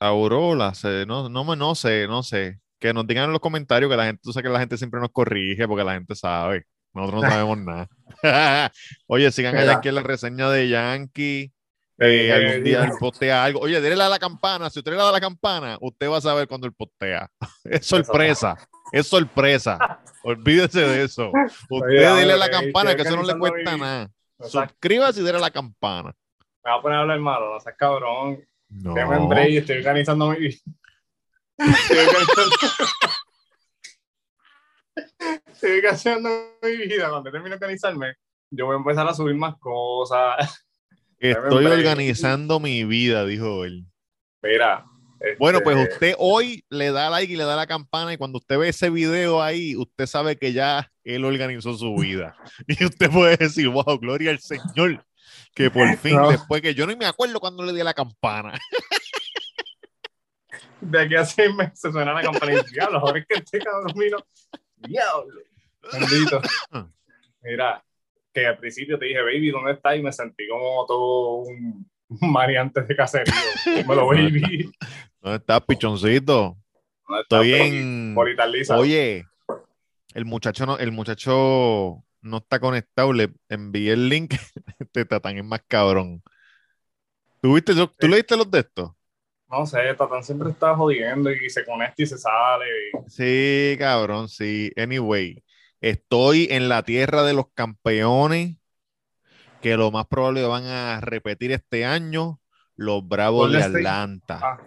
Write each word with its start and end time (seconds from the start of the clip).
Aurora, 0.00 0.74
se- 0.74 1.06
no, 1.06 1.28
no, 1.28 1.44
me- 1.44 1.56
no 1.56 1.74
sé, 1.74 2.06
no 2.06 2.22
sé. 2.22 2.60
Que 2.84 2.92
nos 2.92 3.06
digan 3.06 3.24
en 3.24 3.32
los 3.32 3.40
comentarios 3.40 3.90
que 3.90 3.96
la 3.96 4.04
gente, 4.04 4.20
tú 4.22 4.30
sabes 4.30 4.46
que 4.46 4.52
la 4.52 4.60
gente 4.60 4.76
siempre 4.76 5.00
nos 5.00 5.08
corrige 5.10 5.66
porque 5.66 5.84
la 5.84 5.94
gente 5.94 6.14
sabe. 6.14 6.66
Nosotros 6.92 7.22
no 7.22 7.30
sabemos 7.30 7.56
nada. 7.64 7.88
Oye, 9.06 9.32
sigan 9.32 9.56
a 9.56 9.60
Mira. 9.60 9.72
Yankee 9.72 9.88
en 9.88 9.94
la 9.94 10.02
reseña 10.02 10.50
de 10.50 10.68
Yankee. 10.68 11.50
Eh, 11.96 12.26
Eh, 12.26 12.32
algún 12.34 12.62
día 12.62 12.82
eh, 12.82 12.84
él 12.84 12.90
postea 13.00 13.42
algo. 13.42 13.60
Oye, 13.60 13.80
déle 13.80 14.02
a 14.04 14.10
la 14.10 14.18
campana. 14.18 14.68
Si 14.68 14.80
usted 14.80 14.92
le 14.92 14.98
da 14.98 15.10
la 15.10 15.18
campana, 15.18 15.78
usted 15.80 16.10
va 16.10 16.18
a 16.18 16.20
saber 16.20 16.46
cuando 16.46 16.66
él 16.66 16.74
postea. 16.74 17.26
Es 17.64 17.86
sorpresa. 17.86 18.54
Es 18.92 19.06
sorpresa. 19.06 19.78
Olvídese 20.22 20.82
de 20.82 21.04
eso. 21.04 21.32
Usted 21.70 22.16
dele 22.16 22.34
a 22.34 22.36
la 22.36 22.50
campana, 22.50 22.94
que 22.94 23.00
eso 23.00 23.16
no 23.16 23.22
le 23.22 23.38
cuesta 23.38 23.78
nada. 23.78 24.10
Suscríbase 24.40 25.22
y 25.22 25.24
dele 25.24 25.38
a 25.38 25.40
la 25.40 25.50
campana. 25.50 26.14
Me 26.62 26.70
voy 26.70 26.78
a 26.80 26.82
poner 26.82 26.98
a 26.98 27.00
hablar 27.00 27.18
malo, 27.18 27.54
no 27.54 27.60
seas 27.60 27.76
cabrón. 27.78 28.44
No. 28.68 28.94
Estoy 29.32 29.78
organizando 29.78 30.32
mi. 30.32 30.50
Estoy 35.46 35.70
organizando 35.78 36.28
mi 36.62 36.76
vida. 36.76 37.08
Cuando 37.10 37.30
termine 37.30 37.50
de 37.50 37.54
organizarme, 37.54 38.14
yo 38.50 38.66
voy 38.66 38.74
a 38.74 38.78
empezar 38.78 39.06
a 39.08 39.14
subir 39.14 39.34
más 39.34 39.54
cosas. 39.58 40.64
Estoy 41.18 41.66
organizando 41.66 42.60
mi 42.60 42.84
vida, 42.84 43.24
dijo 43.24 43.64
él. 43.64 43.86
Mira. 44.42 44.84
este, 45.20 45.36
Bueno, 45.38 45.60
pues 45.62 45.76
usted 45.90 46.14
hoy 46.18 46.64
le 46.68 46.92
da 46.92 47.08
like 47.08 47.32
y 47.32 47.36
le 47.36 47.44
da 47.44 47.56
la 47.56 47.66
campana 47.66 48.12
y 48.12 48.18
cuando 48.18 48.38
usted 48.38 48.58
ve 48.58 48.68
ese 48.68 48.90
video 48.90 49.42
ahí, 49.42 49.74
usted 49.74 50.04
sabe 50.06 50.36
que 50.36 50.52
ya 50.52 50.90
él 51.02 51.24
organizó 51.24 51.74
su 51.78 51.94
vida. 51.96 52.36
Y 52.66 52.84
usted 52.84 53.10
puede 53.10 53.36
decir, 53.38 53.68
wow, 53.68 53.98
gloria 53.98 54.30
al 54.32 54.40
Señor, 54.40 55.06
que 55.54 55.70
por 55.70 55.96
fin, 55.96 56.16
No. 56.16 56.30
después 56.30 56.60
que 56.60 56.74
yo 56.74 56.86
no 56.86 56.94
me 56.94 57.06
acuerdo 57.06 57.40
cuando 57.40 57.62
le 57.64 57.72
di 57.72 57.80
a 57.80 57.84
la 57.84 57.94
campana. 57.94 58.58
De 60.84 61.00
aquí 61.00 61.14
a 61.16 61.24
seis 61.24 61.54
meses 61.54 61.80
suena 61.92 62.12
la 62.12 62.22
campana 62.22 62.52
y 62.52 62.56
diablo, 62.72 62.98
ahora 62.98 63.18
es 63.18 63.26
que 63.26 63.34
este 63.38 63.58
cabrón 63.58 63.92
vino. 63.96 64.18
Diablo. 64.76 65.40
Bendito. 65.92 66.40
Mira, 67.42 67.84
que 68.32 68.46
al 68.46 68.58
principio 68.58 68.98
te 68.98 69.06
dije, 69.06 69.20
baby, 69.20 69.50
¿dónde 69.50 69.72
estás? 69.72 69.96
Y 69.96 70.02
me 70.02 70.12
sentí 70.12 70.46
como 70.48 70.84
todo 70.86 71.36
un 71.38 71.86
mariante 72.20 72.82
de 72.82 72.96
caserío. 72.96 73.34
Baby. 73.86 74.72
¿Dónde 75.20 75.36
estás, 75.38 75.60
pichoncito? 75.62 76.56
¿Dónde 77.06 77.22
estás, 77.22 77.40
Estoy 77.44 77.54
en... 77.54 78.14
Oye, 78.78 79.26
el 80.14 80.24
muchacho 80.24 80.64
no, 80.66 80.78
el 80.78 80.92
muchacho 80.92 82.02
no 82.22 82.36
está 82.38 82.58
conectado, 82.60 83.12
le 83.12 83.30
envié 83.48 83.92
el 83.92 84.08
link. 84.08 84.34
Este 84.78 85.04
tatán 85.04 85.36
es 85.38 85.44
más 85.44 85.62
cabrón. 85.66 86.22
¿Tú, 87.40 87.54
viste, 87.54 87.74
yo- 87.74 87.88
¿Tú 87.98 88.08
leíste 88.08 88.36
los 88.36 88.50
de 88.50 88.60
estos? 88.60 88.92
No 89.50 89.66
sé, 89.66 89.78
Tatán 89.96 90.24
siempre 90.24 90.50
está 90.50 90.74
jodiendo 90.74 91.30
y 91.30 91.48
se 91.50 91.64
conecta 91.64 92.02
y 92.02 92.06
se 92.06 92.18
sale. 92.18 92.64
y- 92.66 93.10
Sí, 93.10 93.76
cabrón, 93.78 94.28
sí. 94.28 94.72
Anyway, 94.76 95.42
estoy 95.80 96.48
en 96.50 96.68
la 96.68 96.82
tierra 96.82 97.22
de 97.22 97.34
los 97.34 97.46
campeones, 97.54 98.56
que 99.60 99.76
lo 99.76 99.90
más 99.90 100.06
probable 100.06 100.42
van 100.46 100.64
a 100.64 101.00
repetir 101.00 101.52
este 101.52 101.84
año, 101.84 102.40
los 102.76 103.06
Bravos 103.06 103.50
de. 103.52 103.62
Atlanta. 103.62 104.40
Ah, 104.42 104.58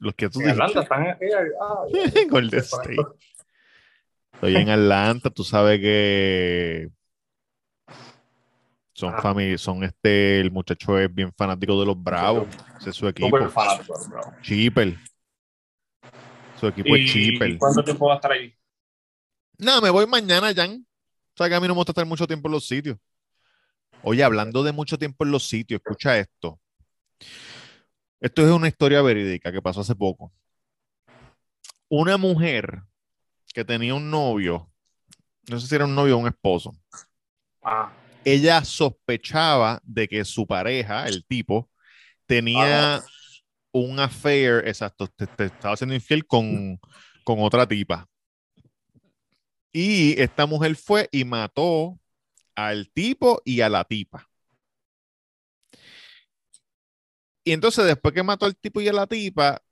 Los 0.00 0.14
que 0.14 0.28
tú 0.28 0.40
en 0.40 0.50
Atlanta 0.50 0.80
están. 0.82 1.06
ah. 1.60 1.84
Golden 2.30 2.60
State. 2.60 2.96
Estoy 4.34 4.56
en 4.56 4.68
Atlanta, 4.68 5.30
tú 5.30 5.42
sabes 5.42 5.80
que 5.80 6.88
son 8.96 9.12
Ajá. 9.12 9.20
familia, 9.20 9.58
son 9.58 9.84
este, 9.84 10.40
el 10.40 10.50
muchacho 10.50 10.98
es 10.98 11.14
bien 11.14 11.30
fanático 11.36 11.78
de 11.78 11.84
los 11.84 12.02
Bravos, 12.02 12.48
ese 12.80 12.90
es 12.90 12.96
su 12.96 13.06
equipo, 13.06 13.28
Súper 13.36 13.50
fanático. 13.50 13.94
Chipper. 14.40 14.96
Su 16.58 16.68
equipo 16.68 16.96
es 16.96 17.02
¿Y 17.02 17.06
Chipper. 17.06 17.58
cuánto 17.58 17.84
tiempo 17.84 18.06
va 18.06 18.14
a 18.14 18.16
estar 18.16 18.32
ahí? 18.32 18.54
No, 19.58 19.82
me 19.82 19.90
voy 19.90 20.06
mañana, 20.06 20.54
Jan. 20.54 20.86
O 21.34 21.36
sea 21.36 21.46
que 21.46 21.54
a 21.54 21.60
mí 21.60 21.68
no 21.68 21.74
me 21.74 21.78
gusta 21.80 21.92
estar 21.92 22.06
mucho 22.06 22.26
tiempo 22.26 22.48
en 22.48 22.52
los 22.52 22.66
sitios. 22.66 22.96
Oye, 24.02 24.24
hablando 24.24 24.62
de 24.62 24.72
mucho 24.72 24.96
tiempo 24.96 25.24
en 25.24 25.30
los 25.30 25.46
sitios, 25.46 25.82
escucha 25.84 26.18
esto. 26.18 26.58
Esto 28.18 28.42
es 28.46 28.50
una 28.50 28.68
historia 28.68 29.02
verídica 29.02 29.52
que 29.52 29.60
pasó 29.60 29.82
hace 29.82 29.94
poco. 29.94 30.32
Una 31.90 32.16
mujer 32.16 32.82
que 33.52 33.62
tenía 33.62 33.94
un 33.94 34.10
novio, 34.10 34.70
no 35.50 35.60
sé 35.60 35.66
si 35.66 35.74
era 35.74 35.84
un 35.84 35.94
novio 35.94 36.16
o 36.16 36.20
un 36.20 36.28
esposo, 36.28 36.74
Ah, 37.62 37.92
ella 38.26 38.64
sospechaba 38.64 39.80
de 39.84 40.08
que 40.08 40.24
su 40.24 40.48
pareja, 40.48 41.06
el 41.06 41.24
tipo, 41.24 41.70
tenía 42.26 43.00
un 43.70 44.00
affair, 44.00 44.66
exacto, 44.66 45.06
te, 45.06 45.28
te 45.28 45.44
estaba 45.44 45.76
siendo 45.76 45.94
infiel 45.94 46.26
con, 46.26 46.76
con 47.22 47.38
otra 47.38 47.68
tipa. 47.68 48.08
Y 49.72 50.20
esta 50.20 50.44
mujer 50.44 50.74
fue 50.74 51.08
y 51.12 51.24
mató 51.24 52.00
al 52.56 52.90
tipo 52.90 53.40
y 53.44 53.60
a 53.60 53.68
la 53.68 53.84
tipa. 53.84 54.28
Y 57.44 57.52
entonces 57.52 57.84
después 57.84 58.12
que 58.12 58.24
mató 58.24 58.46
al 58.46 58.56
tipo 58.56 58.80
y 58.80 58.88
a 58.88 58.92
la 58.92 59.06
tipa, 59.06 59.62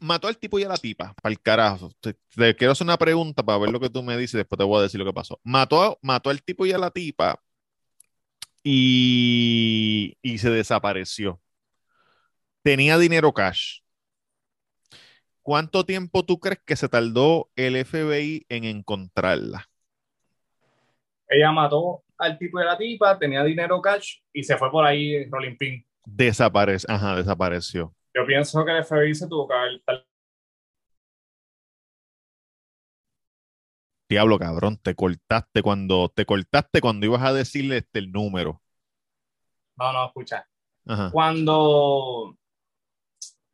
mató 0.00 0.28
al 0.28 0.38
tipo 0.38 0.58
y 0.58 0.64
a 0.64 0.68
la 0.68 0.76
tipa, 0.76 1.14
para 1.22 1.32
el 1.32 1.40
carajo. 1.40 1.90
Te, 2.00 2.14
te 2.34 2.56
quiero 2.56 2.72
hacer 2.72 2.84
una 2.86 2.96
pregunta 2.98 3.42
para 3.42 3.58
ver 3.58 3.70
lo 3.70 3.80
que 3.80 3.90
tú 3.90 4.02
me 4.02 4.16
dices, 4.16 4.34
después 4.34 4.58
te 4.58 4.64
voy 4.64 4.78
a 4.78 4.82
decir 4.82 4.98
lo 5.00 5.06
que 5.06 5.12
pasó. 5.12 5.40
Mató, 5.44 5.98
mató 6.02 6.30
al 6.30 6.42
tipo 6.42 6.66
y 6.66 6.72
a 6.72 6.78
la 6.78 6.90
tipa 6.90 7.40
y, 8.62 10.16
y 10.22 10.38
se 10.38 10.50
desapareció. 10.50 11.40
Tenía 12.62 12.98
dinero 12.98 13.32
cash. 13.32 13.80
¿Cuánto 15.42 15.84
tiempo 15.84 16.24
tú 16.24 16.38
crees 16.38 16.60
que 16.64 16.76
se 16.76 16.88
tardó 16.88 17.50
el 17.56 17.76
FBI 17.76 18.46
en 18.48 18.64
encontrarla? 18.64 19.68
ella 21.28 21.52
mató 21.52 22.04
al 22.16 22.38
tipo 22.38 22.58
de 22.58 22.64
la 22.64 22.76
tipa, 22.76 23.18
tenía 23.18 23.44
dinero 23.44 23.80
cash 23.80 24.18
y 24.32 24.42
se 24.42 24.56
fue 24.56 24.70
por 24.70 24.84
ahí 24.84 25.24
Rolling 25.30 25.56
Pin. 25.56 25.84
Desaparece, 26.04 26.86
ajá, 26.90 27.16
desapareció. 27.16 27.94
Yo 28.18 28.26
pienso 28.26 28.64
que 28.64 28.72
el 28.72 28.84
FBI 28.84 29.14
se 29.14 29.28
tuvo 29.28 29.46
que 29.46 29.54
haber 29.54 29.80
Diablo, 34.08 34.40
cabrón, 34.40 34.76
te 34.78 34.96
cortaste 34.96 35.62
cuando 35.62 36.08
te 36.08 36.26
cortaste 36.26 36.80
cuando 36.80 37.06
ibas 37.06 37.22
a 37.22 37.32
decirle 37.32 37.76
este 37.76 38.00
el 38.00 38.10
número. 38.10 38.60
No, 39.76 39.92
no, 39.92 40.06
escucha. 40.06 40.48
Ajá. 40.84 41.12
Cuando. 41.12 42.36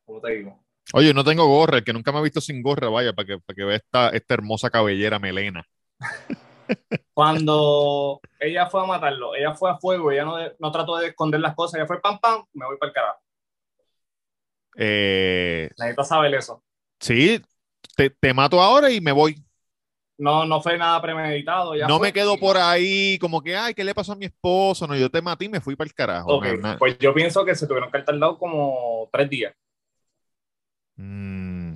¿Cómo 0.06 0.20
te 0.22 0.32
digo? 0.32 0.64
Oye, 0.94 1.12
no 1.12 1.24
tengo 1.24 1.46
gorra, 1.46 1.78
el 1.78 1.84
que 1.84 1.92
nunca 1.92 2.10
me 2.10 2.20
ha 2.20 2.22
visto 2.22 2.40
sin 2.40 2.62
gorra, 2.62 2.88
vaya, 2.88 3.12
para 3.12 3.26
que, 3.26 3.38
para 3.40 3.54
que 3.54 3.64
vea 3.64 3.76
esta, 3.76 4.08
esta 4.10 4.32
hermosa 4.32 4.70
cabellera 4.70 5.18
melena. 5.18 5.66
Cuando 7.12 8.18
ella 8.40 8.66
fue 8.68 8.82
a 8.82 8.86
matarlo, 8.86 9.34
ella 9.34 9.52
fue 9.52 9.70
a 9.70 9.76
fuego, 9.76 10.10
ella 10.10 10.24
no, 10.24 10.36
no 10.58 10.72
trató 10.72 10.96
de 10.96 11.08
esconder 11.08 11.40
las 11.40 11.54
cosas, 11.54 11.74
ella 11.74 11.86
fue 11.86 12.00
pam, 12.00 12.18
pam, 12.18 12.46
me 12.54 12.64
voy 12.64 12.78
para 12.78 12.88
el 12.88 12.94
carajo. 12.94 13.23
Eh, 14.76 15.70
Necesito 15.78 16.04
saber 16.04 16.34
eso. 16.34 16.62
sí, 17.00 17.40
te, 17.96 18.10
te 18.10 18.34
mato 18.34 18.60
ahora 18.60 18.90
y 18.90 19.00
me 19.00 19.12
voy. 19.12 19.40
No, 20.16 20.44
no 20.44 20.60
fue 20.62 20.78
nada 20.78 21.02
premeditado. 21.02 21.74
ella 21.74 21.88
no 21.88 21.98
fue 21.98 22.08
me 22.08 22.12
quedo 22.12 22.38
por 22.38 22.56
ahí 22.56 23.18
como 23.18 23.42
que, 23.42 23.56
ay, 23.56 23.74
¿qué 23.74 23.82
le 23.82 23.94
pasó 23.94 24.12
a 24.12 24.16
mi 24.16 24.26
esposo? 24.26 24.86
No, 24.86 24.96
yo 24.96 25.10
te 25.10 25.20
maté 25.20 25.46
y 25.46 25.48
me 25.48 25.60
fui 25.60 25.74
para 25.74 25.88
el 25.88 25.94
carajo. 25.94 26.40
Pues 26.78 26.96
yo 26.98 27.12
pienso 27.12 27.44
que 27.44 27.54
se 27.54 27.66
tuvieron 27.66 27.90
que 27.90 27.96
haber 27.96 28.04
tardado 28.06 28.38
como 28.38 29.08
tres 29.12 29.28
días. 29.28 29.54
Mm, 30.96 31.74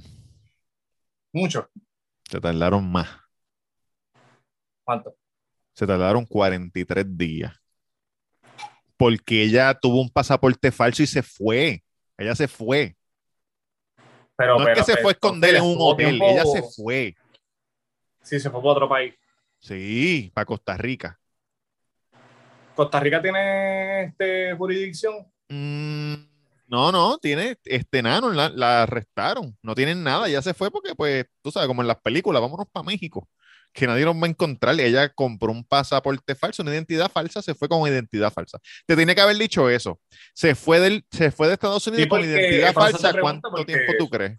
Mucho. 1.32 1.68
se 2.30 2.40
tardaron 2.40 2.90
más. 2.90 3.08
¿Cuánto? 4.84 5.14
Se 5.72 5.86
tardaron 5.86 6.24
43 6.24 7.04
días. 7.18 7.54
Porque 8.96 9.42
ella 9.42 9.74
tuvo 9.74 10.00
un 10.00 10.10
pasaporte 10.10 10.70
falso 10.72 11.02
y 11.02 11.06
se 11.06 11.22
fue. 11.22 11.82
Ella 12.18 12.34
se 12.34 12.48
fue. 12.48 12.96
Pero, 14.36 14.58
No 14.58 14.64
pero, 14.64 14.80
es 14.80 14.86
que 14.86 14.92
se 14.92 15.00
fue 15.00 15.10
a 15.10 15.14
esconder 15.14 15.54
en 15.54 15.62
un 15.62 15.76
hotel, 15.78 16.20
ella 16.22 16.44
se 16.44 16.62
fue. 16.62 17.16
Sí, 18.22 18.38
se 18.38 18.50
fue 18.50 18.60
para 18.60 18.72
otro 18.72 18.88
país. 18.88 19.14
Sí, 19.60 20.30
para 20.34 20.44
Costa 20.44 20.76
Rica. 20.76 21.18
Costa 22.74 23.00
Rica 23.00 23.20
tiene 23.20 24.04
este, 24.04 24.54
jurisdicción. 24.54 25.26
Mm, 25.48 26.14
No, 26.68 26.92
no, 26.92 27.18
tiene 27.18 27.56
este 27.64 28.02
nano, 28.02 28.30
la, 28.30 28.48
la 28.50 28.82
arrestaron. 28.82 29.56
No 29.62 29.74
tienen 29.74 30.04
nada, 30.04 30.28
ya 30.28 30.42
se 30.42 30.54
fue 30.54 30.70
porque, 30.70 30.94
pues, 30.94 31.24
tú 31.42 31.50
sabes, 31.50 31.66
como 31.66 31.82
en 31.82 31.88
las 31.88 32.00
películas, 32.00 32.42
vámonos 32.42 32.66
para 32.70 32.84
México. 32.84 33.28
Que 33.72 33.86
nadie 33.86 34.04
nos 34.04 34.16
va 34.16 34.26
a 34.26 34.30
encontrar. 34.30 34.78
Ella 34.80 35.08
compró 35.10 35.52
un 35.52 35.64
pasaporte 35.64 36.34
falso, 36.34 36.62
una 36.62 36.72
identidad 36.72 37.10
falsa, 37.10 37.40
se 37.42 37.54
fue 37.54 37.68
con 37.68 37.86
identidad 37.88 38.32
falsa. 38.32 38.58
Te 38.86 38.96
tiene 38.96 39.14
que 39.14 39.20
haber 39.20 39.36
dicho 39.36 39.68
eso. 39.70 40.00
Se 40.34 40.54
fue, 40.54 40.80
del, 40.80 41.04
se 41.10 41.30
fue 41.30 41.46
de 41.46 41.54
Estados 41.54 41.86
Unidos 41.86 42.04
Sí, 42.04 42.08
con 42.08 42.20
identidad 42.24 42.72
falsa. 42.72 43.12
¿Cuánto 43.20 43.50
porque- 43.50 43.64
tiempo 43.72 43.92
tú 43.98 44.08
crees? 44.08 44.38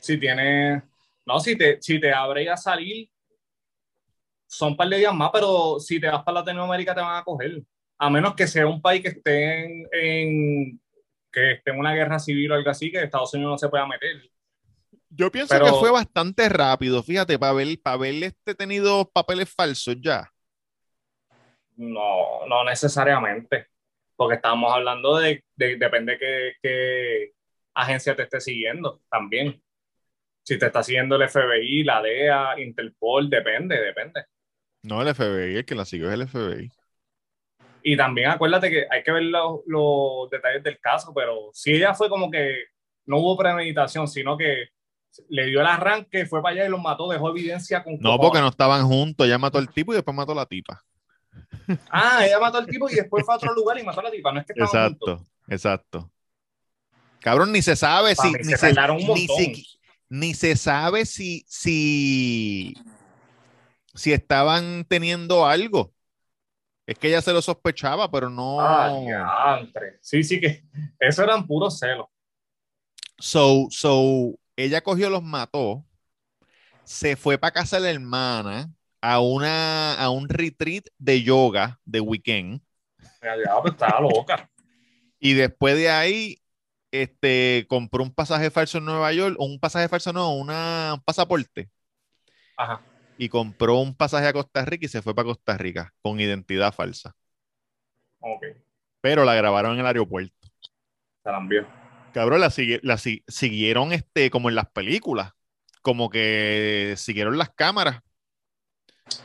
Si 0.00 0.18
tiene. 0.18 0.82
No, 1.26 1.38
si 1.40 1.56
te, 1.56 1.78
si 1.80 2.00
te 2.00 2.12
abre 2.12 2.48
a 2.50 2.56
salir, 2.56 3.08
son 4.46 4.70
un 4.72 4.76
par 4.76 4.88
de 4.88 4.98
días 4.98 5.14
más, 5.14 5.30
pero 5.32 5.78
si 5.78 6.00
te 6.00 6.08
vas 6.08 6.22
para 6.24 6.40
Latinoamérica 6.40 6.94
te 6.94 7.00
van 7.00 7.16
a 7.16 7.24
coger. 7.24 7.62
A 7.98 8.10
menos 8.10 8.34
que 8.34 8.46
sea 8.46 8.66
un 8.66 8.82
país 8.82 9.00
que 9.02 9.08
esté 9.08 9.64
en, 9.64 9.88
en- 9.92 10.80
que 11.30 11.52
esté 11.52 11.70
en 11.70 11.78
una 11.78 11.94
guerra 11.94 12.18
civil 12.18 12.50
o 12.52 12.54
algo 12.56 12.68
así, 12.70 12.90
que 12.90 13.02
Estados 13.02 13.32
Unidos 13.34 13.52
no 13.52 13.58
se 13.58 13.68
pueda 13.68 13.86
meter. 13.86 14.28
Yo 15.14 15.30
pienso 15.30 15.54
Pero- 15.54 15.66
que 15.66 15.72
fue 15.72 15.90
bastante 15.90 16.48
rápido, 16.48 17.02
fíjate, 17.02 17.38
para 17.38 17.52
ver, 17.52 17.68
para 17.82 17.96
ver 17.98 18.22
este 18.24 18.54
tenido 18.54 19.10
papeles 19.10 19.52
falsos 19.54 19.96
ya. 20.00 20.30
No, 21.76 22.46
no 22.46 22.64
necesariamente. 22.64 23.66
Porque 24.16 24.36
estamos 24.36 24.72
hablando 24.72 25.16
de, 25.18 25.44
de- 25.56 25.76
depende 25.76 26.18
qué, 26.18 26.52
qué 26.62 27.32
agencia 27.74 28.14
te 28.14 28.22
esté 28.22 28.40
siguiendo 28.40 29.00
también. 29.10 29.60
Si 30.44 30.58
te 30.58 30.66
está 30.66 30.82
siguiendo 30.82 31.16
el 31.16 31.28
FBI, 31.28 31.84
la 31.84 32.02
DEA, 32.02 32.60
Interpol, 32.60 33.30
depende, 33.30 33.80
depende. 33.80 34.24
No 34.82 35.00
el 35.02 35.14
FBI, 35.14 35.56
el 35.56 35.64
que 35.64 35.74
la 35.74 35.84
siguió 35.84 36.08
es 36.08 36.14
el 36.14 36.28
FBI. 36.28 36.70
Y 37.84 37.96
también 37.96 38.30
acuérdate 38.30 38.70
que 38.70 38.86
hay 38.90 39.02
que 39.02 39.12
ver 39.12 39.24
los, 39.24 39.60
los 39.66 40.30
detalles 40.30 40.62
del 40.62 40.78
caso, 40.78 41.12
pero 41.14 41.50
si 41.52 41.74
ella 41.74 41.94
fue 41.94 42.08
como 42.08 42.30
que 42.30 42.64
no 43.06 43.18
hubo 43.18 43.36
premeditación, 43.36 44.06
sino 44.08 44.36
que 44.36 44.68
le 45.28 45.46
dio 45.46 45.60
el 45.60 45.66
arranque, 45.66 46.26
fue 46.26 46.42
para 46.42 46.54
allá 46.54 46.66
y 46.66 46.68
los 46.70 46.80
mató, 46.80 47.10
dejó 47.10 47.30
evidencia 47.30 47.82
con 47.82 47.98
No, 48.00 48.18
porque 48.18 48.40
no 48.40 48.48
estaban 48.48 48.86
juntos, 48.86 49.26
ella 49.26 49.38
mató 49.38 49.58
al 49.58 49.68
tipo 49.68 49.92
y 49.92 49.96
después 49.96 50.16
mató 50.16 50.32
a 50.32 50.36
la 50.36 50.46
tipa. 50.46 50.82
Ah, 51.90 52.24
ella 52.24 52.38
mató 52.38 52.58
al 52.58 52.66
tipo 52.66 52.88
y 52.88 52.94
después 52.94 53.24
fue 53.24 53.34
a 53.34 53.36
otro 53.36 53.54
lugar 53.54 53.78
y 53.78 53.82
mató 53.82 54.00
a 54.00 54.04
la 54.04 54.10
tipa, 54.10 54.32
no 54.32 54.40
es 54.40 54.46
que 54.46 54.52
estaban 54.52 54.90
juntos. 54.90 55.20
Exacto, 55.48 56.00
exacto. 56.00 56.12
Cabrón, 57.20 57.52
ni 57.52 57.62
se 57.62 57.76
sabe 57.76 58.14
si. 58.16 58.32
Ni 58.32 58.44
se 58.44 58.56
se, 58.56 58.72
ni, 58.72 59.04
montón. 59.04 59.36
si- 59.36 59.66
ni 60.08 60.34
se 60.34 60.56
sabe 60.56 61.06
si, 61.06 61.44
si, 61.48 62.74
si 63.94 64.12
estaban 64.12 64.84
teniendo 64.88 65.46
algo. 65.46 65.92
Es 66.86 66.98
que 66.98 67.08
ella 67.08 67.22
se 67.22 67.32
lo 67.32 67.40
sospechaba, 67.40 68.10
pero 68.10 68.28
no. 68.28 68.58
Ah. 68.60 69.62
Sí, 70.00 70.22
sí 70.24 70.40
que 70.40 70.64
eso 70.98 71.22
eran 71.22 71.46
puros 71.46 71.78
celos. 71.78 72.06
So, 73.18 73.68
so, 73.70 74.34
ella 74.56 74.82
cogió, 74.82 75.10
los 75.10 75.22
mató, 75.22 75.84
se 76.84 77.16
fue 77.16 77.38
para 77.38 77.52
casa 77.52 77.76
de 77.76 77.82
la 77.84 77.90
hermana 77.90 78.70
a, 79.00 79.20
una, 79.20 79.94
a 79.94 80.10
un 80.10 80.28
retreat 80.28 80.84
de 80.98 81.22
yoga 81.22 81.78
de 81.84 82.00
weekend. 82.00 82.62
Estaba 83.20 84.00
loca. 84.00 84.50
Y 85.18 85.34
después 85.34 85.76
de 85.76 85.90
ahí, 85.90 86.42
este, 86.90 87.66
compró 87.68 88.02
un 88.02 88.12
pasaje 88.12 88.50
falso 88.50 88.78
en 88.78 88.84
Nueva 88.84 89.12
York, 89.12 89.36
un 89.38 89.58
pasaje 89.58 89.88
falso 89.88 90.12
no, 90.12 90.34
una, 90.34 90.94
un 90.94 91.00
pasaporte. 91.00 91.70
Ajá. 92.56 92.82
Y 93.18 93.28
compró 93.28 93.78
un 93.78 93.94
pasaje 93.94 94.26
a 94.26 94.32
Costa 94.32 94.64
Rica 94.64 94.86
y 94.86 94.88
se 94.88 95.02
fue 95.02 95.14
para 95.14 95.26
Costa 95.26 95.56
Rica 95.56 95.92
con 96.02 96.18
identidad 96.20 96.72
falsa. 96.72 97.14
Ok. 98.20 98.46
Pero 99.00 99.24
la 99.24 99.34
grabaron 99.34 99.74
en 99.74 99.80
el 99.80 99.86
aeropuerto. 99.86 100.48
Se 101.22 101.30
la 101.30 101.38
envió. 101.38 101.81
Cabrón, 102.12 102.40
la, 102.40 102.52
la 102.82 102.98
si- 102.98 103.24
siguieron 103.28 103.92
este, 103.92 104.30
como 104.30 104.48
en 104.48 104.54
las 104.56 104.70
películas. 104.70 105.32
Como 105.82 106.10
que 106.10 106.94
siguieron 106.96 107.38
las 107.38 107.50
cámaras. 107.50 108.02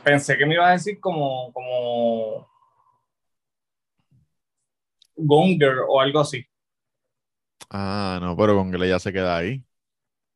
Pensé 0.04 0.36
que 0.36 0.44
me 0.46 0.54
iba 0.54 0.68
a 0.68 0.72
decir 0.72 0.98
como, 1.00 1.52
como 1.52 2.48
Gonger 5.18 5.80
o 5.86 6.00
algo 6.00 6.20
así. 6.20 6.42
Ah, 7.70 8.18
no, 8.20 8.36
pero 8.36 8.54
que 8.70 8.88
ya 8.88 8.98
se 8.98 9.12
queda 9.12 9.36
ahí. 9.36 9.64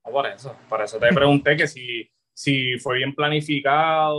No, 0.04 0.12
por 0.12 0.26
eso. 0.26 0.56
Por 0.68 0.82
eso 0.82 0.98
te 0.98 1.12
pregunté 1.12 1.56
que 1.56 1.66
si, 1.68 2.08
si 2.32 2.78
fue 2.78 2.96
bien 2.98 3.14
planificado 3.14 4.18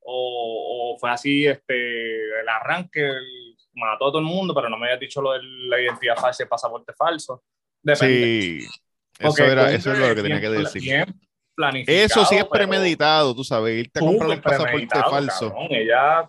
o, 0.00 0.92
o 0.94 0.98
fue 0.98 1.10
así 1.10 1.46
este, 1.46 2.40
el 2.40 2.48
arranque, 2.48 3.00
el- 3.08 3.56
mató 3.74 4.06
a 4.06 4.10
todo 4.10 4.18
el 4.20 4.24
mundo, 4.24 4.54
pero 4.54 4.70
no 4.70 4.78
me 4.78 4.86
habías 4.86 5.00
dicho 5.00 5.20
lo 5.20 5.32
de 5.32 5.40
la 5.42 5.78
identidad 5.80 6.16
falsa 6.16 6.42
y 6.42 6.44
el 6.44 6.48
pasaporte 6.48 6.94
falso. 6.94 7.42
Depende. 7.86 8.60
Sí, 8.60 8.66
eso, 9.20 9.44
era, 9.44 9.72
eso 9.72 9.92
es 9.92 9.98
lo 9.98 10.14
que 10.14 10.22
tenía 10.22 10.40
que 10.40 10.48
decir. 10.50 10.82
bien 10.82 11.20
planificado, 11.54 12.04
Eso 12.04 12.24
sí 12.26 12.34
es 12.36 12.44
premeditado, 12.44 13.34
tú 13.34 13.44
sabes, 13.44 13.78
irte 13.78 13.98
a 13.98 14.02
comprar 14.02 14.28
un 14.30 14.40
pasaporte 14.40 14.88
falso. 15.08 15.48
cabrón. 15.50 15.68
Ella 15.70 16.28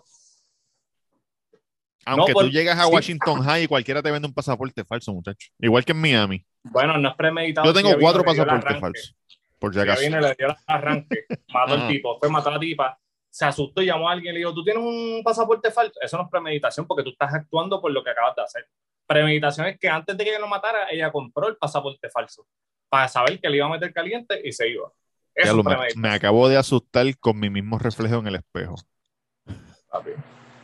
Aunque 2.06 2.32
por- 2.32 2.44
tú 2.44 2.50
llegas 2.50 2.78
a 2.78 2.84
sí. 2.84 2.90
Washington 2.92 3.42
High 3.42 3.64
y 3.64 3.66
cualquiera 3.66 4.02
te 4.02 4.10
vende 4.10 4.26
un 4.28 4.32
pasaporte 4.34 4.84
falso, 4.84 5.12
muchacho. 5.12 5.48
Igual 5.58 5.84
que 5.84 5.92
en 5.92 6.00
Miami. 6.00 6.44
Bueno, 6.62 6.96
no 6.96 7.10
es 7.10 7.14
premeditado. 7.16 7.66
Yo 7.66 7.74
tengo 7.74 7.98
cuatro 7.98 8.24
pasaportes 8.24 8.78
falsos. 8.80 9.14
Por 9.58 9.74
si 9.74 9.80
acaso. 9.80 10.02
y 10.04 10.08
le 10.10 10.18
dio 10.38 10.46
el 10.46 10.54
arranque, 10.68 11.24
mató 11.52 11.74
al 11.74 11.88
tipo, 11.88 12.12
después 12.12 12.30
mató 12.30 12.48
a 12.48 12.52
la 12.52 12.60
tipa, 12.60 12.98
se 13.38 13.44
asustó 13.44 13.80
y 13.80 13.86
llamó 13.86 14.08
a 14.08 14.12
alguien 14.14 14.32
y 14.32 14.34
le 14.34 14.38
dijo, 14.40 14.52
¿tú 14.52 14.64
tienes 14.64 14.82
un 14.82 15.22
pasaporte 15.22 15.70
falso? 15.70 15.92
Eso 16.02 16.16
no 16.16 16.24
es 16.24 16.28
premeditación 16.28 16.88
porque 16.88 17.04
tú 17.04 17.10
estás 17.10 17.32
actuando 17.32 17.80
por 17.80 17.92
lo 17.92 18.02
que 18.02 18.10
acabas 18.10 18.34
de 18.34 18.42
hacer. 18.42 18.66
Premeditación 19.06 19.68
es 19.68 19.78
que 19.78 19.88
antes 19.88 20.16
de 20.16 20.24
que 20.24 20.30
ella 20.30 20.40
lo 20.40 20.48
matara, 20.48 20.88
ella 20.90 21.12
compró 21.12 21.46
el 21.46 21.56
pasaporte 21.56 22.10
falso 22.10 22.44
para 22.88 23.06
saber 23.06 23.38
que 23.38 23.48
le 23.48 23.58
iba 23.58 23.66
a 23.66 23.68
meter 23.68 23.92
caliente 23.92 24.40
y 24.42 24.50
se 24.50 24.68
iba. 24.68 24.90
Eso 25.36 25.50
es 25.50 25.56
me, 25.56 25.62
premeditación. 25.62 26.02
me 26.02 26.08
acabo 26.08 26.48
de 26.48 26.56
asustar 26.56 27.06
con 27.20 27.38
mi 27.38 27.48
mismo 27.48 27.78
reflejo 27.78 28.16
en 28.16 28.26
el 28.26 28.34
espejo. 28.34 28.74
papi. 29.88 30.10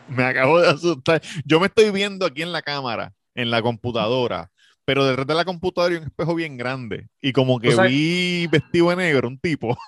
Me 0.09 0.25
acabo 0.25 0.59
de 0.59 0.71
asustar. 0.71 1.23
Yo 1.45 1.61
me 1.61 1.67
estoy 1.67 1.93
viendo 1.93 2.27
aquí 2.27 2.43
en 2.43 2.51
la 2.51 2.63
cámara, 2.63 3.15
en 3.37 3.53
la 3.53 3.63
computadora, 3.63 4.51
pero 4.85 5.07
detrás 5.07 5.29
de 5.29 5.35
la 5.35 5.45
computadora 5.45 5.95
hay 5.95 6.01
un 6.01 6.09
espejo 6.09 6.35
bien 6.35 6.57
grande. 6.57 7.07
Y 7.21 7.33
como 7.33 7.61
que 7.61 7.73
vi 7.87 8.49
vestido 8.49 8.91
de 8.91 8.97
negro, 8.97 9.29
un 9.29 9.39
tipo. 9.39 9.79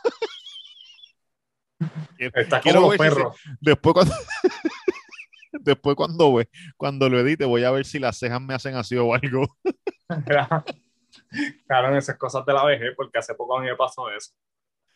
Estás 2.19 2.63
Quiero 2.63 2.81
como 2.81 2.93
los 2.93 2.99
ver 2.99 3.13
si. 3.13 3.21
Después 3.61 3.95
cuando, 3.95 4.15
después 5.53 5.97
cuando, 5.97 6.35
ve- 6.35 6.49
cuando 6.77 7.09
lo 7.09 7.19
edite, 7.21 7.45
voy 7.45 7.65
a 7.65 7.71
ver 7.71 7.85
si 7.85 7.99
las 7.99 8.19
cejas 8.19 8.41
me 8.41 8.55
hacen 8.55 8.75
así 8.77 8.97
o 8.97 9.15
algo. 9.15 9.47
Claro, 11.67 11.97
esas 11.97 12.17
cosas 12.19 12.45
de 12.45 12.53
la 12.53 12.65
vejez, 12.65 12.93
porque 12.95 13.19
hace 13.19 13.35
poco 13.35 13.57
a 13.57 13.61
mí 13.63 13.67
me 13.67 13.75
pasó 13.77 14.11
eso. 14.11 14.33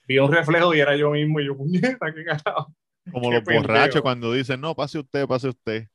Vi 0.06 0.18
un 0.18 0.30
reflejo 0.30 0.74
y 0.74 0.80
era 0.80 0.94
yo 0.96 1.10
mismo 1.10 1.40
y 1.40 1.46
yo, 1.46 1.56
puñeta, 1.56 2.12
qué 2.14 2.24
carajo. 2.24 2.74
Como 3.10 3.30
Qué 3.30 3.36
los 3.36 3.44
borrachos 3.44 4.02
cuando 4.02 4.32
dicen, 4.32 4.60
no, 4.60 4.74
pase 4.74 4.98
usted, 4.98 5.26
pase 5.26 5.48
usted. 5.48 5.88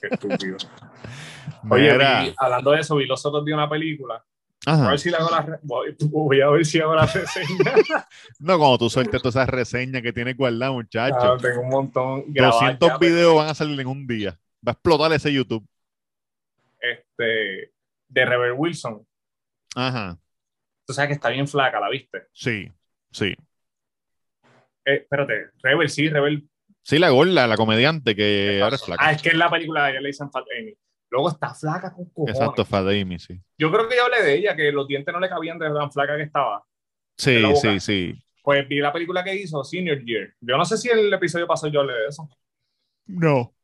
Qué 0.00 0.08
estúpido. 0.10 0.56
Oye, 1.70 1.96
vi- 1.96 2.34
hablando 2.38 2.72
de 2.72 2.80
eso, 2.80 2.96
vi 2.96 3.06
los 3.06 3.24
otros 3.24 3.44
días 3.44 3.56
una 3.56 3.68
película. 3.68 4.24
A 4.66 4.88
ver 4.90 4.98
si 4.98 5.10
le 5.10 5.16
hago 5.16 5.30
la 5.30 5.60
voy, 5.62 5.94
voy 6.10 6.40
a 6.40 6.48
ver 6.48 6.64
si 6.64 6.80
hago 6.80 6.94
la 6.94 7.06
reseña. 7.06 7.48
No, 8.38 8.58
cuando 8.58 8.78
tú 8.78 8.90
sueltes 8.90 9.20
todas 9.20 9.36
esas 9.36 9.48
reseñas 9.48 10.02
que 10.02 10.12
tienes 10.12 10.36
guardadas, 10.36 10.70
Ah, 10.70 10.72
muchacho. 10.72 11.36
tengo 11.38 11.60
un 11.62 11.68
montón 11.68 12.24
grabadas 12.28 12.78
200 12.78 12.88
ya, 12.88 12.98
pero, 12.98 13.12
videos 13.12 13.36
van 13.36 13.48
a 13.48 13.54
salir 13.54 13.78
en 13.80 13.86
un 13.86 14.06
día. 14.06 14.30
Va 14.66 14.70
a 14.70 14.72
explotar 14.72 15.12
ese 15.12 15.32
YouTube. 15.32 15.66
Este, 16.80 17.72
de 18.08 18.24
Rebel 18.26 18.52
Wilson. 18.56 19.06
Ajá. 19.74 20.18
Tú 20.86 20.92
sabes 20.92 21.08
que 21.08 21.14
está 21.14 21.28
bien 21.30 21.48
flaca, 21.48 21.80
¿la 21.80 21.88
viste? 21.88 22.24
Sí, 22.32 22.70
sí. 23.10 23.34
Eh, 24.86 24.96
espérate, 24.96 25.50
Rebel, 25.62 25.88
sí, 25.88 26.08
Rebel. 26.08 26.46
Sí, 26.82 26.98
la 26.98 27.08
gorda, 27.08 27.46
la 27.46 27.56
comediante 27.56 28.14
que 28.14 28.60
ahora 28.62 28.76
es 28.76 28.84
flaca. 28.84 29.02
Ah, 29.06 29.12
es 29.12 29.22
que 29.22 29.30
en 29.30 29.38
la 29.38 29.48
película 29.50 29.90
ya 29.92 30.00
le 30.00 30.08
dicen 30.08 30.30
Fat 30.30 30.44
Amy. 30.58 30.74
Luego 31.14 31.28
está 31.28 31.54
flaca 31.54 31.92
con 31.92 32.06
cojones. 32.06 32.34
Exacto, 32.34 32.64
Fademi, 32.64 33.20
sí. 33.20 33.40
Yo 33.56 33.70
creo 33.70 33.88
que 33.88 33.94
yo 33.94 34.02
hablé 34.02 34.20
de 34.20 34.34
ella, 34.34 34.56
que 34.56 34.72
los 34.72 34.88
dientes 34.88 35.14
no 35.14 35.20
le 35.20 35.28
cabían 35.28 35.60
de 35.60 35.70
tan 35.72 35.92
flaca 35.92 36.16
que 36.16 36.24
estaba. 36.24 36.64
Sí, 37.16 37.40
sí, 37.54 37.78
sí. 37.78 38.14
Pues 38.42 38.66
vi 38.66 38.80
la 38.80 38.92
película 38.92 39.22
que 39.22 39.32
hizo, 39.32 39.62
Senior 39.62 40.04
Year. 40.04 40.34
Yo 40.40 40.56
no 40.56 40.64
sé 40.64 40.76
si 40.76 40.88
el 40.88 41.12
episodio 41.14 41.46
pasó 41.46 41.68
yo 41.68 41.82
hablé 41.82 41.92
de 41.92 42.06
eso. 42.08 42.28
No. 43.06 43.54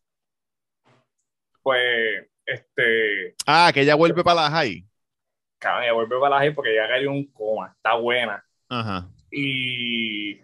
Pues, 1.60 2.24
este, 2.46 3.34
Ah, 3.46 3.72
que 3.74 3.80
ella 3.80 3.96
vuelve 3.96 4.22
para 4.22 4.42
la 4.42 4.50
high. 4.50 4.86
cabrón, 5.58 5.82
ella 5.82 5.92
vuelve 5.92 6.20
para 6.20 6.38
la 6.38 6.44
G 6.44 6.54
porque 6.54 6.72
ya 6.76 6.86
cayó 6.86 7.10
en 7.10 7.16
un 7.16 7.26
coma. 7.32 7.72
Está 7.74 7.96
buena. 7.96 8.44
Ajá. 8.68 9.08
Y 9.32 10.40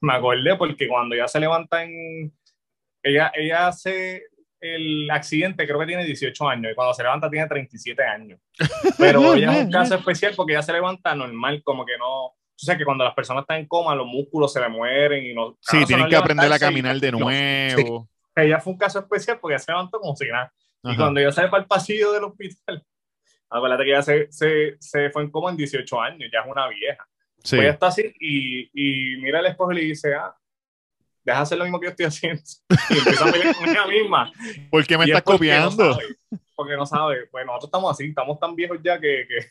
me 0.00 0.14
acordé 0.14 0.54
porque 0.54 0.86
cuando 0.86 1.16
ella 1.16 1.26
se 1.26 1.40
levanta 1.40 1.82
en. 1.82 2.32
Ella, 3.02 3.32
ella 3.34 3.66
hace 3.66 4.22
el 4.60 5.10
accidente, 5.10 5.66
creo 5.66 5.78
que 5.78 5.86
tiene 5.86 6.04
18 6.04 6.48
años, 6.48 6.72
y 6.72 6.74
cuando 6.74 6.94
se 6.94 7.02
levanta 7.02 7.30
tiene 7.30 7.46
37 7.46 8.02
años. 8.02 8.40
Pero 8.98 9.34
ella 9.34 9.52
es 9.52 9.64
un 9.64 9.70
caso 9.70 9.94
especial 9.94 10.34
porque 10.36 10.54
ella 10.54 10.62
se 10.62 10.72
levanta 10.72 11.14
normal, 11.14 11.62
como 11.62 11.84
que 11.84 11.96
no. 11.98 12.26
O 12.26 12.58
sea, 12.58 12.78
que 12.78 12.86
cuando 12.86 13.04
las 13.04 13.14
personas 13.14 13.42
están 13.42 13.58
en 13.58 13.66
coma, 13.66 13.94
los 13.94 14.06
músculos 14.06 14.52
se 14.52 14.60
le 14.60 14.68
mueren 14.68 15.26
y 15.26 15.34
no. 15.34 15.58
Sí, 15.60 15.84
tienen 15.84 16.08
que 16.08 16.16
aprender 16.16 16.50
a 16.50 16.58
caminar 16.58 16.98
de 16.98 17.12
nuevo. 17.12 18.08
Ella 18.34 18.60
fue 18.60 18.72
un 18.72 18.78
caso 18.78 18.98
especial 18.98 19.38
porque 19.38 19.54
ella 19.54 19.62
se 19.62 19.72
levantó 19.72 20.00
como 20.00 20.16
si 20.16 20.26
nada. 20.28 20.52
Y 20.82 20.88
Ajá. 20.88 20.96
cuando 20.96 21.20
ella 21.20 21.32
sale 21.32 21.48
para 21.48 21.62
el 21.62 21.68
pasillo 21.68 22.12
del 22.12 22.24
hospital, 22.24 22.82
acuérdate 23.50 23.84
que 23.84 23.90
ella 23.90 24.02
se, 24.02 24.32
se, 24.32 24.76
se 24.78 25.10
fue 25.10 25.22
en 25.22 25.30
como 25.30 25.50
en 25.50 25.56
18 25.56 26.00
años, 26.00 26.30
ya 26.32 26.40
es 26.40 26.46
una 26.46 26.68
vieja. 26.68 27.06
Sí. 27.42 27.56
Pues 27.56 27.62
ella 27.62 27.72
está 27.72 27.86
así 27.88 28.12
y, 28.18 28.70
y 28.72 29.16
mira 29.18 29.38
al 29.38 29.46
esposo 29.46 29.72
y 29.72 29.76
le 29.76 29.80
dice, 29.82 30.14
ah, 30.14 30.34
deja 31.26 31.40
hacer 31.40 31.58
lo 31.58 31.64
mismo 31.64 31.80
que 31.80 31.86
yo 31.86 31.90
estoy 31.90 32.06
haciendo. 32.06 32.42
Y 32.90 32.98
empieza 32.98 33.28
a 33.28 33.32
pelear 33.32 33.56
con 33.56 33.68
ella 33.68 33.86
misma. 33.86 34.32
¿Por 34.70 34.86
qué 34.86 34.96
me 34.96 35.04
Y 35.06 35.10
estás 35.10 35.24
no 35.26 35.32
copiando? 35.32 35.92
sabe, 35.94 36.06
porque 36.54 36.76
no 36.76 36.86
sabe. 36.86 37.26
Pues 37.30 37.44
nosotros 37.44 37.68
estamos 37.68 37.90
así, 37.90 38.04
estamos 38.06 38.38
tan 38.40 38.54
viejos 38.54 38.78
ya 38.82 38.98
que, 39.00 39.26
que 39.28 39.50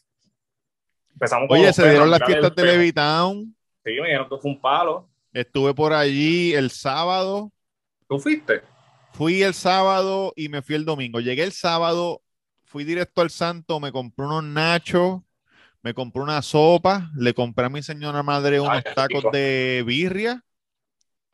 empezamos 1.13 1.47
con 1.49 1.59
Oye, 1.59 1.73
se 1.73 1.89
dieron 1.89 2.09
las 2.09 2.23
fiestas 2.25 2.55
de. 2.55 2.63
Levitown. 2.63 3.55
Sí, 3.83 3.91
me 4.01 4.07
dijeron 4.07 4.29
que 4.29 4.37
fue 4.37 4.51
un 4.51 4.59
palo. 4.61 5.09
Estuve 5.33 5.73
por 5.73 5.93
allí 5.93 6.53
el 6.53 6.71
sábado. 6.71 7.51
¿Tú 8.07 8.19
fuiste? 8.19 8.61
Fui 9.11 9.43
el 9.43 9.53
sábado 9.53 10.33
y 10.35 10.49
me 10.49 10.61
fui 10.61 10.75
el 10.75 10.85
domingo. 10.85 11.19
Llegué 11.19 11.43
el 11.43 11.51
sábado, 11.51 12.21
fui 12.63 12.83
directo 12.83 13.21
al 13.21 13.29
santo, 13.29 13.79
me 13.79 13.91
compré 13.91 14.25
unos 14.25 14.43
nachos, 14.43 15.21
me 15.81 15.93
compré 15.93 16.21
una 16.21 16.41
sopa, 16.41 17.11
le 17.17 17.33
compré 17.33 17.65
a 17.65 17.69
mi 17.69 17.81
señora 17.83 18.23
madre 18.23 18.59
unos 18.59 18.83
Ay, 18.85 18.93
tacos 18.95 19.23
rico. 19.23 19.31
de 19.31 19.83
birria. 19.85 20.41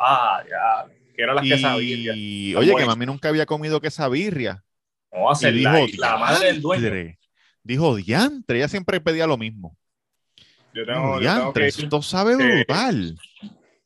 Ah, 0.04 0.44
ya. 0.50 0.92
Que 1.16 1.22
eran 1.24 1.36
las 1.36 1.44
que 1.44 1.58
sabía. 1.58 2.14
Y 2.16 2.56
oye, 2.56 2.74
que 2.76 2.86
mami 2.86 3.06
nunca 3.06 3.30
había 3.30 3.46
comido 3.46 3.80
birria. 4.10 4.64
Vamos 5.12 5.44
a 5.44 5.48
Y 5.48 5.50
hacer 5.50 5.54
dijo, 5.54 6.02
la, 6.02 6.10
la 6.12 6.18
madre 6.18 6.46
del 6.48 6.62
dueño. 6.62 7.16
Dijo, 7.64 7.96
diantre, 7.96 8.58
ella 8.58 8.68
siempre 8.68 9.00
pedía 9.02 9.28
lo 9.28 9.38
mismo. 9.38 9.78
Yo 10.74 10.86
tengo, 10.86 10.86
yo 10.86 10.94
tengo 11.04 11.20
diantre, 11.20 11.64
que, 11.64 11.68
esto 11.70 12.02
sabe 12.02 12.38
que- 12.38 12.44
brutal. 12.46 13.20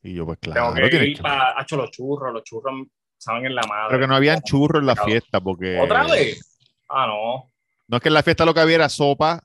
Y 0.02 0.14
yo, 0.14 0.24
pues 0.24 0.38
tengo 0.38 0.54
claro, 0.54 0.74
que 0.74 0.88
tienes 0.88 1.08
ir 1.08 1.16
que- 1.16 1.22
para 1.22 1.58
hacho 1.58 1.76
los 1.76 1.90
churros. 1.90 2.32
Los 2.32 2.44
churros 2.44 2.72
saben 3.18 3.46
en 3.46 3.54
la 3.56 3.62
madre. 3.62 3.86
Pero 3.90 4.00
que 4.02 4.06
no 4.06 4.14
habían 4.14 4.40
churros 4.42 4.80
en 4.80 4.86
la 4.86 4.96
fiesta, 4.96 5.40
porque. 5.40 5.78
¿Otra 5.80 6.04
vez? 6.06 6.58
Ah, 6.88 7.06
no. 7.08 7.52
No 7.88 7.96
es 7.96 8.02
que 8.02 8.08
en 8.08 8.14
la 8.14 8.22
fiesta 8.22 8.44
lo 8.44 8.54
que 8.54 8.60
había 8.60 8.76
era 8.76 8.88
sopa, 8.88 9.42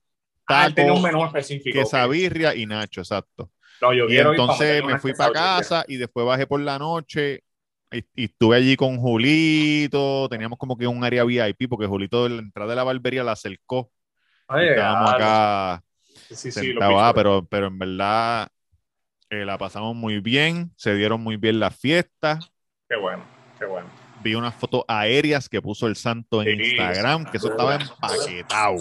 Ah, 0.48 0.66
él 0.68 0.76
tenía 0.76 0.92
un 0.94 1.02
taco, 1.02 1.14
menú 1.14 1.26
específico. 1.26 1.80
quesabirria 1.80 2.54
y 2.56 2.66
nacho, 2.66 3.02
exacto. 3.02 3.50
No, 3.82 3.94
yo 3.94 4.08
Y 4.08 4.18
entonces 4.18 4.84
me 4.84 5.00
fui 5.00 5.14
para 5.14 5.32
casa 5.32 5.86
y 5.88 5.98
después 5.98 6.26
bajé 6.26 6.46
por 6.46 6.60
la 6.60 6.78
noche 6.78 7.44
y, 7.92 8.06
y 8.16 8.26
estuve 8.26 8.58
allí 8.58 8.76
con 8.76 8.98
Julito. 8.98 10.30
Teníamos 10.30 10.60
como 10.60 10.78
que 10.78 10.88
un 10.88 11.04
área 11.04 11.24
VIP 11.24 11.68
porque 11.70 11.88
Julito 11.88 12.24
de 12.24 12.30
la 12.30 12.42
entrada 12.42 12.70
de 12.70 12.76
la 12.76 12.84
barbería 12.84 13.24
la 13.24 13.32
acercó. 13.34 13.92
Ay, 14.48 14.70
Estábamos 14.70 15.10
ah, 15.10 15.16
acá 15.16 15.84
Sí, 16.30 16.36
sí, 16.36 16.48
los 16.48 16.56
sentados, 16.56 17.02
ah, 17.02 17.12
pero, 17.14 17.46
pero 17.46 17.68
en 17.68 17.78
verdad 17.78 18.48
eh, 19.30 19.46
la 19.46 19.58
pasamos 19.58 19.96
muy 19.96 20.20
bien, 20.20 20.72
se 20.78 20.96
dieron 20.96 21.22
muy 21.22 21.38
bien 21.38 21.60
las 21.60 21.78
fiestas. 21.78 22.52
Qué 22.88 22.96
bueno, 22.96 23.24
qué 23.60 23.66
bueno. 23.66 23.90
Vi 24.24 24.36
unas 24.36 24.54
fotos 24.56 24.84
aéreas 24.88 25.50
que 25.50 25.62
puso 25.62 25.88
el 25.88 25.96
santo 25.96 26.42
en 26.42 26.58
Sí, 26.58 26.72
Instagram, 26.72 27.26
que 27.26 27.38
eso 27.38 27.52
estaba 27.52 27.76
empaquetado. 27.76 28.78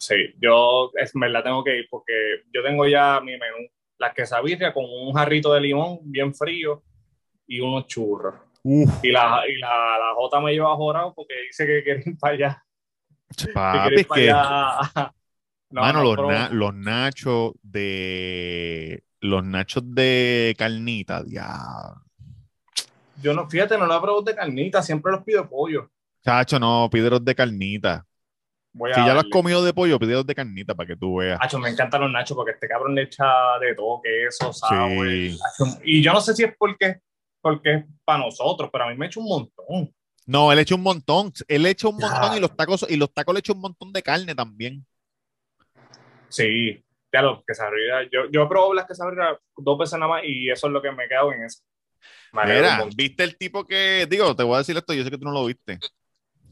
Sí, 0.00 0.14
yo 0.40 0.90
es 0.94 1.12
verdad 1.14 1.44
tengo 1.44 1.62
que 1.62 1.78
ir 1.80 1.86
porque 1.90 2.12
yo 2.52 2.62
tengo 2.62 2.86
ya 2.86 3.20
mi 3.20 3.32
menú. 3.32 3.68
Las 3.98 4.14
quesabirrias 4.14 4.72
con 4.72 4.84
un 4.86 5.12
jarrito 5.12 5.52
de 5.52 5.60
limón 5.60 5.98
bien 6.04 6.34
frío 6.34 6.82
y 7.46 7.60
unos 7.60 7.86
churros. 7.86 8.34
Uf, 8.64 8.90
Y 9.04 9.10
la, 9.12 9.42
y 9.48 9.58
la, 9.58 9.68
la 9.98 10.14
Jota 10.14 10.40
me 10.40 10.52
lleva 10.52 10.74
jorado 10.76 11.14
porque 11.14 11.34
dice 11.46 11.66
que 11.66 11.82
quiere 11.84 12.02
ir 12.06 12.18
para 12.18 12.34
allá. 12.34 12.64
Que 13.36 13.50
papi, 13.52 13.94
es 13.96 14.06
para 14.06 14.20
que, 14.20 14.30
allá. 14.32 15.12
No, 15.70 15.82
mano, 15.82 16.00
no, 16.02 16.16
los, 16.16 16.18
na- 16.26 16.48
los 16.50 16.74
nachos 16.74 17.52
de 17.62 19.04
los 19.20 19.44
nachos 19.44 19.82
de 19.94 20.54
carnita, 20.58 21.22
diablo. 21.22 22.02
Yo 23.22 23.32
no, 23.34 23.48
fíjate, 23.48 23.78
no 23.78 23.86
la 23.86 24.00
probado 24.00 24.22
de 24.22 24.34
carnita, 24.34 24.82
siempre 24.82 25.12
los 25.12 25.22
pido 25.22 25.48
pollo. 25.48 25.90
Chacho, 26.24 26.58
no, 26.58 26.88
pídelos 26.90 27.22
de 27.24 27.34
carnita. 27.34 28.06
Voy 28.72 28.92
a 28.92 28.94
Si 28.94 29.04
ya 29.04 29.14
lo 29.14 29.20
has 29.20 29.26
comido 29.26 29.64
de 29.64 29.72
pollo, 29.74 29.98
pídelos 29.98 30.26
de 30.26 30.34
carnita 30.34 30.74
para 30.74 30.86
que 30.86 30.96
tú 30.96 31.16
veas. 31.16 31.38
Acho, 31.42 31.58
me 31.58 31.70
encantan 31.70 32.02
los 32.02 32.10
nachos 32.10 32.36
porque 32.36 32.52
este 32.52 32.68
cabrón 32.68 32.94
le 32.94 33.02
echa 33.02 33.26
de 33.60 33.74
todo, 33.74 34.00
queso. 34.02 34.52
Sí. 34.52 34.64
Acho, 34.74 35.80
Y 35.84 36.02
yo 36.02 36.12
no 36.12 36.20
sé 36.20 36.34
si 36.34 36.44
es 36.44 36.54
porque, 36.56 37.00
porque 37.40 37.74
es 37.74 37.84
para 38.04 38.20
nosotros, 38.20 38.70
pero 38.72 38.84
a 38.84 38.90
mí 38.90 38.96
me 38.96 39.06
echa 39.06 39.20
un 39.20 39.26
montón. 39.26 39.94
No, 40.26 40.52
él 40.52 40.58
echa 40.60 40.76
un 40.76 40.82
montón. 40.82 41.32
Él 41.48 41.66
echa 41.66 41.88
un 41.88 41.96
montón 41.96 42.30
Ya. 42.32 42.36
y 42.36 42.40
los 42.40 42.56
tacos, 42.56 42.86
y 42.88 42.96
los 42.96 43.12
tacos 43.12 43.34
le 43.34 43.40
echa 43.40 43.52
un 43.52 43.60
montón 43.60 43.92
de 43.92 44.02
carne 44.02 44.34
también. 44.34 44.86
Sí, 46.28 46.84
ya 47.12 47.22
lo 47.22 47.42
que 47.44 47.54
Yo, 48.12 48.30
yo 48.30 48.48
probé 48.48 48.76
las 48.76 48.86
quesadillas 48.86 49.36
dos 49.56 49.78
veces 49.78 49.98
nada 49.98 50.12
más 50.12 50.22
y 50.24 50.48
eso 50.48 50.68
es 50.68 50.72
lo 50.72 50.80
que 50.80 50.92
me 50.92 51.08
quedo 51.08 51.32
en 51.32 51.44
eso. 51.44 51.60
Mira. 52.32 52.86
¿viste 52.96 53.24
el 53.24 53.36
tipo 53.36 53.66
que, 53.66 54.06
digo, 54.08 54.34
te 54.36 54.42
voy 54.42 54.54
a 54.54 54.58
decir 54.58 54.76
esto, 54.76 54.94
yo 54.94 55.02
sé 55.04 55.10
que 55.10 55.18
tú 55.18 55.24
no 55.24 55.32
lo 55.32 55.44
viste, 55.44 55.78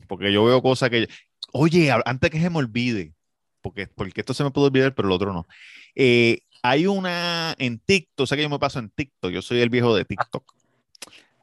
porque 0.08 0.32
yo 0.32 0.44
veo 0.44 0.60
cosas 0.60 0.90
que, 0.90 1.08
oye, 1.52 1.90
antes 2.04 2.30
que 2.30 2.40
se 2.40 2.50
me 2.50 2.58
olvide, 2.58 3.14
porque, 3.60 3.86
porque 3.88 4.20
esto 4.20 4.34
se 4.34 4.44
me 4.44 4.50
puede 4.50 4.68
olvidar, 4.68 4.94
pero 4.94 5.08
lo 5.08 5.14
otro 5.14 5.32
no. 5.32 5.46
Eh, 5.94 6.40
hay 6.62 6.86
una 6.86 7.54
en 7.58 7.78
TikTok, 7.78 8.26
sé 8.26 8.36
que 8.36 8.42
yo 8.42 8.48
me 8.48 8.58
paso 8.58 8.78
en 8.78 8.90
TikTok, 8.90 9.30
yo 9.30 9.42
soy 9.42 9.60
el 9.60 9.70
viejo 9.70 9.94
de 9.94 10.04
TikTok. 10.04 10.44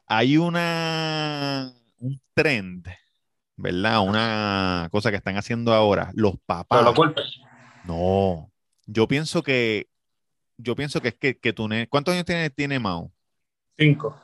Hay 0.06 0.36
una, 0.36 1.72
un 1.98 2.20
trend, 2.34 2.86
¿verdad? 3.56 4.00
Una 4.06 4.88
cosa 4.92 5.10
que 5.10 5.16
están 5.16 5.36
haciendo 5.36 5.72
ahora, 5.72 6.10
los 6.14 6.38
papás. 6.46 6.66
Pero 6.78 6.82
los 6.82 6.94
golpes. 6.94 7.40
No, 7.84 8.50
yo 8.86 9.08
pienso 9.08 9.42
que, 9.42 9.88
yo 10.58 10.76
pienso 10.76 11.00
que 11.00 11.08
es 11.08 11.14
que, 11.14 11.38
que 11.38 11.52
tú, 11.52 11.68
¿cuántos 11.88 12.14
años 12.14 12.24
tiene, 12.24 12.50
tiene 12.50 12.78
Mao? 12.78 13.12
Cinco. 13.78 14.20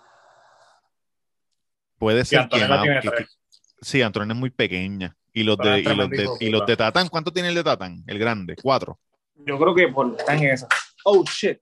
Puede 1.98 2.24
ser 2.24 2.38
que 2.38 2.42
Antonella 2.44 2.68
Mao- 2.68 2.82
tiene 2.82 3.00
que- 3.00 3.10
tres. 3.10 3.28
que- 3.28 3.84
sí, 3.84 4.02
Antonella 4.02 4.32
es 4.34 4.38
muy 4.40 4.50
pequeña. 4.50 5.16
Y 5.32 5.44
los, 5.44 5.56
de, 5.56 5.80
y, 5.80 5.84
los 5.84 6.10
de, 6.10 6.28
y 6.40 6.50
los 6.50 6.66
de 6.66 6.76
Tatán, 6.76 7.08
¿cuánto 7.08 7.32
tiene 7.32 7.48
el 7.48 7.54
de 7.54 7.64
Tatán? 7.64 8.02
El 8.06 8.18
grande, 8.18 8.54
cuatro. 8.60 8.98
Yo 9.46 9.58
creo 9.58 9.74
que 9.74 9.88
por, 9.88 10.14
está 10.18 10.34
en 10.36 10.44
esa. 10.44 10.68
Oh, 11.04 11.24
shit. 11.24 11.58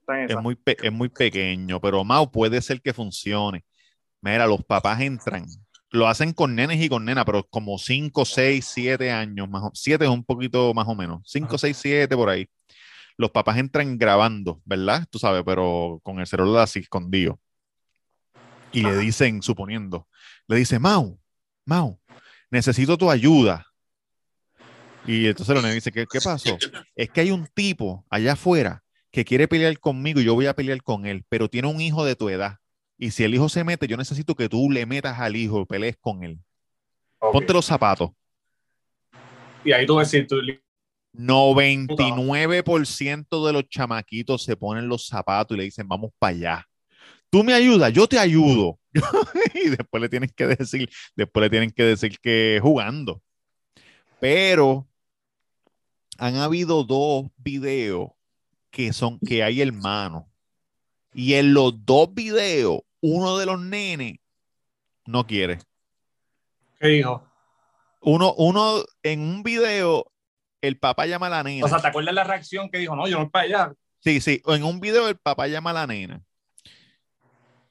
Está 0.00 0.18
en 0.18 0.24
Es 0.24 0.30
esa. 0.32 0.40
muy, 0.40 0.54
pe- 0.54 0.76
es 0.82 0.92
muy 0.92 1.08
pequeño, 1.08 1.80
pero 1.80 2.04
Mao 2.04 2.30
puede 2.30 2.60
ser 2.60 2.80
que 2.82 2.92
funcione. 2.92 3.64
Mira, 4.20 4.46
los 4.46 4.62
papás 4.64 5.00
entran, 5.00 5.46
lo 5.90 6.06
hacen 6.08 6.32
con 6.32 6.54
nenes 6.54 6.80
y 6.82 6.88
con 6.88 7.04
nenas, 7.04 7.24
pero 7.24 7.46
como 7.48 7.78
5, 7.78 8.24
6, 8.24 8.70
7 8.74 9.10
años, 9.10 9.48
más 9.48 9.62
o 9.62 9.70
7 9.72 10.04
es 10.04 10.10
un 10.10 10.24
poquito 10.24 10.74
más 10.74 10.86
o 10.88 10.94
menos, 10.94 11.22
5, 11.24 11.46
Ajá. 11.54 11.58
6, 11.58 11.78
7 11.80 12.16
por 12.16 12.28
ahí. 12.28 12.48
Los 13.16 13.30
papás 13.30 13.56
entran 13.56 13.96
grabando, 13.96 14.60
¿verdad? 14.64 15.06
Tú 15.10 15.18
sabes, 15.18 15.42
pero 15.46 16.00
con 16.02 16.20
el 16.20 16.26
celular 16.26 16.64
así 16.64 16.80
escondido. 16.80 17.40
Y 18.72 18.82
le 18.82 18.96
dicen, 18.98 19.42
suponiendo, 19.42 20.06
le 20.48 20.56
dice, 20.56 20.78
Mau, 20.78 21.18
Mau, 21.64 21.98
necesito 22.50 22.96
tu 22.96 23.10
ayuda. 23.10 23.66
Y 25.06 25.26
entonces 25.26 25.54
nenes 25.54 25.74
dice, 25.74 25.92
¿qué, 25.92 26.06
¿qué 26.10 26.20
pasó? 26.20 26.56
Es 26.94 27.10
que 27.10 27.20
hay 27.20 27.30
un 27.30 27.46
tipo 27.54 28.04
allá 28.10 28.32
afuera 28.32 28.82
que 29.10 29.24
quiere 29.24 29.46
pelear 29.46 29.78
conmigo 29.78 30.20
y 30.20 30.24
yo 30.24 30.34
voy 30.34 30.46
a 30.46 30.54
pelear 30.54 30.82
con 30.82 31.06
él, 31.06 31.24
pero 31.28 31.48
tiene 31.48 31.68
un 31.68 31.80
hijo 31.80 32.04
de 32.04 32.16
tu 32.16 32.28
edad. 32.28 32.56
Y 32.98 33.12
si 33.12 33.24
el 33.24 33.34
hijo 33.34 33.48
se 33.48 33.62
mete, 33.62 33.86
yo 33.86 33.96
necesito 33.96 34.34
que 34.34 34.48
tú 34.48 34.68
le 34.70 34.84
metas 34.86 35.18
al 35.18 35.36
hijo 35.36 35.60
y 35.60 35.66
pelees 35.66 35.96
con 36.00 36.24
él. 36.24 36.40
Ponte 37.18 37.52
los 37.52 37.66
zapatos. 37.66 38.10
Y 39.64 39.72
ahí 39.72 39.86
tú 39.86 40.00
tú 40.26 40.40
99% 41.16 43.46
de 43.46 43.52
los 43.52 43.68
chamaquitos 43.68 44.44
se 44.44 44.56
ponen 44.56 44.88
los 44.88 45.06
zapatos 45.06 45.54
y 45.54 45.58
le 45.58 45.64
dicen, 45.64 45.86
vamos 45.88 46.10
para 46.18 46.36
allá. 46.36 46.66
Tú 47.30 47.42
me 47.42 47.54
ayudas, 47.54 47.90
yo 47.92 48.06
te 48.06 48.18
ayudo. 48.18 48.78
y 49.54 49.68
después 49.70 50.00
le 50.00 50.08
tienen 50.08 50.30
que 50.34 50.46
decir, 50.46 50.90
después 51.14 51.42
le 51.42 51.50
tienen 51.50 51.70
que 51.70 51.82
decir 51.84 52.18
que 52.20 52.58
jugando. 52.62 53.22
Pero 54.20 54.86
han 56.18 56.36
habido 56.36 56.84
dos 56.84 57.26
videos 57.36 58.10
que 58.70 58.92
son 58.92 59.18
que 59.20 59.42
hay 59.42 59.60
hermanos. 59.60 60.24
Y 61.14 61.34
en 61.34 61.54
los 61.54 61.84
dos 61.84 62.12
videos, 62.12 62.80
uno 63.00 63.38
de 63.38 63.46
los 63.46 63.60
nenes 63.60 64.18
no 65.06 65.26
quiere. 65.26 65.58
¿Qué 66.78 66.88
dijo? 66.88 67.26
Uno, 68.00 68.34
uno 68.34 68.84
en 69.02 69.20
un 69.20 69.42
video, 69.42 70.12
el 70.60 70.78
papá 70.78 71.06
llama 71.06 71.26
a 71.26 71.30
la 71.30 71.42
nena. 71.42 71.64
O 71.64 71.68
sea, 71.68 71.80
¿te 71.80 71.88
acuerdas 71.88 72.14
la 72.14 72.24
reacción 72.24 72.70
que 72.70 72.78
dijo? 72.78 72.94
No, 72.94 73.08
yo 73.08 73.16
no 73.16 73.24
voy 73.24 73.30
para 73.30 73.44
allá. 73.44 73.72
Sí, 74.00 74.20
sí. 74.20 74.42
En 74.46 74.62
un 74.62 74.78
video 74.78 75.08
el 75.08 75.16
papá 75.16 75.46
llama 75.46 75.70
a 75.70 75.74
la 75.74 75.86
nena 75.86 76.22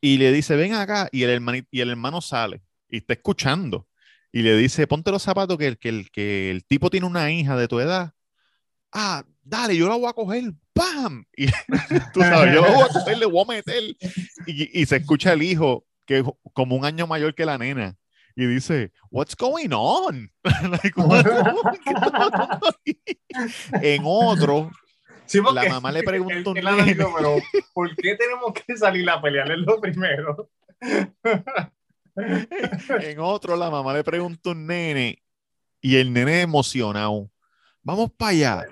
y 0.05 0.17
le 0.17 0.31
dice, 0.31 0.55
ven 0.55 0.74
acá, 0.74 1.09
y 1.12 1.24
el, 1.24 1.31
hermani- 1.41 1.65
y 1.71 1.81
el 1.81 1.89
hermano 1.89 2.21
sale 2.21 2.62
y 2.89 2.97
está 2.97 3.13
escuchando 3.13 3.88
y 4.31 4.41
le 4.43 4.55
dice, 4.55 4.85
ponte 4.85 5.09
los 5.12 5.24
zapatos 5.24 5.57
que 5.57 5.67
el, 5.67 5.77
que, 5.79 5.89
el, 5.89 6.12
que 6.12 6.51
el 6.51 6.63
tipo 6.65 6.89
tiene 6.89 7.07
una 7.07 7.31
hija 7.31 7.55
de 7.57 7.67
tu 7.67 7.79
edad. 7.79 8.12
Ah, 8.91 9.24
dale, 9.41 9.75
yo 9.75 9.88
la 9.89 9.95
voy 9.95 10.07
a 10.09 10.13
coger, 10.13 10.43
¡pam! 10.74 11.25
Y 11.38 11.47
tú 12.13 12.19
sabes, 12.21 12.53
yo 12.53 12.62
la 12.62 12.71
voy 12.71 12.83
a 12.83 12.88
coger, 12.89 13.17
le 13.17 13.25
voy 13.25 13.43
a 13.43 13.47
meter. 13.47 13.83
Y, 14.45 14.81
y 14.81 14.85
se 14.85 14.97
escucha 14.97 15.33
el 15.33 15.41
hijo, 15.41 15.85
que 16.05 16.19
es 16.19 16.24
como 16.53 16.75
un 16.75 16.85
año 16.85 17.07
mayor 17.07 17.33
que 17.33 17.45
la 17.45 17.57
nena. 17.57 17.95
Y 18.35 18.45
dice, 18.45 18.91
what's 19.09 19.35
going 19.35 19.69
on? 19.71 20.29
Like, 20.69 20.93
what- 21.01 21.24
¿qué 21.83 21.91
está 21.91 22.12
pasando 22.12 22.67
aquí? 22.67 23.00
En 23.81 24.01
otro, 24.05 24.69
Sí, 25.25 25.39
La 25.53 25.70
mamá 25.70 25.91
le 25.91 26.03
preguntó 26.03 26.53
él 26.55 26.67
analizó, 26.67 27.10
nene. 27.10 27.13
pero 27.17 27.38
¿por 27.74 27.96
qué 27.96 28.15
tenemos 28.15 28.53
que 28.53 28.77
salir 28.77 29.10
a 29.10 29.22
pelear? 29.22 29.51
Es 29.51 29.58
lo 29.60 29.79
primero. 29.79 30.50
En 32.17 33.20
otro, 33.20 33.58
la 33.58 33.70
mamá 33.70 33.94
le 33.94 34.01
pregunta 34.01 34.50
a 34.50 34.53
un 34.53 34.65
nene 34.67 35.22
y 35.82 35.98
el 35.98 36.13
nene 36.13 36.41
emocionado. 36.41 37.29
Vamos 37.84 38.10
para 38.17 38.32
allá. 38.32 38.65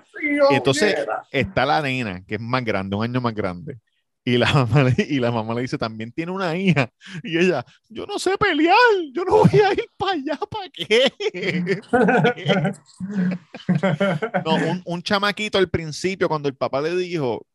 Y 0.49 0.55
entonces 0.55 0.95
está 1.29 1.65
la 1.65 1.81
nena, 1.81 2.23
que 2.25 2.35
es 2.35 2.41
más 2.41 2.63
grande, 2.63 2.95
un 2.95 3.03
año 3.03 3.19
más 3.19 3.33
grande. 3.35 3.79
Y 4.25 4.37
la, 4.37 4.45
mamá 4.53 4.83
le, 4.83 4.95
y 5.09 5.19
la 5.19 5.31
mamá 5.31 5.53
le 5.53 5.61
dice, 5.61 5.77
también 5.77 6.11
tiene 6.11 6.31
una 6.31 6.55
hija. 6.55 6.89
Y 7.23 7.37
ella, 7.37 7.65
yo 7.89 8.05
no 8.05 8.19
sé 8.19 8.37
pelear, 8.37 8.77
yo 9.13 9.25
no 9.25 9.37
voy 9.37 9.59
a 9.59 9.73
ir 9.73 9.89
para 9.97 10.13
allá, 10.13 10.39
¿para 10.49 10.69
qué? 10.69 11.81
No, 14.45 14.55
un, 14.55 14.81
un 14.85 15.01
chamaquito 15.01 15.57
al 15.57 15.69
principio, 15.69 16.27
cuando 16.27 16.49
el 16.49 16.55
papá 16.55 16.81
le 16.81 16.95
dijo, 16.95 17.45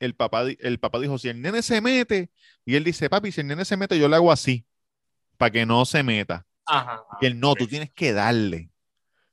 el 0.00 0.14
papá, 0.14 0.44
el 0.58 0.78
papá 0.78 1.00
dijo, 1.00 1.18
si 1.18 1.28
el 1.28 1.40
nene 1.40 1.62
se 1.62 1.80
mete, 1.80 2.30
y 2.64 2.76
él 2.76 2.84
dice, 2.84 3.08
papi, 3.08 3.32
si 3.32 3.40
el 3.40 3.46
nene 3.46 3.64
se 3.64 3.76
mete, 3.76 3.98
yo 3.98 4.08
le 4.08 4.16
hago 4.16 4.32
así, 4.32 4.66
para 5.36 5.50
que 5.50 5.66
no 5.66 5.84
se 5.84 6.02
meta. 6.02 6.46
Ajá. 6.66 7.04
Y 7.20 7.26
él, 7.26 7.40
no, 7.40 7.54
tú 7.54 7.66
tienes 7.66 7.90
que 7.92 8.12
darle. 8.12 8.70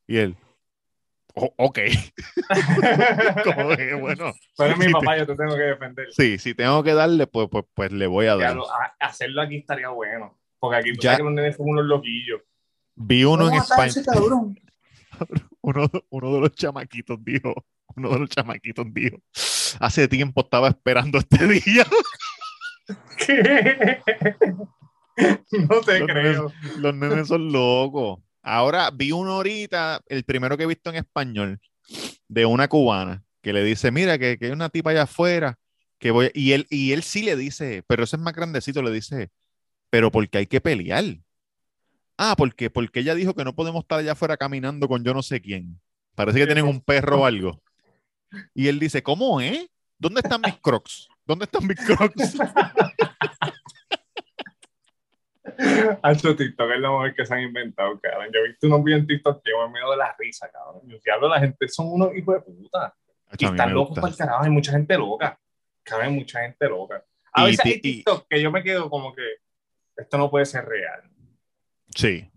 Y 0.08 0.18
él, 0.18 0.38
"Oh, 1.36 1.54
ok. 1.58 1.80
Como 3.44 3.76
que, 3.76 3.94
bueno, 3.96 4.34
Pero 4.58 4.72
es 4.74 4.78
mi 4.78 4.86
te- 4.86 4.92
papá, 4.92 5.18
yo 5.18 5.26
te 5.26 5.36
tengo 5.36 5.56
que 5.56 5.62
defender. 5.64 6.08
sí, 6.12 6.38
si 6.38 6.54
tengo 6.54 6.84
que 6.84 6.94
darle, 6.94 7.28
pues, 7.28 7.48
pues, 7.52 7.66
pues 7.74 7.92
le 7.92 8.08
voy 8.08 8.28
a 8.28 8.36
dar. 8.36 8.56
lo- 8.56 8.72
a- 8.72 8.96
hacerlo 9.00 9.42
aquí 9.42 9.58
estaría 9.58 9.90
bueno. 9.90 10.38
Porque 10.60 10.78
aquí 10.78 10.94
tú 10.94 11.02
Ya. 11.02 11.12
sabes 11.12 11.18
que 11.20 11.24
los 11.26 11.34
nenes 11.34 11.56
son 11.58 11.70
unos 11.70 11.86
loquillos. 11.86 12.42
Vi 12.96 13.24
uno 13.26 13.44
en 13.46 13.50
¿Cómo 13.50 13.62
matar 13.62 13.80
a 13.80 13.86
España, 13.88 14.16
uno, 15.62 15.90
uno 16.10 16.34
de 16.34 16.40
los 16.40 16.52
chamaquitos 16.56 17.18
dijo, 17.24 17.54
uno 17.96 18.10
de 18.10 18.20
los 18.20 18.30
chamaquitos 18.30 18.86
dijo, 18.94 19.18
hace 19.80 20.08
tiempo 20.08 20.42
estaba 20.42 20.70
esperando 20.70 21.18
este 21.18 21.38
día. 21.48 21.86
¿Qué? 23.18 24.00
No 25.70 25.82
te 25.82 26.00
Los 26.00 26.08
creo. 26.10 26.52
Los 26.78 26.96
nenes 26.96 27.28
son 27.28 27.52
locos. 27.52 28.20
Ahora 28.44 28.92
vi 28.92 29.12
uno 29.12 29.32
ahorita, 29.32 30.02
el 30.08 30.24
primero 30.26 30.58
que 30.58 30.64
he 30.64 30.68
visto 30.68 30.90
en 30.90 30.98
español, 30.98 31.60
de 32.28 32.46
una 32.46 32.68
cubana, 32.68 33.24
que 33.42 33.54
le 33.54 33.64
dice, 33.64 33.90
mira, 33.90 34.20
que, 34.20 34.38
que 34.38 34.48
hay 34.48 34.52
una 34.52 34.70
tipa 34.70 34.92
allá 34.92 35.04
afuera, 35.04 35.58
que 35.98 36.12
voy, 36.12 36.30
y 36.34 36.52
él, 36.52 36.68
y 36.70 36.92
él 36.92 37.04
sí 37.04 37.24
le 37.24 37.38
dice, 37.38 37.84
pero 37.88 38.04
ese 38.04 38.18
es 38.18 38.22
más 38.22 38.34
grandecito, 38.34 38.82
le 38.82 38.92
dice, 38.92 39.32
pero 39.90 40.12
porque 40.12 40.40
hay 40.40 40.48
que 40.48 40.60
pelear. 40.60 41.06
Ah, 42.18 42.36
porque, 42.38 42.70
porque 42.70 43.00
ella 43.00 43.16
dijo 43.16 43.34
que 43.34 43.46
no 43.46 43.56
podemos 43.56 43.84
estar 43.84 44.00
allá 44.00 44.12
afuera 44.12 44.38
caminando 44.38 44.88
con 44.88 45.04
yo 45.04 45.14
no 45.14 45.24
sé 45.24 45.42
quién. 45.42 45.80
Parece 46.16 46.40
que 46.40 46.46
tienen 46.46 46.66
un 46.66 46.82
perro 46.82 47.22
o 47.22 47.26
algo. 47.26 47.64
Y 48.54 48.68
él 48.68 48.80
dice, 48.80 49.02
¿cómo 49.02 49.40
eh? 49.40 49.70
¿Dónde 49.98 50.22
están 50.22 50.42
mis 50.42 50.58
crocs? 50.58 51.08
¿Dónde 51.26 51.46
están 51.46 51.66
mis 51.66 51.80
crocs? 51.80 52.36
Hacho 56.04 56.36
TikTok 56.36 56.72
es 56.72 56.80
lo 56.80 56.92
mejor 57.00 57.14
que 57.16 57.26
se 57.26 57.34
han 57.34 57.42
inventado, 57.42 58.00
cabrón. 58.00 58.28
Yo 58.34 58.40
he 58.40 58.48
visto 58.50 58.68
unos 58.68 58.84
videos 58.84 59.02
en 59.02 59.08
TikTok 59.08 59.44
que 59.44 59.52
yo 59.52 59.68
me 59.68 59.74
miedo 59.74 59.92
de 59.92 59.98
la 59.98 60.16
risa, 60.18 60.50
cabrón. 60.52 60.82
Yo 60.88 60.98
diablo, 61.04 61.30
la 61.30 61.40
gente 61.40 61.68
son 61.68 61.88
unos 61.92 62.16
hijos 62.16 62.36
de 62.36 62.42
puta. 62.42 62.96
Y 63.38 63.46
están 63.46 63.74
locos 63.74 63.96
para 64.00 64.10
el 64.12 64.16
carajo. 64.18 64.44
Hay 64.44 64.50
mucha 64.52 64.72
gente 64.72 64.98
loca. 64.98 65.40
Cabe 65.84 66.10
mucha 66.10 66.42
gente 66.42 66.70
loca. 66.70 67.04
A 67.34 67.44
Y 67.44 67.46
veces 67.52 67.66
hay 67.66 67.82
TikTok 67.82 68.28
que 68.30 68.42
yo 68.42 68.52
me 68.52 68.64
quedo 68.64 68.90
como 68.90 69.14
que 69.14 69.24
esto 69.98 70.18
no 70.18 70.30
puede 70.30 70.46
ser 70.46 70.66
real. 70.66 71.02
Sí. 71.96 72.30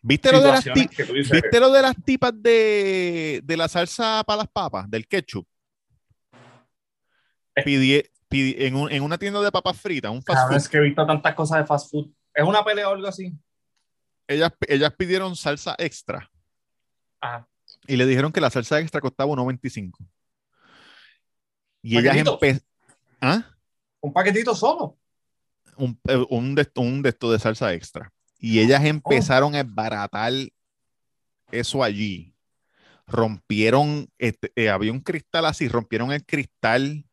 ¿Viste 0.00 0.30
lo 0.32 0.40
de 0.40 0.48
las 0.48 0.64
¿Viste 0.64 1.60
lo 1.60 1.70
de 1.72 1.82
las 1.82 1.94
tipas 2.04 2.32
de, 2.34 3.40
de 3.44 3.56
la 3.56 3.68
salsa 3.68 4.22
para 4.26 4.38
las 4.38 4.48
papas, 4.48 4.88
del 4.90 5.06
ketchup? 5.06 5.46
Eh. 7.56 8.02
En, 8.30 8.74
un- 8.76 8.92
en 8.92 9.02
una 9.02 9.16
tienda 9.18 9.40
de 9.40 9.50
papas 9.50 9.80
fritas, 9.80 10.10
un 10.10 10.22
fast 10.22 10.52
food, 10.52 10.70
que 10.70 10.76
he 10.76 10.80
visto 10.82 11.06
tantas 11.06 11.34
cosas 11.34 11.58
de 11.60 11.66
fast 11.66 11.90
food. 11.90 12.12
¿Es 12.38 12.44
una 12.44 12.64
pelea 12.64 12.88
o 12.88 12.94
algo 12.94 13.08
así? 13.08 13.32
ellas, 14.28 14.52
ellas 14.68 14.92
pidieron 14.94 15.34
salsa 15.34 15.74
extra 15.78 16.30
Ajá. 17.20 17.48
y 17.86 17.96
le 17.96 18.04
dijeron 18.06 18.30
que 18.30 18.40
la 18.40 18.50
salsa 18.50 18.78
extra 18.78 19.00
costaba 19.00 19.30
1.25. 19.32 19.96
Y 21.82 21.98
ellas 21.98 22.16
empezaron... 22.16 22.62
¿Ah? 23.20 23.44
Un 24.00 24.12
paquetito 24.12 24.54
solo. 24.54 24.96
un, 25.76 25.98
eh, 26.08 26.24
un, 26.30 26.54
de, 26.54 26.70
un 26.76 27.02
de 27.02 27.08
esto 27.08 27.32
de 27.32 27.38
salsa 27.38 27.72
extra. 27.72 28.12
Y 28.38 28.60
ellas 28.60 28.84
empezaron 28.84 29.54
a 29.54 29.60
esbaratar 29.60 30.32
eso 31.50 31.82
allí. 31.82 32.34
Rompieron, 33.06 34.08
este, 34.18 34.52
eh, 34.54 34.68
había 34.68 34.92
un 34.92 35.00
cristal 35.00 35.46
así, 35.46 35.66
rompieron 35.68 36.12
el 36.12 36.24
cristal, 36.24 37.04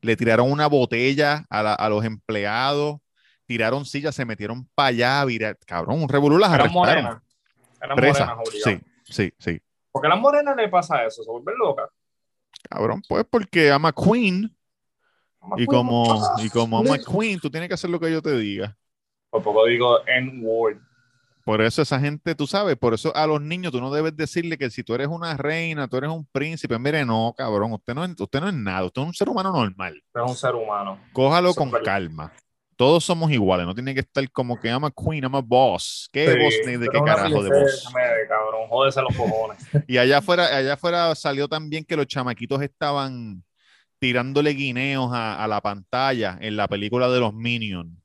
le 0.00 0.16
tiraron 0.16 0.50
una 0.50 0.66
botella 0.66 1.44
a, 1.50 1.62
la- 1.62 1.74
a 1.74 1.88
los 1.90 2.04
empleados, 2.04 2.98
tiraron 3.46 3.84
sillas, 3.84 4.14
se 4.14 4.24
metieron 4.24 4.66
para 4.74 4.88
allá, 4.88 5.24
vira- 5.24 5.54
cabrón, 5.66 6.02
un 6.02 6.08
revolú 6.08 6.38
las 6.38 6.50
Eran 6.52 6.60
arrestaron. 6.68 6.74
morenas. 7.04 7.22
Eran 7.80 7.96
Presa. 7.96 8.26
morenas, 8.26 8.48
obligado. 8.48 8.78
Sí, 9.04 9.12
sí, 9.12 9.32
sí. 9.38 9.60
¿Por 9.92 10.02
qué 10.02 10.06
a 10.08 10.10
las 10.10 10.20
morenas 10.20 10.56
le 10.56 10.68
pasa 10.68 11.04
eso? 11.04 11.22
Se 11.22 11.30
vuelven 11.30 11.54
locas. 11.58 11.88
Cabrón, 12.68 13.02
pues 13.08 13.24
porque 13.30 13.70
ama 13.70 13.92
Queen 13.92 14.54
y 15.56 15.66
como, 15.66 16.20
y 16.38 16.50
como 16.50 16.78
ama 16.80 16.98
Queen, 16.98 17.38
tú 17.40 17.50
tienes 17.50 17.68
que 17.68 17.74
hacer 17.74 17.88
lo 17.90 18.00
que 18.00 18.10
yo 18.10 18.20
te 18.20 18.36
diga. 18.36 18.76
Por 19.30 19.42
poco 19.42 19.64
digo 19.66 19.98
N-word. 20.06 20.78
Por 21.44 21.60
eso 21.62 21.80
esa 21.80 22.00
gente, 22.00 22.34
tú 22.34 22.48
sabes, 22.48 22.76
por 22.76 22.92
eso 22.94 23.14
a 23.14 23.24
los 23.28 23.40
niños 23.40 23.70
tú 23.70 23.80
no 23.80 23.92
debes 23.92 24.16
decirle 24.16 24.58
que 24.58 24.68
si 24.68 24.82
tú 24.82 24.94
eres 24.94 25.06
una 25.06 25.36
reina, 25.36 25.86
tú 25.86 25.96
eres 25.96 26.10
un 26.10 26.24
príncipe, 26.26 26.76
mire, 26.76 27.04
no, 27.04 27.32
cabrón, 27.38 27.72
usted 27.72 27.94
no, 27.94 28.04
es- 28.04 28.20
usted 28.20 28.40
no 28.40 28.48
es 28.48 28.54
nada, 28.54 28.84
usted 28.86 29.02
es 29.02 29.06
un 29.06 29.14
ser 29.14 29.28
humano 29.28 29.52
normal. 29.52 30.02
Es 30.12 30.22
un 30.22 30.34
ser 30.36 30.56
humano. 30.56 30.98
Cójalo 31.12 31.50
Eso 31.50 31.62
es 31.62 31.70
con 31.70 31.82
calma. 31.84 32.32
Todos 32.76 33.04
somos 33.04 33.30
iguales, 33.30 33.66
no 33.66 33.74
tiene 33.74 33.94
que 33.94 34.00
estar 34.00 34.30
como 34.30 34.60
que 34.60 34.70
ama 34.70 34.90
queen, 34.90 35.24
ama 35.24 35.40
boss. 35.40 36.08
¿Qué 36.12 36.30
Sí, 36.30 36.38
boss 36.38 36.60
ni 36.66 36.76
de 36.76 36.88
qué 36.88 37.02
carajo 37.02 37.42
de 37.42 37.48
boss? 37.48 37.90
me- 37.94 38.28
cabrón, 38.28 38.68
jódese 38.68 39.00
los 39.00 39.14
cojones. 39.16 39.58
Y 39.88 39.96
allá 39.98 40.18
afuera, 40.18 40.44
allá 40.54 40.74
afuera 40.74 41.14
salió 41.14 41.48
también 41.48 41.84
que 41.84 41.96
los 41.96 42.06
chamaquitos 42.06 42.60
estaban 42.60 43.42
tirándole 43.98 44.50
guineos 44.50 45.10
a, 45.12 45.42
a 45.42 45.48
la 45.48 45.60
pantalla 45.62 46.36
en 46.40 46.56
la 46.56 46.68
película 46.68 47.08
de 47.08 47.20
los 47.20 47.32
Minions. 47.32 47.96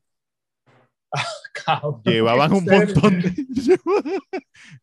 Cabrón. 1.65 2.01
Llevaban 2.05 2.53
un 2.53 2.65
montón 2.65 3.21
de... 3.21 3.31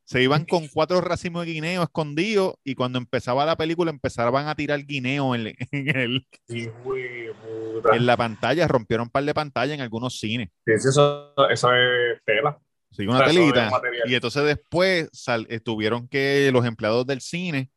Se 0.05 0.23
iban 0.23 0.45
con 0.45 0.69
cuatro 0.69 1.01
racimos 1.01 1.45
de 1.47 1.53
guineo 1.53 1.83
escondidos 1.83 2.55
y 2.64 2.75
cuando 2.75 2.99
empezaba 2.99 3.45
la 3.45 3.57
película 3.57 3.91
empezaban 3.91 4.49
a 4.49 4.55
tirar 4.55 4.85
guineo 4.85 5.35
en, 5.35 5.55
el- 5.73 6.27
la 8.01 8.17
pantalla, 8.17 8.69
rompieron 8.69 9.07
un 9.07 9.11
par 9.11 9.25
de 9.25 9.35
pantallas 9.35 9.75
en 9.75 9.81
algunos 9.81 10.19
cines. 10.19 10.49
Sí, 10.67 10.73
Eso, 10.73 11.33
eso 11.51 11.75
es 11.75 12.21
tela. 12.25 12.59
Sí, 12.91 13.07
una 13.07 13.17
O 13.17 13.19
sea, 13.19 13.27
eso 13.29 13.41
telita. 13.41 13.71
Y 14.07 14.14
entonces 14.14 14.45
después 14.45 15.09
sal- 15.12 15.47
tuvieron 15.64 16.09
que 16.09 16.51
los 16.53 16.64
empleados 16.64 17.07
del 17.07 17.21
cine, 17.21 17.71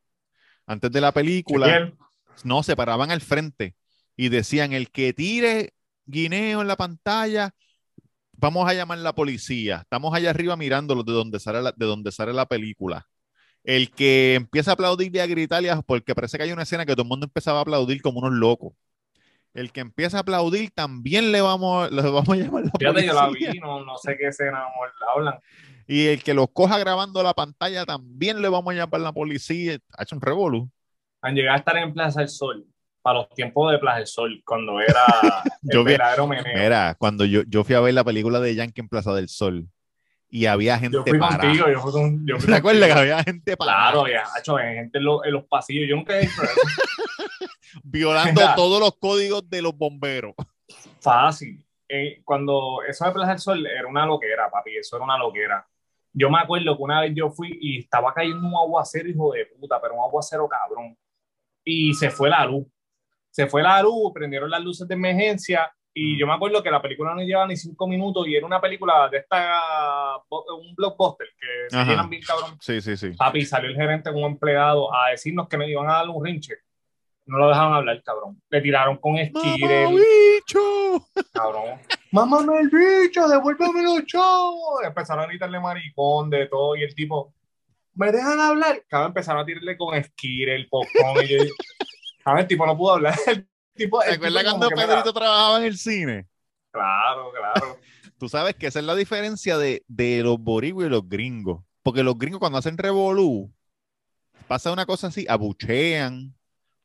antes 0.66 0.90
de 0.90 1.00
la 1.00 1.12
película, 1.12 1.92
no, 2.44 2.62
se 2.62 2.76
paraban 2.76 3.10
al 3.10 3.20
frente 3.20 3.74
y 4.16 4.28
decían, 4.30 4.72
el 4.72 4.90
que 4.90 5.12
tire 5.12 5.74
guineo 6.06 6.62
en 6.62 6.68
la 6.68 6.76
pantalla, 6.76 7.54
vamos 8.42 8.68
a 8.68 8.74
llamar 8.74 8.98
a 8.98 9.02
la 9.02 9.14
policía. 9.14 9.76
Estamos 9.82 10.12
allá 10.12 10.30
arriba 10.30 10.56
mirándolo 10.56 11.04
de 11.04 11.12
donde 11.12 11.38
sale 11.38 11.62
la, 11.62 11.72
de 11.74 11.86
donde 11.86 12.10
sale 12.10 12.32
la 12.32 12.46
película. 12.46 13.06
El 13.62 13.92
que 13.92 14.34
empieza 14.34 14.72
a 14.72 14.74
aplaudir 14.74 15.14
y 15.14 15.20
a 15.20 15.26
gritar, 15.26 15.62
porque 15.86 16.14
parece 16.16 16.36
que 16.36 16.42
hay 16.42 16.52
una 16.52 16.64
escena 16.64 16.84
que 16.84 16.92
todo 16.94 17.02
el 17.02 17.08
mundo 17.08 17.26
empezaba 17.26 17.60
a 17.60 17.62
aplaudir 17.62 18.02
como 18.02 18.18
unos 18.18 18.32
locos. 18.32 18.72
El 19.54 19.70
que 19.70 19.80
empieza 19.80 20.16
a 20.16 20.20
aplaudir 20.22 20.72
también 20.72 21.30
le 21.30 21.40
vamos, 21.40 21.90
le 21.92 22.02
vamos 22.02 22.28
a 22.28 22.36
llamar 22.36 22.64
a 22.64 22.66
la 22.66 22.72
Fíjate, 22.76 23.06
yo 23.06 23.12
la 23.12 23.26
policía. 23.26 23.52
vi, 23.52 23.60
no, 23.60 23.84
no 23.84 23.96
sé 23.96 24.16
qué 24.18 24.26
escena 24.26 24.64
hablan. 25.14 25.38
Y 25.86 26.06
el 26.06 26.24
que 26.24 26.34
los 26.34 26.48
coja 26.52 26.78
grabando 26.78 27.22
la 27.22 27.34
pantalla 27.34 27.86
también 27.86 28.42
le 28.42 28.48
vamos 28.48 28.72
a 28.74 28.76
llamar 28.76 29.00
a 29.00 29.04
la 29.04 29.12
policía. 29.12 29.78
Ha 29.96 30.02
hecho 30.02 30.16
un 30.16 30.22
revolú. 30.22 30.68
Han 31.20 31.36
llegado 31.36 31.54
a 31.54 31.58
estar 31.58 31.76
en 31.76 31.94
Plaza 31.94 32.20
del 32.20 32.28
Sol, 32.28 32.66
para 33.02 33.18
los 33.18 33.28
tiempos 33.30 33.70
de 33.72 33.78
Plaza 33.78 33.98
del 33.98 34.06
Sol, 34.06 34.42
cuando 34.46 34.80
era 34.80 35.04
Yo 35.62 35.80
el 35.80 35.86
vi-. 35.86 35.96
Mira, 36.54 36.94
cuando 36.98 37.24
yo, 37.24 37.42
yo 37.48 37.64
fui 37.64 37.74
a 37.74 37.80
ver 37.80 37.94
la 37.94 38.04
película 38.04 38.38
de 38.40 38.54
Yankee 38.54 38.80
en 38.80 38.88
Plaza 38.88 39.12
del 39.14 39.28
Sol 39.28 39.66
y 40.30 40.46
había 40.46 40.78
gente 40.78 40.96
Yo 40.96 41.02
fui 41.04 41.18
parada. 41.18 41.42
contigo, 41.42 41.66
yo 41.68 41.80
fui 41.80 41.92
con. 41.92 42.26
Yo 42.26 42.36
fui 42.38 42.46
¿Te 42.46 42.54
acuerdas 42.54 42.86
que 42.88 42.98
había 42.98 43.22
gente 43.24 43.56
parada 43.56 43.92
Claro, 43.92 44.06
ya, 44.08 44.24
hecho, 44.38 44.56
gente 44.56 44.98
en, 44.98 45.04
los- 45.04 45.24
en 45.26 45.32
los 45.32 45.44
pasillos. 45.44 45.88
Yo 45.88 45.96
nunca 45.96 46.16
he 46.16 46.20
visto 46.22 46.42
eso. 46.42 46.52
violando 47.84 48.40
Mira. 48.40 48.54
todos 48.54 48.80
los 48.80 48.96
códigos 48.98 49.48
de 49.48 49.62
los 49.62 49.76
bomberos? 49.76 50.34
Fácil. 51.00 51.64
Eh, 51.88 52.22
cuando 52.24 52.78
eso 52.88 53.04
de 53.04 53.12
Plaza 53.12 53.30
del 53.30 53.38
Sol 53.38 53.66
era 53.66 53.86
una 53.86 54.06
loquera, 54.06 54.50
papi, 54.50 54.76
eso 54.76 54.96
era 54.96 55.04
una 55.04 55.18
loquera. 55.18 55.66
Yo 56.14 56.30
me 56.30 56.38
acuerdo 56.38 56.76
que 56.76 56.82
una 56.82 57.00
vez 57.00 57.12
yo 57.14 57.30
fui 57.30 57.58
y 57.60 57.78
estaba 57.80 58.12
cayendo 58.14 58.46
un 58.46 58.54
aguacero, 58.54 59.08
hijo 59.08 59.32
de 59.32 59.46
puta, 59.46 59.80
pero 59.80 59.94
un 59.94 60.00
aguacero 60.04 60.48
cabrón. 60.48 60.96
Y 61.64 61.92
se 61.94 62.10
fue 62.10 62.28
la 62.30 62.44
luz. 62.46 62.66
Se 63.32 63.46
fue 63.46 63.62
la 63.62 63.82
luz, 63.82 64.12
prendieron 64.12 64.50
las 64.50 64.62
luces 64.62 64.86
de 64.86 64.94
emergencia. 64.94 65.72
Y 65.94 66.18
yo 66.18 66.26
me 66.26 66.34
acuerdo 66.34 66.62
que 66.62 66.70
la 66.70 66.80
película 66.80 67.14
no 67.14 67.22
llevaba 67.22 67.46
ni 67.46 67.56
cinco 67.56 67.86
minutos 67.86 68.26
y 68.28 68.36
era 68.36 68.46
una 68.46 68.60
película 68.60 69.08
de 69.10 69.18
esta, 69.18 69.60
un 70.30 70.74
blockbuster 70.74 71.28
que 71.38 71.46
se 71.68 71.84
llenan 71.84 72.08
bien 72.08 72.22
cabrón. 72.22 72.56
Sí, 72.60 72.80
sí, 72.80 72.96
sí. 72.96 73.10
Papi, 73.10 73.44
salió 73.44 73.70
el 73.70 73.76
gerente 73.76 74.10
con 74.10 74.22
un 74.22 74.32
empleado 74.32 74.94
a 74.94 75.10
decirnos 75.10 75.48
que 75.48 75.56
nos 75.56 75.66
iban 75.66 75.88
a 75.88 75.94
dar 75.94 76.08
un 76.08 76.24
rinche. 76.24 76.54
No 77.26 77.38
lo 77.38 77.48
dejaban 77.48 77.74
hablar, 77.74 78.02
cabrón. 78.02 78.40
Le 78.50 78.60
tiraron 78.60 78.98
con 78.98 79.16
esquire, 79.16 79.84
¡Mamabicho! 79.84 81.06
cabrón. 81.32 81.78
mámame 82.10 82.60
el 82.60 82.68
bicho, 82.70 83.28
devuélveme 83.28 83.82
los 83.82 84.04
chavos. 84.06 84.84
Empezaron 84.84 85.24
a 85.24 85.28
gritarle 85.28 85.60
maricón 85.60 86.28
de 86.30 86.46
todo 86.48 86.76
y 86.76 86.82
el 86.82 86.94
tipo, 86.94 87.32
¿me 87.94 88.12
dejan 88.12 88.40
hablar? 88.40 88.82
Cabrón, 88.88 89.08
empezaron 89.08 89.42
a 89.42 89.46
tirarle 89.46 89.76
con 89.76 89.94
esquire, 89.94 90.54
el 90.54 90.68
popcorn 90.68 91.24
y 91.24 91.28
yo, 91.28 91.38
cabrón, 92.24 92.42
el 92.42 92.46
tipo 92.48 92.66
no 92.66 92.76
pudo 92.76 92.94
hablar. 92.94 93.18
El 93.26 93.48
tipo, 93.74 94.00
¿Te 94.00 94.12
acuerdas 94.12 94.44
cuando 94.44 94.68
Pedrito 94.68 95.12
trabajaba 95.12 95.58
en 95.58 95.64
el 95.64 95.78
cine? 95.78 96.26
Claro, 96.70 97.32
claro. 97.32 97.78
Tú 98.18 98.28
sabes 98.28 98.54
que 98.54 98.66
esa 98.66 98.78
es 98.78 98.84
la 98.84 98.94
diferencia 98.94 99.58
de, 99.58 99.82
de 99.88 100.22
los 100.22 100.38
boricuas 100.38 100.86
y 100.86 100.90
los 100.90 101.08
gringos. 101.08 101.64
Porque 101.82 102.02
los 102.02 102.16
gringos 102.16 102.38
cuando 102.38 102.58
hacen 102.58 102.78
revolú, 102.78 103.52
pasa 104.46 104.72
una 104.72 104.86
cosa 104.86 105.08
así, 105.08 105.26
abuchean. 105.28 106.34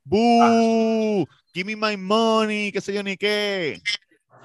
¡Boo! 0.03 1.27
Give 1.53 1.65
me 1.65 1.75
my 1.75 1.97
money, 1.97 2.71
qué 2.71 2.81
sé 2.81 2.93
yo 2.93 3.03
ni 3.03 3.17
qué. 3.17 3.81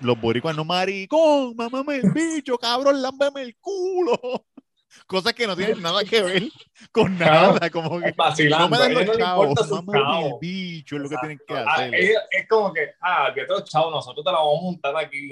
Los 0.01 0.21
boricuas 0.21 0.57
no 0.57 0.65
maricón, 0.65 1.55
mamame 1.57 1.97
el 1.97 2.11
bicho, 2.11 2.59
cabrón, 2.59 3.01
lámbeme 3.01 3.43
el 3.43 3.57
culo. 3.57 4.45
Cosas 5.07 5.33
que 5.33 5.47
no 5.47 5.57
tienen 5.57 5.81
nada 5.83 6.05
que 6.05 6.23
ver 6.23 6.43
con 6.93 7.17
Claro. 7.17 7.55
nada, 7.55 7.71
como 7.71 8.01
que 8.01 8.13
Vacilando. 8.17 8.69
no 8.69 8.77
me 8.77 8.83
den 8.83 8.95
los 8.95 9.07
no 9.07 9.15
chavos, 9.17 9.49
el 9.51 9.93
chavos. 9.93 10.41
bicho, 10.41 10.97
es 10.97 11.03
lo 11.03 11.09
que 11.09 11.17
tienen 11.19 11.39
que 11.47 11.55
Ah, 11.55 11.65
hacer. 11.75 11.95
es, 11.95 12.11
es 12.31 12.49
como 12.49 12.73
que, 12.73 12.91
ah, 13.01 13.35
los 13.49 13.65
chavos, 13.65 13.91
nosotros 13.93 14.25
te 14.25 14.31
la 14.31 14.39
vamos 14.39 14.59
a 14.59 14.63
montar 14.65 14.97
aquí. 14.97 15.29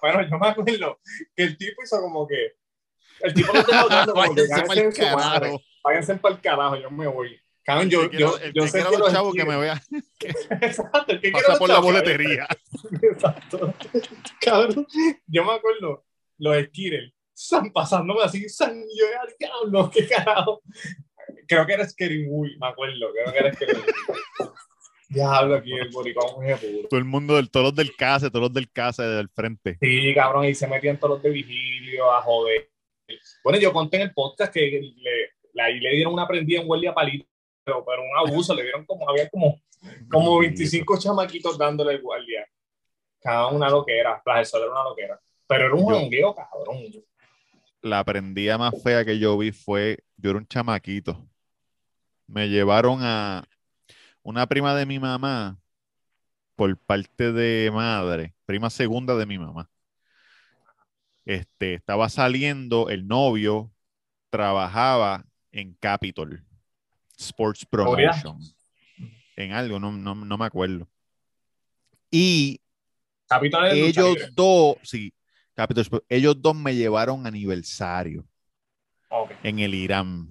Bueno, 0.00 0.22
yo 0.30 0.38
me 0.38 0.48
acuerdo 0.48 0.98
que 1.36 1.42
el 1.42 1.56
tipo 1.56 1.82
hizo 1.82 2.00
como 2.00 2.26
que. 2.26 2.52
El 3.20 3.32
tipo 3.34 3.52
no 3.52 3.60
estaba 3.60 3.80
hablando 3.82 4.14
como 4.14 4.34
que 4.34 4.42
Váyanse 4.48 5.14
madre, 5.14 5.40
carajo. 5.40 5.62
váyanse 5.84 6.14
para 6.16 6.34
el 6.34 6.40
carajo, 6.40 6.76
yo 6.76 6.90
me 6.90 7.06
voy. 7.06 7.40
Cabrón, 7.66 7.88
yo, 7.88 8.02
El 8.02 8.10
yo, 8.10 8.36
el 8.38 8.52
yo 8.52 8.62
que 8.64 8.68
sé 8.68 8.72
quiera 8.78 8.90
que 8.90 8.98
los 8.98 9.12
chavos 9.12 9.34
que 9.34 9.44
me 9.46 9.56
vea 9.56 9.80
Exacto, 10.60 11.12
el 11.12 11.20
que 11.20 11.30
los 11.30 11.58
por 11.58 11.68
la 11.70 11.78
boletería. 11.78 12.46
Exacto. 13.00 13.72
Cabrón, 14.40 14.86
yo 15.26 15.44
me 15.44 15.52
acuerdo, 15.52 16.04
los 16.38 16.62
Skirel, 16.66 17.13
están 17.34 17.72
pasándome 17.72 18.22
así, 18.22 18.48
san, 18.48 18.74
yo, 18.74 19.04
"Ah, 19.20 19.26
diablo, 19.38 19.90
qué 19.92 20.06
carajo. 20.06 20.62
Creo 21.46 21.66
que 21.66 21.72
era 21.72 21.88
Scary 21.88 22.26
Movie, 22.28 22.56
me 22.60 22.68
acuerdo, 22.68 22.94
creo 23.12 23.32
que 23.32 23.38
era 23.38 23.52
Movie. 23.52 24.52
Diablo, 25.08 25.54
aquí 25.56 25.72
el 25.72 25.90
boricón 25.90 26.42
muy 26.42 26.54
puto. 26.54 26.88
Todo 26.88 26.98
el 26.98 27.04
mundo, 27.04 27.36
del, 27.36 27.50
todos 27.50 27.66
los 27.66 27.74
del 27.74 27.94
CASE, 27.94 28.30
todos 28.30 28.44
los 28.44 28.52
del 28.52 28.70
CASE 28.70 29.02
del 29.02 29.28
frente. 29.28 29.76
Sí, 29.80 30.14
cabrón, 30.14 30.46
y 30.46 30.54
se 30.54 30.66
metían 30.66 30.98
todos 30.98 31.16
los 31.16 31.22
de 31.22 31.30
vigilio 31.30 32.10
a 32.10 32.22
joder. 32.22 32.70
Bueno, 33.44 33.58
yo 33.58 33.72
conté 33.72 33.96
en 33.98 34.02
el 34.04 34.14
podcast 34.14 34.52
que 34.52 34.80
le, 34.80 35.10
la- 35.52 35.64
ahí 35.66 35.78
le 35.78 35.90
dieron 35.90 36.14
una 36.14 36.26
prendida 36.26 36.60
en 36.62 36.68
huelga 36.68 36.94
palito, 36.94 37.26
pero, 37.64 37.84
pero 37.84 38.02
un 38.02 38.16
abuso, 38.28 38.54
le 38.54 38.62
dieron 38.62 38.84
como, 38.86 39.08
había 39.08 39.28
como, 39.28 39.60
como 40.10 40.38
25 40.38 40.98
chamaquitos 40.98 41.58
dándole 41.58 41.92
el 41.94 42.00
guardia. 42.02 42.46
Cada 43.20 43.48
una 43.48 43.68
loquera, 43.68 44.20
sol 44.44 44.62
era 44.62 44.72
una 44.72 44.84
loquera. 44.84 45.20
Pero 45.46 45.66
era 45.66 45.74
un 45.74 45.86
jangueo, 45.86 46.34
cabrón. 46.34 46.78
La 47.84 48.02
prendida 48.02 48.56
más 48.56 48.72
fea 48.82 49.04
que 49.04 49.18
yo 49.18 49.36
vi 49.36 49.52
fue, 49.52 50.02
yo 50.16 50.30
era 50.30 50.38
un 50.38 50.46
chamaquito. 50.46 51.28
Me 52.26 52.48
llevaron 52.48 53.00
a 53.02 53.46
una 54.22 54.46
prima 54.46 54.74
de 54.74 54.86
mi 54.86 54.98
mamá 54.98 55.58
por 56.56 56.78
parte 56.78 57.30
de 57.30 57.70
madre, 57.70 58.34
prima 58.46 58.70
segunda 58.70 59.14
de 59.16 59.26
mi 59.26 59.38
mamá. 59.38 59.68
Este, 61.26 61.74
estaba 61.74 62.08
saliendo, 62.08 62.88
el 62.88 63.06
novio 63.06 63.70
trabajaba 64.30 65.26
en 65.52 65.74
Capitol 65.74 66.42
Sports. 67.18 67.66
Promotion. 67.66 68.38
En 69.36 69.52
algo, 69.52 69.78
no, 69.78 69.92
no, 69.92 70.14
no 70.14 70.38
me 70.38 70.46
acuerdo. 70.46 70.88
Y 72.10 72.62
ellos 73.72 74.16
dos, 74.34 74.76
sí, 74.84 75.12
Capitol 75.54 76.04
ellos 76.08 76.40
dos 76.40 76.54
me 76.54 76.74
llevaron 76.74 77.26
aniversario 77.26 78.26
Ok. 79.08 79.30
en 79.42 79.58
el 79.60 79.74
Irán. 79.74 80.28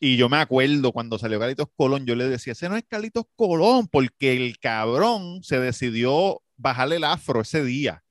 Y 0.00 0.16
yo 0.16 0.30
me 0.30 0.38
acuerdo 0.38 0.90
cuando 0.92 1.18
salió 1.18 1.38
Carlitos 1.38 1.68
Colón, 1.76 2.06
yo 2.06 2.14
le 2.14 2.26
decía, 2.28 2.54
ese 2.54 2.68
no 2.68 2.76
es 2.76 2.84
Carlitos 2.88 3.24
Colón, 3.36 3.88
porque 3.88 4.32
el 4.34 4.58
cabrón 4.58 5.42
se 5.42 5.60
decidió 5.60 6.40
bajarle 6.56 6.96
el 6.96 7.04
afro 7.04 7.42
ese 7.42 7.62
día. 7.62 8.02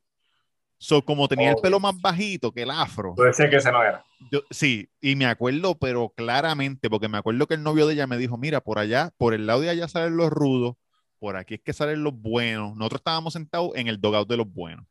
So, 0.78 1.04
como 1.04 1.28
tenía 1.28 1.50
el 1.50 1.56
pelo 1.56 1.80
más 1.80 2.00
bajito 2.00 2.52
que 2.52 2.62
el 2.62 2.70
afro, 2.70 3.16
Puede 3.16 3.34
ser 3.34 3.50
que 3.50 3.56
ese 3.56 3.72
no 3.72 3.82
era. 3.82 4.06
yo- 4.32 4.44
sí, 4.52 4.90
y 5.02 5.16
me 5.16 5.26
acuerdo, 5.26 5.76
pero 5.80 6.10
claramente, 6.16 6.88
porque 6.90 7.08
me 7.08 7.18
acuerdo 7.18 7.48
que 7.48 7.56
el 7.56 7.64
novio 7.64 7.88
de 7.88 7.94
ella 7.96 8.06
me 8.06 8.18
dijo, 8.18 8.38
mira, 8.38 8.62
por 8.62 8.78
allá, 8.78 9.12
por 9.18 9.34
el 9.34 9.48
lado 9.48 9.62
de 9.62 9.70
allá 9.70 9.88
salen 9.88 10.18
los 10.18 10.30
rudos, 10.30 10.76
por 11.20 11.36
aquí 11.38 11.56
es 11.56 11.62
que 11.62 11.74
salen 11.74 12.04
los 12.04 12.14
buenos. 12.14 12.76
Nosotros 12.76 13.00
estábamos 13.00 13.34
sentados 13.34 13.72
en 13.76 13.88
el 13.88 14.00
dogout 14.00 14.28
de 14.30 14.38
los 14.38 14.52
buenos. 14.52 14.86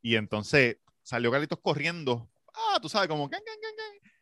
Y 0.00 0.16
entonces 0.16 0.78
salió 1.02 1.30
Carlitos 1.30 1.58
corriendo, 1.60 2.28
ah, 2.54 2.78
tú 2.80 2.88
sabes, 2.88 3.08
como, 3.08 3.28
"Can, 3.28 3.40
can, 3.44 3.56
can, 3.60 3.72
can". 3.76 4.12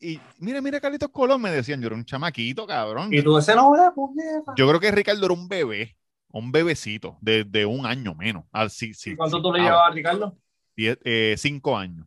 Y, 0.00 0.14
y 0.14 0.20
mira, 0.38 0.60
mira, 0.60 0.80
Carlitos 0.80 1.10
Colón, 1.10 1.40
me 1.40 1.50
decían, 1.50 1.80
yo 1.80 1.86
era 1.86 1.94
un 1.96 2.04
chamaquito, 2.04 2.66
cabrón. 2.66 3.12
Y 3.12 3.22
tú 3.22 3.38
ese 3.38 3.54
no 3.54 3.74
era, 3.74 3.92
puñeta. 3.92 4.52
Yo 4.56 4.66
creo 4.68 4.80
que 4.80 4.90
Ricardo 4.90 5.24
era 5.24 5.34
un 5.34 5.48
bebé, 5.48 5.96
un 6.30 6.50
bebecito, 6.50 7.16
de, 7.20 7.44
de 7.44 7.64
un 7.64 7.86
año 7.86 8.14
menos. 8.14 8.44
Así, 8.50 8.92
sí, 8.94 9.12
¿Y 9.12 9.16
¿Cuánto 9.16 9.36
sí, 9.36 9.42
tú 9.42 9.52
le 9.52 9.60
ah, 9.60 9.62
llevabas 9.64 9.90
a 9.90 9.94
Ricardo? 9.94 10.38
diez- 10.76 10.98
eh, 11.04 11.34
cinco 11.38 11.76
años. 11.76 12.06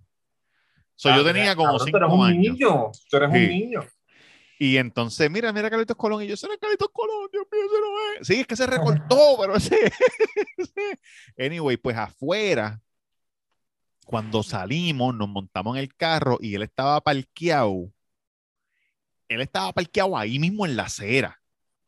So, 0.95 1.09
Ah, 1.09 1.17
yo 1.17 1.23
tenía 1.23 1.55
como 1.55 1.77
cabrón, 1.77 1.91
tú 1.91 1.97
eres 1.97 2.09
cinco 2.09 2.21
un 2.21 2.27
años. 2.27 2.53
niño. 2.53 2.91
Tú 3.09 3.17
eres 3.17 3.29
Sí. 3.31 3.37
un 3.37 3.47
niño. 3.49 3.85
Y 4.63 4.77
entonces, 4.77 5.31
mira, 5.31 5.51
mira 5.51 5.71
Carlitos 5.71 5.97
Colón. 5.97 6.21
Y 6.21 6.27
yo, 6.27 6.35
es 6.35 6.47
Carlitos 6.61 6.89
Colón, 6.93 7.27
Dios 7.31 7.45
mío, 7.51 7.61
ese 7.65 7.81
no 7.81 8.21
es. 8.21 8.27
Sí, 8.27 8.33
es 8.41 8.45
que 8.45 8.55
se 8.55 8.67
recortó, 8.67 9.35
pero 9.39 9.55
ese. 9.55 9.75
Anyway, 11.35 11.77
pues 11.77 11.97
afuera, 11.97 12.79
cuando 14.05 14.43
salimos, 14.43 15.15
nos 15.15 15.27
montamos 15.29 15.75
en 15.75 15.81
el 15.81 15.95
carro 15.95 16.37
y 16.39 16.53
él 16.53 16.61
estaba 16.61 17.01
parqueado. 17.01 17.91
Él 19.27 19.41
estaba 19.41 19.73
parqueado 19.73 20.15
ahí 20.15 20.37
mismo 20.37 20.63
en 20.67 20.75
la 20.75 20.83
acera. 20.83 21.41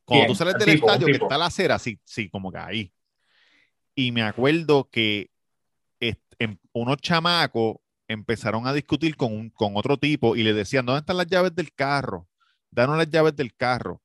Cuando 0.03 0.25
¿Quién? 0.25 0.27
tú 0.29 0.35
sales 0.35 0.55
El 0.55 0.59
del 0.65 0.75
tipo, 0.75 0.87
estadio, 0.87 1.05
que 1.05 1.13
está 1.23 1.37
la 1.37 1.45
acera, 1.45 1.77
sí, 1.77 1.99
sí, 2.03 2.27
como 2.27 2.51
que 2.51 2.57
ahí. 2.57 2.93
Y 3.93 4.11
me 4.11 4.23
acuerdo 4.23 4.89
que 4.89 5.29
est- 5.99 6.19
em- 6.39 6.57
unos 6.71 6.97
chamacos 6.97 7.75
empezaron 8.07 8.65
a 8.65 8.73
discutir 8.73 9.15
con, 9.15 9.31
un, 9.31 9.51
con 9.51 9.77
otro 9.77 9.97
tipo 9.97 10.35
y 10.35 10.41
le 10.41 10.53
decían, 10.53 10.87
¿dónde 10.87 11.01
están 11.01 11.17
las 11.17 11.27
llaves 11.27 11.53
del 11.53 11.71
carro? 11.71 12.27
Danos 12.73 12.97
las 12.97 13.09
llaves 13.09 13.35
del 13.35 13.55
carro. 13.55 14.01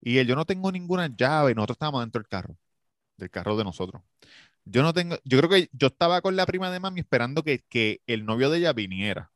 Y 0.00 0.18
él, 0.18 0.26
yo 0.26 0.34
no 0.36 0.44
tengo 0.44 0.72
ninguna 0.72 1.08
llave. 1.14 1.54
Nosotros 1.54 1.76
estábamos 1.76 2.02
dentro 2.02 2.20
del 2.20 2.28
carro, 2.28 2.56
del 3.16 3.30
carro 3.30 3.56
de 3.56 3.64
nosotros. 3.64 4.02
Yo 4.64 4.82
no 4.82 4.92
tengo, 4.92 5.16
yo 5.24 5.38
creo 5.38 5.50
que 5.50 5.68
yo 5.72 5.88
estaba 5.88 6.20
con 6.20 6.36
la 6.36 6.46
prima 6.46 6.70
de 6.70 6.80
mami 6.80 7.00
esperando 7.00 7.42
que, 7.42 7.64
que 7.68 8.02
el 8.06 8.24
novio 8.24 8.50
de 8.50 8.58
ella 8.58 8.72
viniera. 8.72 9.30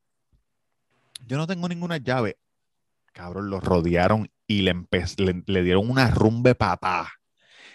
Yo 1.27 1.37
no 1.37 1.47
tengo 1.47 1.69
ninguna 1.69 1.99
llave. 1.99 2.39
Cabrón, 3.13 3.49
los 3.49 3.63
rodearon 3.63 4.31
y 4.47 4.63
le, 4.63 4.75
le, 5.19 5.43
le 5.47 5.63
dieron 5.63 5.89
una 5.89 6.11
rumbe 6.11 6.55
patá. 6.55 7.13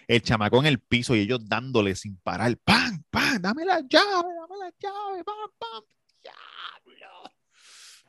El 0.08 0.22
chamaco 0.22 0.60
en 0.60 0.66
el 0.66 0.80
piso 0.80 1.16
y 1.16 1.20
ellos 1.22 1.48
dándole 1.48 1.96
sin 1.96 2.18
parar. 2.18 2.58
¡Pam! 2.58 3.04
¡Pam! 3.10 3.42
¡Dame 3.42 3.66
la 3.66 3.80
llave! 3.82 4.34
¡Dame 4.34 4.58
la 4.60 4.74
llave! 4.80 5.24
¡Pam! 5.24 5.36
¡Pam! 5.58 5.84
¡Diablo! 6.24 7.39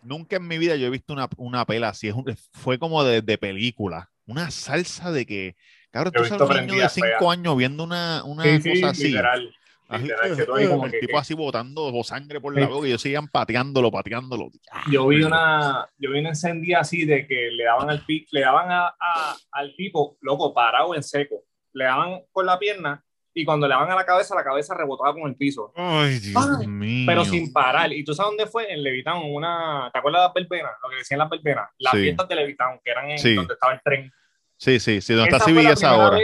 Nunca 0.03 0.37
en 0.37 0.47
mi 0.49 0.59
vida 0.59 0.77
yo 0.77 0.87
he 0.87 0.91
visto 0.91 1.13
una, 1.13 1.29
una 1.37 1.65
pela 1.67 1.89
así. 1.91 2.09
Es 2.09 2.15
un- 2.15 2.25
fue 2.53 2.79
como 2.79 3.05
de, 3.05 3.23
de 3.23 3.39
película. 3.39 4.11
Una 4.27 4.51
salsa 4.51 5.11
de 5.13 5.27
que, 5.27 5.57
cabrón, 5.91 6.13
Yo 6.15 6.23
tú 6.23 6.29
sabes 6.29 6.43
un 6.43 6.49
niño 6.49 6.57
de 6.61 6.67
prendidas 6.67 6.93
cinco 6.95 7.07
feas. 7.09 7.33
años 7.33 7.57
viendo 7.57 7.85
una, 7.85 8.23
una 8.25 8.43
Sí, 8.45 8.61
sí, 8.63 8.71
cosa 8.81 8.91
así. 8.91 9.05
literal. 9.09 9.55
Así, 9.89 10.03
Literal, 10.05 10.37
que 10.37 10.43
ahí 10.57 10.69
como 10.69 10.87
el 10.87 10.93
que- 10.93 11.01
tipo 11.01 11.13
que- 11.15 11.19
así 11.19 11.35
botando 11.35 11.93
sangre 12.05 12.41
por 12.41 12.55
la 12.55 12.65
Sí. 12.65 12.73
boca 12.73 12.87
y 12.87 12.91
ellos 12.91 13.03
sigan 13.03 13.27
pateándolo, 13.27 13.91
pateándolo. 13.91 14.49
Yo 14.93 15.09
vi 15.09 15.25
una, 15.25 15.89
yo 15.99 16.13
vi 16.13 16.21
una 16.21 16.29
encendida 16.29 16.79
así 16.79 17.05
de 17.07 17.27
que 17.27 17.51
le 17.51 17.65
daban 17.65 17.91
al 17.91 18.05
le 18.31 18.41
daban 18.41 18.71
a, 18.71 18.87
a- 19.01 19.37
al 19.51 19.75
tipo, 19.75 20.17
loco, 20.21 20.55
parado 20.55 20.95
en 20.95 21.03
seco. 21.03 21.43
Le 21.73 21.85
daban 21.87 22.21
con 22.31 22.47
la 22.47 22.57
pierna 22.61 23.05
y 23.35 23.45
cuando 23.45 23.67
le 23.69 23.75
daban 23.75 23.91
a 23.91 23.95
la 23.95 24.05
cabeza, 24.05 24.35
la 24.35 24.43
cabeza 24.45 24.75
rebotaba 24.75 25.13
con 25.15 25.29
el 25.31 25.37
piso. 25.37 25.73
Ay, 25.77 26.19
Dios 26.19 26.37
Ay, 26.61 26.67
mío. 26.67 27.05
Pero 27.07 27.25
sin 27.25 27.53
parar. 27.53 27.93
¿Y 27.93 28.03
tú 28.05 28.13
sabes 28.15 28.31
dónde 28.31 28.47
fue? 28.51 28.73
En 28.73 28.83
Levitown, 28.83 29.23
una. 29.33 29.89
¿Te 29.93 29.99
acuerdas 29.99 30.23
de 30.23 30.25
las 30.27 30.35
verbenas? 30.49 30.73
Lo 30.83 30.91
que 30.91 30.97
decían 30.97 31.19
las 31.19 31.31
verbenas. 31.31 31.71
Las 31.79 31.93
Sí. 31.93 31.99
fiestas 32.03 32.29
de 32.29 32.35
Levitown, 32.35 32.81
que 32.85 32.91
eran 32.91 33.11
en 33.11 33.19
Sí. 33.19 33.35
donde 33.35 33.55
estaba 33.55 33.73
el 33.75 33.81
tren. 33.85 34.13
Sí, 34.57 34.81
sí, 34.81 35.01
sí, 35.01 35.15
donde 35.15 35.29
está 35.31 35.37
Esa 35.39 35.45
CBS 35.47 35.75
primera 35.81 35.91
ahora. 36.05 36.19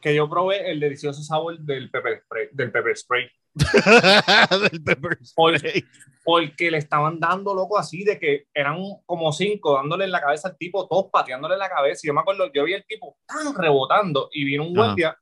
que 0.00 0.14
yo 0.14 0.28
probé 0.30 0.70
el 0.70 0.80
delicioso 0.80 1.22
sabor 1.22 1.58
del 1.58 1.90
pepper 1.90 2.22
spray. 2.24 2.48
Del 2.52 2.72
pepper 2.72 2.96
spray. 2.96 3.30
Del 4.70 4.82
pepper 4.84 5.18
Por- 5.34 5.58
spray. 5.58 5.84
porque 6.24 6.70
le 6.70 6.78
estaban 6.78 7.18
dando 7.18 7.52
loco 7.54 7.78
así 7.78 8.04
de 8.04 8.18
que 8.18 8.46
eran 8.54 8.78
como 9.06 9.32
cinco 9.32 9.74
dándole 9.74 10.04
en 10.04 10.12
la 10.12 10.20
cabeza 10.20 10.48
al 10.48 10.56
tipo, 10.56 10.86
todos 10.88 11.10
pateándole 11.12 11.56
la 11.56 11.68
cabeza. 11.68 12.00
Y 12.04 12.08
yo 12.08 12.14
me 12.14 12.20
acuerdo, 12.20 12.50
yo 12.52 12.64
vi 12.64 12.74
el 12.74 12.84
tipo 12.86 13.16
tan 13.26 13.54
rebotando 13.54 14.28
y 14.32 14.44
vino 14.44 14.62
un 14.64 14.74
guardia, 14.74 15.16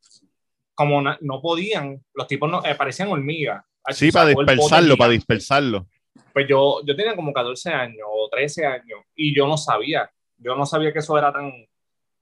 como 0.79 1.03
no 1.03 1.43
podían, 1.43 2.01
los 2.14 2.29
tipos 2.29 2.49
no, 2.49 2.64
eh, 2.64 2.77
parecían 2.77 3.09
hormigas. 3.09 3.64
Sí, 3.91 4.12
para 4.12 4.29
dispersarlo, 4.29 4.97
para 4.97 5.11
dispersarlo. 5.11 5.88
Pues 6.33 6.47
yo, 6.49 6.83
yo 6.87 6.95
tenía 6.95 7.17
como 7.17 7.33
14 7.33 7.71
años 7.73 8.07
o 8.09 8.29
13 8.31 8.64
años 8.64 9.01
y 9.17 9.35
yo 9.37 9.49
no 9.49 9.57
sabía, 9.57 10.09
yo 10.37 10.55
no 10.55 10.64
sabía 10.67 10.93
que 10.93 11.01
eso 11.01 11.19
era 11.19 11.33
tan... 11.33 11.51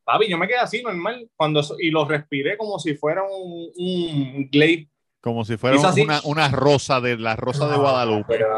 Papi, 0.04 0.26
yo 0.28 0.38
me 0.38 0.48
quedé 0.48 0.56
así 0.56 0.82
normal 0.82 1.28
cuando 1.36 1.60
eso- 1.60 1.76
y 1.78 1.90
lo 1.90 2.06
respiré 2.06 2.56
como 2.56 2.78
si 2.78 2.94
fuera 2.94 3.24
un, 3.24 3.70
un 3.76 4.48
Glade 4.50 4.88
Como 5.20 5.44
si 5.44 5.58
fuera 5.58 5.76
así. 5.86 6.00
una, 6.00 6.20
una 6.24 6.48
rosa 6.48 6.98
de 7.02 7.18
la 7.18 7.36
rosa 7.36 7.66
de 7.68 7.74
Ah, 7.74 7.78
Guadalupe. 7.78 8.24
pero, 8.38 8.56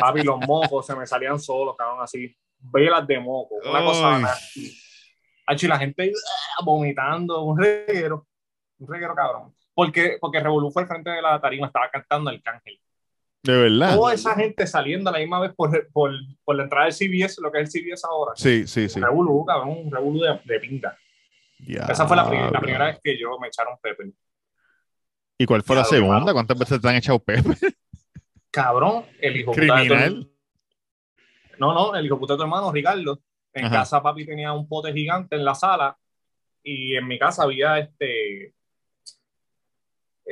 papi, 0.00 0.22
los 0.24 0.40
mocos 0.40 0.84
se 0.84 0.96
me 0.96 1.06
salían 1.06 1.38
solos, 1.38 1.76
cabrón, 1.78 1.98
así. 2.02 2.34
Velas 2.58 3.06
de 3.06 3.20
moco, 3.20 3.54
una 3.70 3.84
cosa 3.84 4.16
Ay. 4.16 4.22
nasty. 4.22 4.76
Hacho, 5.46 5.66
y 5.66 5.68
la 5.68 5.78
gente 5.78 6.12
ah, 6.58 6.64
vomitando, 6.64 7.42
un 7.42 7.58
reguero, 7.58 8.26
un 8.80 8.88
reguero 8.88 9.14
cabrón. 9.14 9.54
Porque, 9.74 10.18
porque 10.20 10.40
Revolú 10.40 10.70
fue 10.70 10.82
al 10.82 10.88
frente 10.88 11.10
de 11.10 11.22
la 11.22 11.40
tarima, 11.40 11.68
estaba 11.68 11.88
cantando 11.90 12.30
Arcángel. 12.30 12.80
De 13.42 13.56
verdad. 13.56 13.94
Toda 13.94 14.12
esa 14.12 14.34
gente 14.34 14.66
saliendo 14.66 15.08
a 15.08 15.12
la 15.14 15.18
misma 15.20 15.40
vez 15.40 15.54
por, 15.54 15.70
por, 15.92 16.10
por 16.44 16.56
la 16.56 16.64
entrada 16.64 16.86
del 16.86 16.92
CBS, 16.92 17.40
lo 17.40 17.50
que 17.50 17.60
es 17.60 17.74
el 17.74 17.82
CBS 17.82 18.06
ahora. 18.06 18.32
Sí, 18.34 18.66
sí, 18.66 18.88
sí. 18.88 19.00
Revolú, 19.00 19.44
cabrón, 19.46 19.78
un 19.86 19.90
revolú 19.90 20.20
de, 20.20 20.40
de 20.44 20.60
pinta. 20.60 20.98
Esa 21.88 22.06
fue 22.06 22.16
la, 22.16 22.28
primera 22.60 22.86
vez 22.86 22.98
que 23.02 23.18
yo 23.18 23.38
me 23.38 23.48
echaron 23.48 23.76
Pepe. 23.80 24.12
¿Y 25.38 25.46
cuál 25.46 25.62
fue 25.62 25.76
la 25.76 25.84
segunda? 25.84 26.32
¿Cuántas 26.32 26.58
veces 26.58 26.80
te 26.80 26.88
han 26.88 26.96
echado 26.96 27.18
Pepe? 27.18 27.50
Cabrón, 28.50 29.04
el 29.20 29.36
hijo 29.36 29.52
puta 29.52 29.62
de 29.62 29.68
tu- 29.68 29.74
Criminal. 29.74 30.30
No, 31.58 31.74
no, 31.74 31.94
el 31.94 32.04
hijo 32.06 32.18
puta 32.18 32.34
de 32.34 32.38
tu 32.38 32.42
hermano, 32.42 32.72
Ricardo. 32.72 33.20
En 33.52 33.66
Ajá. 33.66 33.76
casa 33.78 34.02
papi 34.02 34.24
tenía 34.24 34.52
un 34.52 34.68
pote 34.68 34.92
gigante 34.92 35.36
en 35.36 35.44
la 35.44 35.54
sala 35.54 35.96
y 36.62 36.94
en 36.94 37.06
mi 37.06 37.18
casa 37.18 37.42
había 37.42 37.78
este 37.78 38.54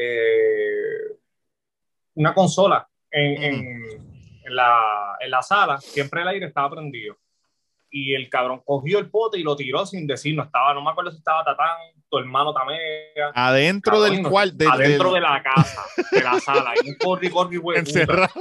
eh, 0.01 1.17
una 2.15 2.33
consola 2.33 2.89
en, 3.11 3.43
en- 3.43 4.09
en 4.45 4.57
la, 4.57 5.17
en 5.21 5.31
la 5.31 5.43
sala, 5.43 5.79
siempre 5.79 6.23
el 6.23 6.29
aire 6.29 6.47
estaba 6.47 6.71
prendido. 6.71 7.17
Y 7.91 8.15
el 8.15 8.29
cabrón 8.31 8.63
cogió 8.65 8.99
el 8.99 9.11
pote 9.11 9.39
y 9.39 9.43
lo 9.43 9.57
tiró 9.57 9.85
sin 9.85 10.07
decir, 10.07 10.35
no 10.37 10.43
estaba, 10.45 10.73
no 10.73 10.83
me 10.83 10.91
acuerdo 10.91 11.11
si 11.11 11.19
estaba 11.19 11.45
Tatán, 11.45 11.77
tu 12.09 12.19
hermano 12.19 12.55
Tamega, 12.55 13.33
Adentro 13.35 13.93
Cabrón, 14.01 14.11
del 14.13 14.23
no. 14.23 14.31
del- 14.31 14.69
adentro 14.71 15.13
del- 15.13 15.15
de 15.15 15.21
la 15.29 15.43
casa, 15.43 15.83
de 16.13 16.23
la 16.23 16.41
sala, 16.41 16.73
y 16.83 16.89
un 16.91 16.95
corri, 16.97 17.29
corri, 17.31 17.57
güey. 17.59 17.79
Encerrado. 17.81 18.33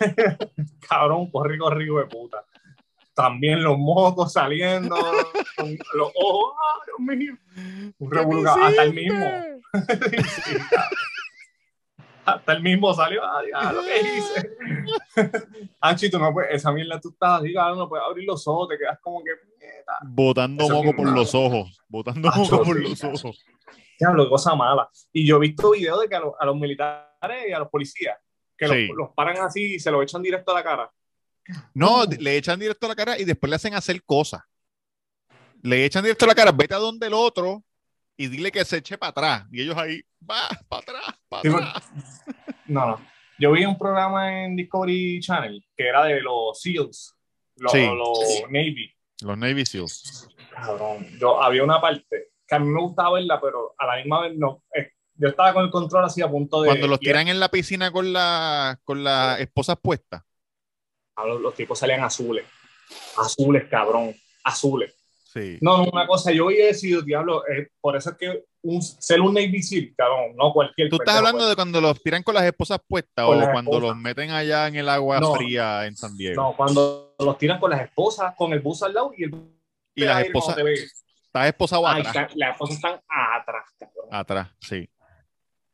cabrón, 0.88 1.30
corri, 1.30 1.56
corri, 1.58 1.88
güey, 1.88 2.08
puta. 2.08 2.44
También 3.14 3.62
los 3.62 3.78
mocos 3.78 4.32
saliendo, 4.32 4.96
con 5.56 5.76
los 5.94 6.10
ojos, 6.14 6.54
¡ah, 6.58 6.78
Dios 6.86 6.98
mío! 7.16 7.34
Un 7.98 8.10
revolú, 8.10 8.48
hasta 8.48 8.82
el 8.82 8.92
mismo. 8.92 9.24
Sí, 10.44 10.52
hasta 12.26 12.52
el 12.54 12.62
mismo 12.62 12.92
salió, 12.94 13.22
ah, 13.22 13.72
lo 13.72 13.82
que 13.82 14.00
hice. 14.00 14.50
Anchi, 15.80 16.10
tú 16.10 16.18
no 16.18 16.32
puedes, 16.32 16.54
esa 16.54 16.72
mierda 16.72 16.98
tú 17.00 17.10
estás 17.10 17.40
así, 17.40 17.52
no 17.52 17.88
puedes 17.88 18.04
abrir 18.06 18.26
los 18.26 18.46
ojos, 18.48 18.68
te 18.68 18.78
quedas 18.78 18.98
como 19.00 19.22
que, 19.22 19.30
puñeta. 19.36 19.98
Botando 20.02 20.64
Eso 20.64 20.74
moco 20.74 20.96
por 20.96 21.04
malo. 21.06 21.16
los 21.18 21.34
ojos. 21.34 21.78
Botando 21.88 22.28
Ah, 22.32 22.36
moco 22.38 22.62
por 22.64 22.76
sí, 22.76 22.82
los 22.82 23.04
ojos. 23.04 23.44
Diablo, 23.98 24.28
cosa 24.28 24.54
mala. 24.54 24.88
Y 25.12 25.26
yo 25.26 25.36
he 25.36 25.40
visto 25.40 25.70
videos 25.70 26.00
de 26.00 26.08
que 26.08 26.16
a, 26.16 26.20
los- 26.20 26.34
a 26.40 26.46
los 26.46 26.56
militares 26.56 27.44
y 27.48 27.52
a 27.52 27.58
los 27.58 27.68
policías, 27.68 28.18
que 28.56 28.66
Sí. 28.68 28.86
los, 28.88 28.96
los 28.96 29.10
paran 29.14 29.36
así 29.38 29.74
y 29.74 29.78
se 29.78 29.90
los 29.90 30.02
echan 30.02 30.22
directo 30.22 30.50
a 30.52 30.54
la 30.54 30.64
cara. 30.64 30.90
No, 31.74 32.04
le 32.04 32.36
echan 32.36 32.58
directo 32.58 32.86
a 32.86 32.90
la 32.90 32.94
cara 32.96 33.18
y 33.18 33.24
después 33.24 33.50
le 33.50 33.56
hacen 33.56 33.74
hacer 33.74 34.02
cosas. 34.04 34.42
Le 35.62 35.84
echan 35.84 36.02
directo 36.02 36.24
a 36.24 36.28
la 36.28 36.34
cara, 36.34 36.52
vete 36.52 36.74
a 36.74 36.78
donde 36.78 37.06
el 37.06 37.14
otro 37.14 37.64
y 38.16 38.28
dile 38.28 38.52
que 38.52 38.64
se 38.64 38.78
eche 38.78 38.98
para 38.98 39.10
atrás. 39.10 39.46
Y 39.50 39.62
ellos 39.62 39.76
ahí, 39.76 40.02
va, 40.28 40.48
para 40.68 40.82
atrás, 40.82 41.14
para 41.28 41.42
Sí, 41.42 41.48
atrás. 41.48 41.92
No, 42.66 42.86
no. 42.86 43.00
Yo 43.38 43.52
vi 43.52 43.64
un 43.64 43.76
programa 43.76 44.44
en 44.44 44.56
Discovery 44.56 45.20
Channel 45.20 45.64
que 45.76 45.88
era 45.88 46.04
de 46.04 46.20
los 46.20 46.60
SEALs, 46.60 47.14
los, 47.56 47.72
Sí. 47.72 47.84
los 47.86 48.18
Navy. 48.50 48.94
Los 49.22 49.36
Navy 49.38 49.66
SEALs. 49.66 50.28
Cabrón. 50.50 51.06
Yo, 51.18 51.42
había 51.42 51.64
una 51.64 51.80
parte 51.80 52.28
que 52.46 52.54
a 52.54 52.58
mí 52.58 52.66
me 52.66 52.80
gustaba 52.80 53.14
verla, 53.14 53.40
pero 53.40 53.74
a 53.78 53.86
la 53.86 53.96
misma 53.96 54.22
vez 54.22 54.36
no. 54.36 54.62
Eh, 54.74 54.92
Yo 55.16 55.28
estaba 55.28 55.52
con 55.52 55.64
el 55.64 55.70
control 55.70 56.04
así 56.04 56.22
a 56.22 56.28
punto 56.28 56.62
de. 56.62 56.68
Cuando 56.68 56.86
los 56.88 57.00
tiran 57.00 57.26
en 57.28 57.40
la 57.40 57.48
piscina 57.48 57.90
con, 57.90 58.12
la, 58.12 58.78
con 58.84 59.02
las 59.02 59.40
esposas 59.40 59.76
puestas. 59.82 60.22
Ah, 61.16 61.26
Los, 61.26 61.40
los 61.40 61.54
tipos 61.54 61.78
salían 61.78 62.02
azules. 62.02 62.44
Azules, 63.16 63.64
cabrón. 63.70 64.14
Azules. 64.42 64.94
Sí. 65.32 65.58
No, 65.60 65.78
no, 65.78 65.84
una 65.92 66.06
cosa, 66.06 66.30
yo 66.30 66.46
había 66.46 66.66
decidido, 66.66 67.02
diablo, 67.02 67.42
eh, 67.48 67.68
por 67.80 67.96
eso 67.96 68.10
es 68.10 68.16
que 68.16 68.44
un, 68.62 68.80
ser 68.80 69.20
un 69.20 69.34
Navy 69.34 69.62
SEAL, 69.62 69.92
cabrón, 69.96 70.36
no 70.36 70.52
cualquier 70.52 70.88
Tú 70.88 70.96
estás 70.96 71.16
hablando 71.16 71.48
de 71.48 71.56
cuando 71.56 71.80
los 71.80 72.00
tiran 72.02 72.22
con 72.22 72.34
las 72.36 72.44
esposas 72.44 72.78
puestas 72.86 73.24
Con 73.26 73.42
o 73.42 73.50
cuando 73.50 73.72
esposas. 73.72 73.82
los 73.88 73.96
meten 73.96 74.30
allá 74.30 74.68
en 74.68 74.76
el 74.76 74.88
agua 74.88 75.18
No. 75.18 75.34
fría 75.34 75.86
en 75.86 75.96
San 75.96 76.16
Diego. 76.16 76.40
No, 76.40 76.56
cuando 76.56 77.14
los 77.18 77.36
tiran 77.36 77.58
con 77.58 77.70
las 77.70 77.80
esposas, 77.82 78.34
con 78.36 78.52
el 78.52 78.60
bus 78.60 78.82
al 78.84 78.94
lado 78.94 79.12
y 79.16 79.24
el 79.24 79.34
y 79.96 80.04
las 80.04 80.24
esposas, 80.24 80.56
estás 80.58 81.46
esposado 81.46 81.86
atrás. 81.88 82.30
las 82.36 82.52
esposas 82.52 82.76
están 82.76 83.00
atrás, 83.08 83.64
cabrón. 83.78 84.08
Atrás, 84.12 84.48
sí. 84.60 84.88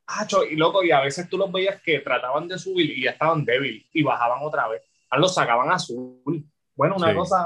Acho, 0.06 0.42
y 0.44 0.56
loco, 0.56 0.82
y 0.82 0.90
a 0.90 1.00
veces 1.00 1.28
tú 1.28 1.36
los 1.38 1.52
veías 1.52 1.80
que 1.82 2.00
trataban 2.00 2.48
de 2.48 2.58
subir 2.58 2.90
y 2.98 3.04
ya 3.04 3.10
estaban 3.10 3.44
débiles 3.44 3.84
y 3.92 4.02
bajaban 4.02 4.38
otra 4.42 4.68
vez. 4.68 4.82
Ah, 5.10 5.18
los 5.18 5.34
sacaban 5.34 5.70
azul. 5.72 6.22
Bueno, 6.76 6.96
una 6.96 7.10
Sí. 7.10 7.14
cosa. 7.16 7.44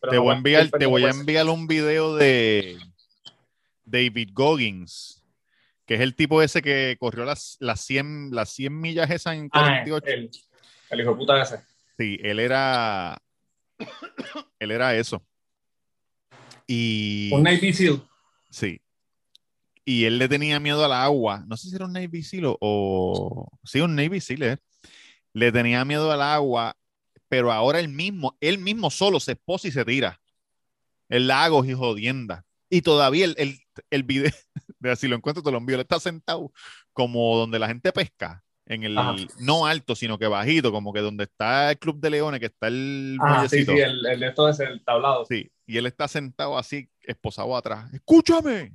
Te 0.00 0.16
no 0.16 0.22
voy 0.22 0.34
a 0.34 0.36
enviar, 0.36 0.70
te 0.70 0.86
voy 0.86 1.04
a 1.04 1.10
enviar 1.10 1.46
un 1.48 1.66
video 1.66 2.14
de 2.16 2.78
David 3.84 4.30
Goggins, 4.32 5.22
que 5.86 5.94
es 5.94 6.00
el 6.00 6.14
tipo 6.14 6.42
ese 6.42 6.60
que 6.62 6.96
corrió 6.98 7.24
las, 7.24 7.56
las, 7.60 7.80
100, 7.82 8.30
las 8.32 8.50
100 8.50 8.80
millas 8.80 9.10
esas 9.10 9.34
en 9.36 9.48
puede 9.48 9.64
ser. 9.64 9.72
48. 9.88 10.06
Ah, 10.06 10.10
el, 10.12 10.30
el 10.90 11.00
hijo 11.00 11.10
de 11.10 11.16
puta 11.16 11.42
ese. 11.42 11.60
Sí, 11.98 12.18
él 12.22 12.40
era. 12.40 13.20
Él 14.58 14.70
era 14.70 14.94
eso. 14.96 15.22
Y. 16.66 17.30
Un 17.32 17.42
Navy 17.42 17.72
SEAL. 17.72 18.02
Sí. 18.50 18.80
Y 19.84 20.04
él 20.04 20.18
le 20.18 20.28
tenía 20.28 20.60
miedo 20.60 20.84
al 20.84 20.92
agua. 20.92 21.44
No 21.46 21.56
sé 21.56 21.68
si 21.68 21.74
era 21.76 21.86
un 21.86 21.92
Navy 21.92 22.22
SEAL 22.22 22.44
o- 22.60 23.48
Sí, 23.64 23.80
un 23.80 23.94
Navy 23.96 24.20
SEAL. 24.20 24.42
¿eh? 24.44 24.58
Le 25.32 25.52
tenía 25.52 25.84
miedo 25.84 26.10
al 26.12 26.22
agua, 26.22 26.76
pero 27.28 27.52
ahora 27.52 27.80
él 27.80 27.88
mismo, 27.88 28.36
él 28.40 28.58
mismo 28.58 28.90
solo 28.90 29.20
se 29.20 29.32
esposa 29.32 29.68
y 29.68 29.72
se 29.72 29.84
tira. 29.84 30.20
El 31.08 31.28
lago 31.28 31.64
y 31.64 31.72
jodienda. 31.72 32.44
Y 32.68 32.82
todavía 32.82 33.26
el, 33.26 33.34
el, 33.38 33.58
el 33.90 34.02
video, 34.02 34.30
de 34.78 34.96
si 34.96 35.08
lo 35.08 35.16
encuentro 35.16 35.42
te 35.42 35.50
lo 35.50 35.58
envío, 35.58 35.76
él 35.76 35.82
está 35.82 36.00
sentado 36.00 36.52
como 36.92 37.36
donde 37.36 37.58
la 37.58 37.68
gente 37.68 37.92
pesca. 37.92 38.42
En 38.64 38.84
el, 38.84 38.96
Ajá. 38.96 39.16
no 39.40 39.66
alto, 39.66 39.94
sino 39.94 40.18
que 40.18 40.26
bajito, 40.26 40.70
como 40.70 40.92
que 40.92 41.00
donde 41.00 41.24
está 41.24 41.72
el 41.72 41.78
Club 41.78 42.00
de 42.00 42.10
Leones, 42.10 42.40
que 42.40 42.46
está 42.46 42.68
el 42.68 43.18
Ah, 43.20 43.46
sí, 43.48 43.64
sí, 43.64 43.72
el, 43.72 44.06
el 44.06 44.22
esto 44.22 44.48
es 44.48 44.60
el 44.60 44.82
tablado. 44.84 45.24
Sí, 45.26 45.50
y 45.66 45.76
él 45.78 45.86
está 45.86 46.06
sentado 46.06 46.56
así, 46.56 46.88
esposado 47.02 47.56
atrás. 47.56 47.92
Escúchame, 47.92 48.74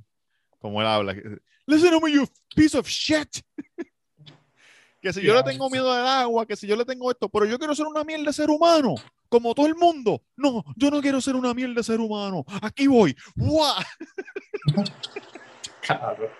como 0.58 0.80
él 0.82 0.86
habla. 0.86 1.16
Listen 1.66 1.90
to 1.90 2.00
me, 2.00 2.12
you 2.12 2.26
piece 2.54 2.76
of 2.76 2.86
shit. 2.86 3.42
que 5.00 5.12
si 5.12 5.22
yo 5.22 5.32
le 5.32 5.40
Ya. 5.40 5.44
tengo 5.44 5.70
miedo 5.70 5.92
al 5.92 6.06
agua, 6.06 6.46
que 6.46 6.56
si 6.56 6.66
yo 6.66 6.74
le 6.76 6.84
tengo 6.84 7.10
esto, 7.10 7.28
pero 7.28 7.44
yo 7.46 7.58
quiero 7.58 7.74
ser 7.74 7.86
una 7.86 8.04
mierda 8.04 8.24
de 8.26 8.32
ser 8.32 8.50
humano, 8.50 8.94
como 9.28 9.54
todo 9.54 9.66
el 9.66 9.74
mundo. 9.76 10.22
No, 10.36 10.64
yo 10.76 10.90
no 10.90 11.00
quiero 11.00 11.20
ser 11.20 11.36
una 11.36 11.54
mierda 11.54 11.74
de 11.74 11.82
ser 11.84 12.00
humano. 12.00 12.44
Aquí 12.62 12.86
voy. 12.86 13.14
¡Guau! 13.36 13.74
Cabrón. 15.86 16.30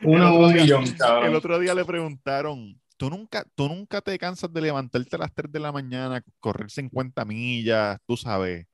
El 0.00 0.08
Uno 0.08 0.38
un 0.38 0.52
millón, 0.52 0.84
El 0.84 0.96
cabrón. 0.96 1.34
otro 1.34 1.58
día 1.58 1.74
le 1.74 1.84
preguntaron, 1.84 2.80
¿tú 2.96 3.10
nunca, 3.10 3.44
tú 3.56 3.68
nunca 3.68 4.00
te 4.00 4.16
cansas 4.18 4.52
de 4.52 4.60
levantarte 4.60 5.16
a 5.16 5.18
las 5.18 5.34
3 5.34 5.50
de 5.50 5.58
la 5.58 5.72
mañana, 5.72 6.22
correr 6.38 6.70
50 6.70 7.24
millas, 7.24 7.98
tú 8.06 8.16
sabes, 8.16 8.66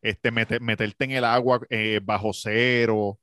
este, 0.00 0.30
mete- 0.30 0.60
meterte 0.60 1.04
en 1.06 1.10
el 1.12 1.24
agua 1.24 1.60
eh, 1.70 2.00
bajo 2.02 2.30
cero? 2.32 3.18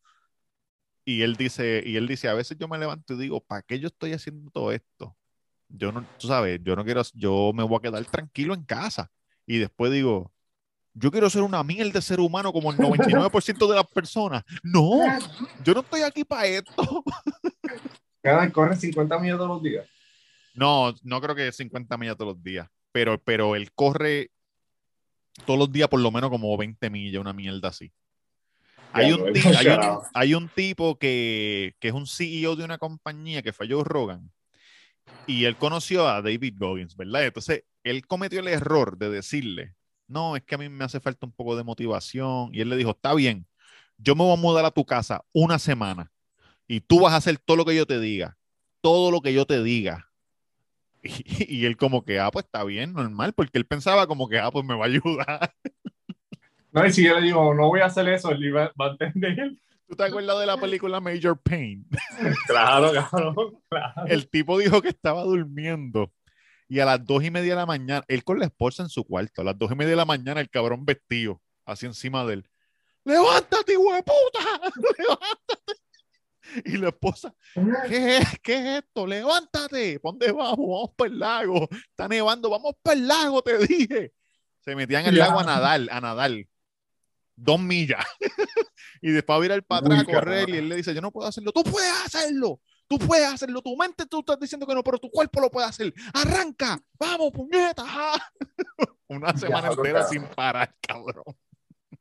Y 1.08 1.22
él 1.22 1.38
dice, 1.38 1.82
y 1.86 1.96
él 1.96 2.06
dice, 2.06 2.28
a 2.28 2.34
veces 2.34 2.58
yo 2.60 2.68
me 2.68 2.78
levanto 2.78 3.14
y 3.14 3.18
digo, 3.18 3.40
¿para 3.40 3.62
qué 3.62 3.80
yo 3.80 3.88
estoy 3.88 4.12
haciendo 4.12 4.52
todo 4.52 4.74
esto? 4.74 5.16
Yo 5.70 5.90
no, 5.90 6.06
tú 6.20 6.28
sabes, 6.28 6.60
yo 6.62 6.76
no 6.76 6.84
quiero, 6.84 7.02
yo 7.14 7.54
me 7.56 7.64
voy 7.64 7.78
a 7.78 7.82
quedar 7.82 8.04
tranquilo 8.04 8.54
en 8.54 8.66
casa. 8.66 9.10
Y 9.46 9.58
después 9.58 9.90
digo, 9.90 10.34
yo 10.94 11.10
quiero 11.10 11.30
ser 11.30 11.44
una 11.44 11.64
mierda 11.64 11.94
de 11.94 12.02
ser 12.02 12.20
humano 12.20 12.52
como 12.52 12.74
el 12.74 12.78
99% 12.78 13.70
de 13.70 13.76
las 13.76 13.88
personas. 13.88 14.44
No, 14.62 15.00
yo 15.64 15.74
no 15.74 15.80
estoy 15.80 16.02
aquí 16.02 16.26
para 16.26 16.46
esto. 16.46 17.06
Cada 18.22 18.52
corre 18.52 18.76
50 18.76 19.18
millas 19.20 19.38
todos 19.38 19.50
los 19.50 19.64
días. 19.64 19.88
No, 20.56 20.94
no 21.04 21.22
creo 21.22 21.36
que 21.36 21.54
50 21.54 21.98
millas 21.98 22.18
todos 22.18 22.34
los 22.34 22.44
días, 22.44 22.68
pero, 22.92 23.18
pero 23.18 23.56
él 23.56 23.72
corre 23.72 24.30
todos 25.46 25.58
los 25.58 25.72
días 25.72 25.88
por 25.88 26.02
lo 26.02 26.12
menos 26.12 26.30
como 26.30 26.58
20 26.58 26.90
millas, 26.90 27.22
una 27.22 27.32
mierda 27.32 27.70
así. 27.70 27.94
Hay 28.98 29.12
un, 29.12 29.20
hay 29.58 29.68
un- 29.68 29.80
hay 30.14 30.34
un 30.34 30.50
tipo 30.50 30.98
que, 30.98 31.76
que 31.80 31.88
es 31.90 31.94
un 31.94 32.08
CEO 32.08 32.56
de 32.56 32.64
una 32.66 32.78
compañía 32.78 33.42
que 33.42 33.54
fue 33.54 33.68
Joe 33.70 33.84
Rogan 33.84 34.32
y 35.26 35.46
él 35.46 35.58
conoció 35.58 36.08
a 36.08 36.22
David 36.22 36.56
Goggins, 36.58 36.96
¿verdad? 36.96 37.26
Entonces 37.26 37.64
él 37.84 38.06
cometió 38.08 38.40
el 38.40 38.48
error 38.48 38.98
de 38.98 39.10
decirle, 39.10 39.76
no, 40.08 40.36
es 40.36 40.44
que 40.44 40.56
a 40.56 40.58
mí 40.58 40.70
me 40.70 40.86
hace 40.86 41.00
falta 41.00 41.26
un 41.26 41.34
poco 41.34 41.56
de 41.58 41.64
motivación 41.64 42.50
y 42.54 42.62
él 42.62 42.70
le 42.70 42.78
dijo, 42.78 42.92
está 42.92 43.14
bien, 43.14 43.46
yo 43.98 44.16
me 44.16 44.24
voy 44.24 44.34
a 44.34 44.42
mudar 44.42 44.66
a 44.66 44.72
tu 44.72 44.86
casa 44.86 45.24
una 45.34 45.60
semana 45.60 46.12
y 46.68 46.82
tú 46.82 47.02
vas 47.02 47.14
a 47.14 47.18
hacer 47.18 47.38
todo 47.40 47.58
lo 47.58 47.66
que 47.66 47.76
yo 47.76 47.86
te 47.86 48.00
diga, 48.00 48.38
todo 48.82 49.12
lo 49.12 49.22
que 49.22 49.34
yo 49.34 49.46
te 49.46 49.64
diga. 49.64 50.06
Y, 51.04 51.62
y 51.62 51.66
él 51.66 51.78
como 51.78 52.04
que, 52.04 52.20
ah, 52.20 52.32
pues 52.32 52.46
está 52.46 52.64
bien, 52.64 52.94
normal, 52.94 53.34
porque 53.34 53.58
él 53.58 53.66
pensaba 53.66 54.08
como 54.08 54.28
que, 54.30 54.40
ah, 54.40 54.52
pues 54.52 54.66
me 54.66 54.76
va 54.76 54.86
a 54.86 54.88
ayudar. 54.88 55.54
No, 56.78 56.86
y 56.88 56.92
si 56.94 57.04
yo 57.04 57.16
le 57.20 57.22
digo, 57.26 57.54
no 57.54 57.68
voy 57.68 57.80
a 57.82 57.86
hacer 57.86 58.08
eso, 58.10 58.30
él 58.32 58.56
va 58.56 58.72
a 58.78 58.88
entender. 59.00 59.54
¿Tú 59.88 59.96
te 59.96 60.04
acuerdas 60.04 60.40
de 60.40 60.46
la 60.46 60.58
película 60.58 61.00
Major 61.00 61.40
Pain? 61.42 61.86
Claro, 62.48 62.92
cabrón, 62.94 63.36
claro. 63.70 64.06
El 64.08 64.30
tipo 64.30 64.58
dijo 64.58 64.82
que 64.82 64.90
estaba 64.90 65.24
durmiendo 65.24 66.12
y 66.68 66.80
a 66.80 66.86
las 66.86 67.06
dos 67.06 67.24
y 67.24 67.32
media 67.32 67.52
de 67.54 67.56
la 67.62 67.66
mañana, 67.66 68.04
él 68.10 68.24
con 68.24 68.40
la 68.40 68.46
esposa 68.46 68.84
en 68.84 68.90
su 68.90 69.06
cuarto, 69.06 69.42
a 69.42 69.46
las 69.46 69.58
dos 69.58 69.72
y 69.72 69.76
media 69.76 69.92
de 69.92 69.96
la 69.96 70.06
mañana, 70.06 70.42
el 70.42 70.50
cabrón 70.50 70.86
vestido, 70.86 71.42
así 71.66 71.86
encima 71.86 72.26
de 72.26 72.34
él. 72.36 72.50
¡Levántate, 73.06 73.78
hueputa! 73.78 74.40
¡Levántate! 74.98 75.82
Y 76.66 76.78
la 76.78 76.90
esposa, 76.90 77.34
¿qué 77.88 78.18
es, 78.18 78.40
¿qué 78.42 78.54
es 78.56 78.84
esto? 78.84 79.08
¡Levántate! 79.08 80.00
¿Dónde 80.04 80.32
vamos? 80.34 80.58
Vamos 80.58 80.90
para 80.98 81.10
el 81.12 81.20
lago. 81.20 81.68
Está 81.90 82.08
nevando, 82.08 82.50
vamos 82.50 82.74
para 82.82 82.98
el 82.98 83.08
lago, 83.08 83.42
te 83.42 83.58
dije. 83.66 84.14
Se 84.60 84.76
metían 84.76 85.04
en 85.04 85.10
el 85.10 85.16
Ya. 85.16 85.28
lago 85.28 85.40
a 85.40 85.44
nadar, 85.46 85.82
a 85.90 86.02
nadar. 86.02 86.32
Dos 87.38 87.60
millas. 87.60 88.04
y 89.02 89.12
después 89.12 89.38
a 89.38 89.40
virar 89.40 89.64
para 89.64 89.88
Uy, 89.88 89.96
atrás 89.96 90.08
a 90.10 90.20
correr 90.20 90.50
y 90.50 90.58
él 90.58 90.70
le 90.70 90.76
dice, 90.76 90.94
yo 90.94 91.02
no 91.02 91.12
puedo 91.12 91.28
hacerlo. 91.28 91.52
Tú 91.52 91.64
puedes 91.64 91.94
hacerlo. 92.06 92.60
Tú 92.88 92.98
puedes 92.98 93.28
hacerlo. 93.28 93.62
Tu 93.62 93.78
mente 93.78 94.06
tú 94.08 94.20
estás 94.20 94.40
diciendo 94.40 94.66
que 94.66 94.74
no, 94.74 94.84
pero 94.84 94.98
tu 94.98 95.12
cuerpo 95.12 95.40
lo 95.40 95.52
puede 95.52 95.68
hacer. 95.68 95.94
Arranca. 96.14 96.80
Vamos, 97.00 97.32
puñeta. 97.32 97.86
Una 99.08 99.38
semana 99.38 99.68
entera 99.68 100.02
cabrón. 100.02 100.10
sin 100.10 100.24
parar, 100.36 100.74
cabrón. 100.82 101.24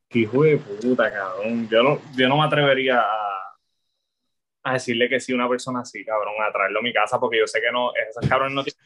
Qué 0.09 0.19
hijo 0.19 0.43
de 0.43 0.57
puta, 0.57 1.11
cabrón. 1.13 1.69
Yo 1.69 1.83
no, 1.83 2.01
yo 2.15 2.27
no 2.27 2.37
me 2.37 2.45
atrevería 2.45 2.99
a, 2.99 3.57
a 4.63 4.73
decirle 4.73 5.07
que 5.07 5.19
sí 5.19 5.33
a 5.33 5.35
una 5.35 5.47
persona 5.47 5.81
así, 5.81 6.03
cabrón, 6.03 6.33
a 6.41 6.51
traerlo 6.51 6.79
a 6.79 6.83
mi 6.83 6.93
casa, 6.93 7.19
porque 7.19 7.39
yo 7.39 7.47
sé 7.47 7.61
que 7.61 7.71
no, 7.71 7.91
esos 7.93 8.27
cabrones 8.27 8.55
no 8.55 8.63
tienen. 8.63 8.81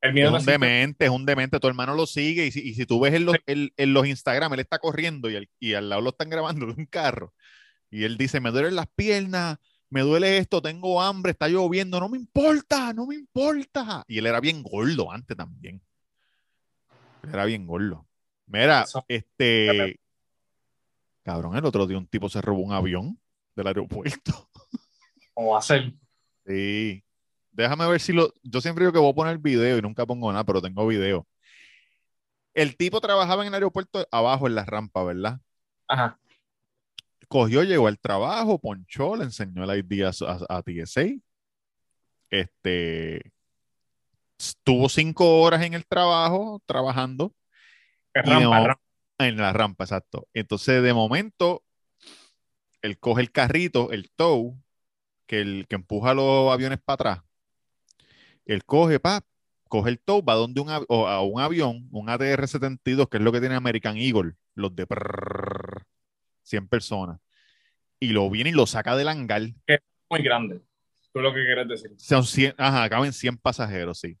El 0.00 0.12
miedo 0.14 0.36
Es 0.36 0.42
un 0.42 0.46
demente, 0.46 1.04
es 1.06 1.10
un 1.10 1.26
demente. 1.26 1.58
Tu 1.58 1.66
hermano 1.66 1.94
lo 1.94 2.06
sigue 2.06 2.46
y 2.46 2.50
si, 2.52 2.60
y 2.60 2.74
si 2.74 2.86
tú 2.86 3.00
ves 3.00 3.14
en 3.14 3.24
los, 3.24 3.36
en- 3.46 3.72
en 3.76 3.92
los 3.92 4.06
Instagram, 4.06 4.52
él 4.54 4.60
está 4.60 4.78
corriendo 4.78 5.28
y, 5.28 5.34
el- 5.36 5.50
y 5.58 5.74
al 5.74 5.88
lado 5.88 6.02
lo 6.02 6.10
están 6.10 6.30
grabando 6.30 6.66
de 6.66 6.72
un 6.72 6.86
carro. 6.86 7.34
Y 7.90 8.04
él 8.04 8.16
dice, 8.16 8.40
me 8.40 8.50
duelen 8.50 8.76
las 8.76 8.86
piernas, 8.88 9.58
me 9.90 10.02
duele 10.02 10.38
esto, 10.38 10.60
tengo 10.62 11.00
hambre, 11.02 11.32
está 11.32 11.48
lloviendo, 11.48 11.98
no 11.98 12.08
me 12.08 12.18
importa, 12.18 12.92
no 12.92 13.06
me 13.06 13.14
importa. 13.16 14.04
Y 14.06 14.18
él 14.18 14.26
era 14.26 14.40
bien 14.40 14.62
gordo 14.62 15.10
antes 15.10 15.36
también. 15.36 15.82
Él 17.24 17.30
era 17.30 17.44
bien 17.46 17.66
gordo. 17.66 18.06
Mira, 18.46 18.82
Eso. 18.82 19.04
este... 19.08 19.98
Cabrón, 21.22 21.56
el 21.56 21.64
otro 21.64 21.86
día 21.86 21.98
un 21.98 22.06
tipo 22.06 22.28
se 22.28 22.40
robó 22.40 22.60
un 22.60 22.72
avión 22.72 23.20
del 23.54 23.66
aeropuerto. 23.66 24.48
¿Cómo 25.34 25.50
va 25.52 25.58
a 25.58 25.62
ser? 25.62 25.92
Sí. 26.46 27.04
Déjame 27.58 27.88
ver 27.88 28.00
si 28.00 28.12
lo. 28.12 28.32
Yo 28.44 28.60
siempre 28.60 28.84
digo 28.84 28.92
que 28.92 29.00
voy 29.00 29.10
a 29.10 29.14
poner 29.14 29.38
video 29.38 29.76
y 29.78 29.82
nunca 29.82 30.06
pongo 30.06 30.30
nada, 30.30 30.44
pero 30.44 30.62
tengo 30.62 30.86
video. 30.86 31.26
El 32.54 32.76
tipo 32.76 33.00
trabajaba 33.00 33.42
en 33.42 33.48
el 33.48 33.54
aeropuerto 33.54 34.06
abajo 34.12 34.46
en 34.46 34.54
la 34.54 34.64
rampa, 34.64 35.02
¿verdad? 35.02 35.40
Ajá. 35.88 36.18
Cogió, 37.26 37.64
llegó 37.64 37.88
al 37.88 37.98
trabajo, 37.98 38.60
ponchó, 38.60 39.16
le 39.16 39.24
enseñó 39.24 39.64
el 39.64 39.76
ID 39.80 40.04
a, 40.04 40.10
a- 40.26 40.58
a 40.58 40.62
TSA. 40.62 41.20
Este. 42.30 43.32
Estuvo 44.38 44.88
cinco 44.88 45.40
horas 45.40 45.62
en 45.62 45.74
el 45.74 45.84
trabajo, 45.84 46.62
trabajando. 46.64 47.34
De 48.14 48.22
rampa, 48.22 48.60
rampa. 48.60 48.82
En 49.18 49.36
la 49.36 49.52
rampa, 49.52 49.82
exacto. 49.82 50.28
Entonces, 50.32 50.80
de 50.80 50.94
momento, 50.94 51.64
él 52.82 53.00
coge 53.00 53.20
el 53.22 53.32
carrito, 53.32 53.90
el 53.90 54.12
tow, 54.12 54.56
que, 55.26 55.40
el, 55.40 55.66
que 55.68 55.74
empuja 55.74 56.14
los 56.14 56.52
aviones 56.52 56.78
para 56.84 56.94
atrás. 56.94 57.27
Él 58.48 58.64
coge, 58.64 58.98
pa, 58.98 59.22
coge 59.68 59.90
el 59.90 60.00
tow, 60.00 60.24
va 60.24 60.34
donde 60.34 60.60
un, 60.60 60.70
a 60.70 61.20
un 61.20 61.40
avión, 61.40 61.86
un 61.92 62.08
ATR-72, 62.08 63.08
que 63.08 63.18
es 63.18 63.22
lo 63.22 63.30
que 63.30 63.40
tiene 63.40 63.54
American 63.54 63.96
Eagle, 63.96 64.32
los 64.54 64.74
de 64.74 64.86
prrrr, 64.86 65.84
100 66.42 66.66
personas. 66.66 67.20
Y 68.00 68.08
lo 68.08 68.28
viene 68.30 68.50
y 68.50 68.54
lo 68.54 68.66
saca 68.66 68.96
del 68.96 69.08
hangar. 69.08 69.42
Muy 70.10 70.22
grande. 70.22 70.62
Tú 71.12 71.20
lo 71.20 71.34
que 71.34 71.44
quieres 71.44 71.68
decir. 71.68 71.92
Son 71.98 72.24
100, 72.24 72.54
ajá, 72.56 72.88
caben 72.88 73.12
100 73.12 73.36
pasajeros, 73.36 74.00
sí. 74.00 74.18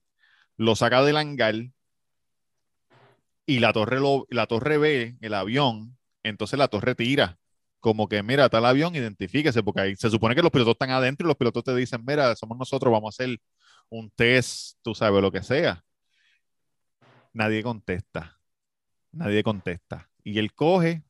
Lo 0.56 0.76
saca 0.76 1.02
del 1.02 1.16
hangar 1.16 1.54
y 3.46 3.60
la 3.60 3.72
torre, 3.72 4.00
lo, 4.00 4.26
la 4.28 4.46
torre 4.46 4.76
ve 4.76 5.16
el 5.22 5.32
avión, 5.32 5.96
entonces 6.22 6.58
la 6.58 6.68
torre 6.68 6.94
tira. 6.94 7.38
Como 7.80 8.08
que, 8.08 8.22
mira, 8.22 8.46
está 8.46 8.58
el 8.58 8.66
avión, 8.66 8.94
identifíquese, 8.94 9.62
porque 9.62 9.80
ahí 9.80 9.96
se 9.96 10.10
supone 10.10 10.34
que 10.34 10.42
los 10.42 10.50
pilotos 10.50 10.72
están 10.72 10.90
adentro 10.90 11.26
y 11.26 11.28
los 11.28 11.36
pilotos 11.36 11.64
te 11.64 11.74
dicen, 11.74 12.04
mira, 12.04 12.34
somos 12.36 12.58
nosotros, 12.58 12.92
vamos 12.92 13.14
a 13.18 13.22
hacer 13.22 13.38
un 13.90 14.10
test, 14.10 14.78
tú 14.82 14.94
sabes, 14.94 15.22
lo 15.22 15.30
que 15.32 15.42
sea. 15.42 15.84
Nadie 17.32 17.62
contesta. 17.62 18.40
Nadie 19.12 19.42
contesta. 19.42 20.10
Y 20.24 20.38
él 20.38 20.52
coge, 20.54 21.02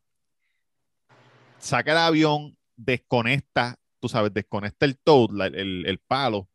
saca 1.59 1.93
el 1.93 1.99
avión, 1.99 2.57
desconecta, 2.77 3.77
tú 4.01 4.09
sabes, 4.09 4.33
desconecta 4.33 4.87
el 4.87 4.99
la- 5.33 5.47
el, 5.47 5.87
el 5.87 5.99
palo, 5.99 6.49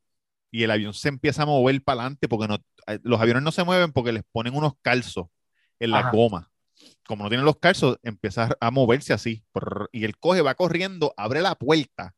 y 0.52 0.64
el 0.64 0.72
avión 0.72 0.94
se 0.94 1.10
empieza 1.10 1.44
a 1.44 1.46
mover 1.48 1.84
para 1.84 2.02
adelante 2.02 2.28
porque 2.28 2.48
no, 2.48 2.56
eh, 2.88 3.00
los 3.04 3.20
aviones 3.20 3.44
no 3.44 3.52
se 3.52 3.64
mueven 3.64 3.92
porque 3.92 4.12
les 4.14 4.24
ponen 4.32 4.56
unos 4.56 4.74
calzos 4.82 5.28
en 5.80 5.92
la 5.92 6.00
Ajá. 6.00 6.12
goma. 6.12 6.52
Como 7.08 7.24
no 7.24 7.30
tienen 7.30 7.46
los 7.46 7.58
calzos, 7.58 7.98
empieza 8.04 8.56
a 8.60 8.72
moverse 8.72 9.14
así. 9.14 9.44
y 9.92 10.06
él 10.06 10.18
coge, 10.18 10.42
va 10.42 10.56
corriendo, 10.56 11.14
abre 11.18 11.42
la 11.42 11.56
puerta, 11.56 12.16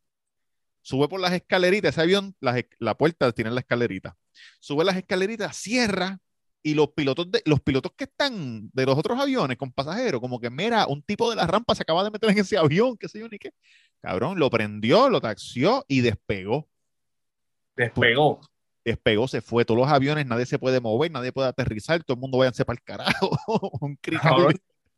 sube 0.85 1.07
por 1.07 1.19
las 1.19 1.33
escaleritas. 1.33 1.93
Ese 1.93 2.01
avión, 2.01 2.35
las 2.39 2.63
la 2.79 2.95
puerta 2.95 3.31
tiene 3.31 3.49
la 3.49 3.61
escalerita. 3.61 4.15
Sube 4.59 4.85
las 4.85 4.95
escaleritas, 4.95 5.55
cierra. 5.57 6.19
Y 6.61 6.73
los 6.73 6.93
pilotos, 6.93 7.29
de, 7.29 7.43
los 7.45 7.61
pilotos 7.61 7.91
que 7.95 8.05
están 8.05 8.71
de 8.73 8.85
los 8.87 8.97
otros 8.97 9.19
aviones 9.19 9.55
con 9.55 9.71
pasajeros, 9.71 10.19
como 10.19 10.39
que, 10.39 10.49
mira, 10.49 10.87
un 10.87 11.03
tipo 11.03 11.29
de 11.29 11.35
la 11.35 11.45
rampa 11.45 11.75
se 11.75 11.83
acaba 11.83 12.03
de 12.03 12.09
meter 12.09 12.27
en 12.31 12.39
ese 12.39 12.57
avión, 12.57 12.97
qué 12.97 13.07
sé 13.07 13.19
yo, 13.19 13.29
ni 13.29 13.37
qué. 13.37 13.51
Cabrón, 14.01 14.39
lo 14.39 14.49
prendió, 14.49 15.07
lo 15.09 15.21
taxió 15.21 15.85
y 15.87 16.01
despegó 16.01 16.67
Despegó. 17.75 18.39
despegó, 18.83 19.27
se 19.27 19.41
fue. 19.41 19.65
Todos 19.65 19.79
los 19.81 19.89
aviones, 19.89 20.25
nadie 20.25 20.47
se 20.47 20.57
puede 20.57 20.79
mover, 20.79 21.11
nadie 21.11 21.31
puede 21.31 21.49
aterrizar, 21.49 22.03
todo 22.03 22.15
el 22.15 22.21
mundo 22.21 22.39
váyanse 22.39 22.65
para 22.65 22.77
el 22.77 22.83
carajo. 22.83 23.37
Un 23.81 23.95
crical. 23.97 24.31
Cabrón, 24.31 24.55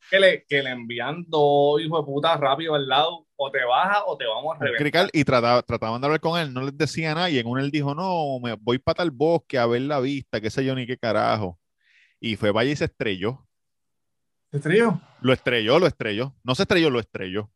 que 0.10 0.19
le, 0.19 0.45
que 0.45 0.63
le 0.63 0.69
envían 0.69 1.26
dos 1.28 1.82
hijos 1.82 2.00
de 2.00 2.06
puta 2.06 2.38
rápido 2.38 2.76
al 2.76 2.88
lado. 2.88 3.27
O 3.39 3.52
te 3.52 3.63
baja 3.63 4.04
o 4.06 4.17
te 4.17 4.26
vamos 4.26 4.56
a 4.60 4.65
reventar. 4.65 5.10
y 5.13 5.23
trataba, 5.23 5.62
trataban 5.62 6.02
de 6.02 6.08
hablar 6.08 6.19
con 6.19 6.39
él, 6.39 6.52
no 6.54 6.62
les 6.63 6.76
decía 6.78 7.13
nada. 7.13 7.30
Y 7.30 7.38
en 7.38 7.45
uno 7.47 7.62
él 7.62 7.69
dijo, 7.71 7.93
no, 7.93 8.39
me 8.41 8.54
voy 8.54 8.80
para 8.80 8.95
tal 8.95 9.12
bosque 9.12 9.58
a 9.60 9.65
ver 9.67 9.82
la 9.84 10.00
vista, 10.00 10.41
qué 10.41 10.50
sé 10.50 10.65
yo, 10.65 10.73
ni 10.73 10.88
qué 10.88 10.97
carajo. 10.97 11.60
Y 12.19 12.36
fue 12.36 12.52
vaya 12.52 12.71
y 12.71 12.76
se 12.76 12.86
estrelló. 12.86 13.47
¿Se 14.50 14.58
estrelló? 14.58 15.00
Lo 15.21 15.34
estrelló, 15.34 15.78
lo 15.78 15.86
estrelló. 15.88 16.36
No 16.43 16.56
se 16.56 16.63
estrelló, 16.63 16.89
lo 16.89 17.00
estrelló. 17.00 17.52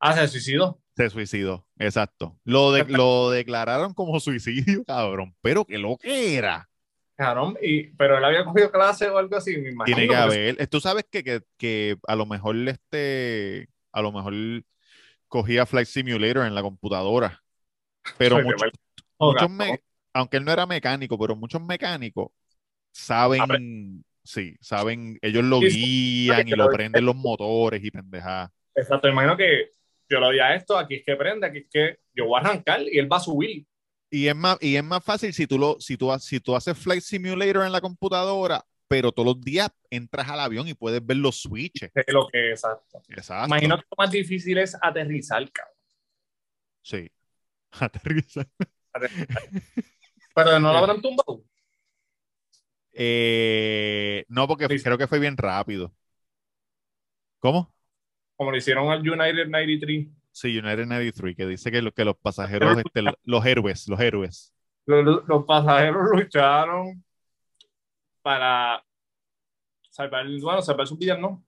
Ah, 0.00 0.14
se 0.14 0.26
suicidó. 0.26 0.80
Se 0.96 1.08
suicidó, 1.08 1.66
exacto. 1.78 2.36
Lo, 2.44 2.72
de- 2.72 2.84
lo 2.84 3.30
declararon 3.30 3.94
como 3.94 4.18
suicidio, 4.18 4.82
cabrón. 4.86 5.36
Pero 5.40 5.64
que 5.64 5.78
lo 5.78 5.96
que 5.96 6.36
era. 6.36 6.68
Cabrón, 7.14 7.56
y, 7.62 7.84
pero 7.94 8.18
él 8.18 8.24
había 8.24 8.44
cogido 8.44 8.72
clase 8.72 9.08
o 9.08 9.18
algo 9.18 9.36
así, 9.36 9.56
me 9.58 9.70
imagino. 9.70 9.96
Tiene 9.96 10.08
que 10.10 10.16
haber. 10.16 10.66
Tú 10.66 10.80
sabes 10.80 11.06
que, 11.08 11.22
que, 11.22 11.42
que 11.56 11.96
a 12.08 12.16
lo 12.16 12.26
mejor 12.26 12.56
este, 12.68 13.68
a 13.92 14.02
lo 14.02 14.10
mejor 14.10 14.34
cogía 15.32 15.66
Flight 15.66 15.88
Simulator 15.88 16.46
en 16.46 16.54
la 16.54 16.62
computadora. 16.62 17.42
Pero 18.16 18.40
muchos, 18.40 18.70
muchos 19.20 19.50
me- 19.50 19.82
aunque 20.14 20.38
él 20.38 20.44
no 20.46 20.52
era 20.52 20.66
mecánico, 20.66 21.18
pero 21.18 21.36
muchos 21.36 21.62
mecánicos 21.62 22.30
saben, 22.92 24.04
sí, 24.24 24.56
saben, 24.60 25.18
ellos 25.22 25.44
lo 25.44 25.60
Sí, 25.60 25.66
guían 25.66 26.48
y 26.48 26.54
lo 26.54 26.70
prenden 26.70 27.06
los 27.06 27.16
motores 27.16 27.84
y 27.84 27.90
pendejadas. 27.92 28.50
Exacto, 28.74 29.08
imagino 29.08 29.36
que 29.36 29.70
yo 30.08 30.20
lo 30.20 30.28
a 30.28 30.54
esto, 30.54 30.78
aquí 30.78 30.96
es 30.96 31.04
que 31.04 31.16
prende, 31.16 31.46
aquí 31.46 31.58
es 31.58 31.66
que 31.70 31.98
yo 32.14 32.26
voy 32.26 32.38
a 32.40 32.44
arrancar 32.44 32.82
y 32.82 32.98
él 32.98 33.10
va 33.10 33.16
a 33.18 33.20
subir. 33.20 33.66
Y 34.10 34.26
es 34.28 34.36
más, 34.36 34.58
y 34.60 34.76
es 34.76 34.84
más 34.84 35.02
fácil 35.02 35.32
si 35.32 35.46
tú 35.46 35.58
lo, 35.58 35.80
si 35.80 35.96
tú, 35.96 36.10
si 36.20 36.38
tú 36.40 36.54
haces 36.54 36.76
Flight 36.78 37.02
Simulator 37.02 37.64
en 37.64 37.72
la 37.72 37.80
computadora, 37.80 38.64
pero 38.92 39.10
todos 39.10 39.26
los 39.34 39.40
días 39.40 39.70
entras 39.88 40.28
al 40.28 40.38
avión 40.40 40.68
y 40.68 40.74
puedes 40.74 41.04
ver 41.04 41.16
los 41.16 41.40
switches. 41.40 41.90
Lo 42.08 42.28
que 42.28 42.50
exacto. 42.50 43.00
Exacto. 43.08 43.46
Imagino 43.46 43.78
que 43.78 43.84
lo 43.90 43.96
más 43.96 44.10
difícil 44.10 44.58
es 44.58 44.76
aterrizar, 44.82 45.50
cabrón. 45.50 45.74
Sí. 46.82 47.10
Aterriza. 47.80 48.46
Pero 50.34 50.60
no 50.60 50.72
lo 50.72 50.78
habrán 50.78 51.00
tumbado. 51.00 51.42
Eh, 52.92 54.24
no, 54.28 54.46
porque 54.46 54.68
Sí. 54.68 54.82
creo 54.84 54.98
que 54.98 55.06
fue 55.06 55.18
bien 55.18 55.38
rápido. 55.38 55.90
¿Cómo? 57.38 57.74
Como 58.36 58.50
lo 58.50 58.56
hicieron 58.58 58.90
al 58.90 59.00
United 59.00 59.48
93. 59.48 60.06
Sí, 60.32 60.58
United 60.58 60.84
93, 60.86 61.34
que 61.36 61.46
dice 61.46 61.70
que, 61.70 61.80
lo- 61.80 61.92
que 61.92 62.04
los 62.04 62.16
pasajeros, 62.18 62.76
este, 62.78 63.00
lo- 63.02 63.18
los 63.24 63.44
héroes, 63.46 63.88
los 63.88 64.00
héroes. 64.00 64.52
Los, 64.84 65.26
los 65.26 65.44
pasajeros 65.46 66.02
lucharon 66.12 67.02
para 68.22 68.84
salvar, 69.92 70.26
bueno, 70.40 70.62
salvar 70.62 70.86
sus 70.88 70.98
vidas, 70.98 71.18
¿no? 71.20 71.44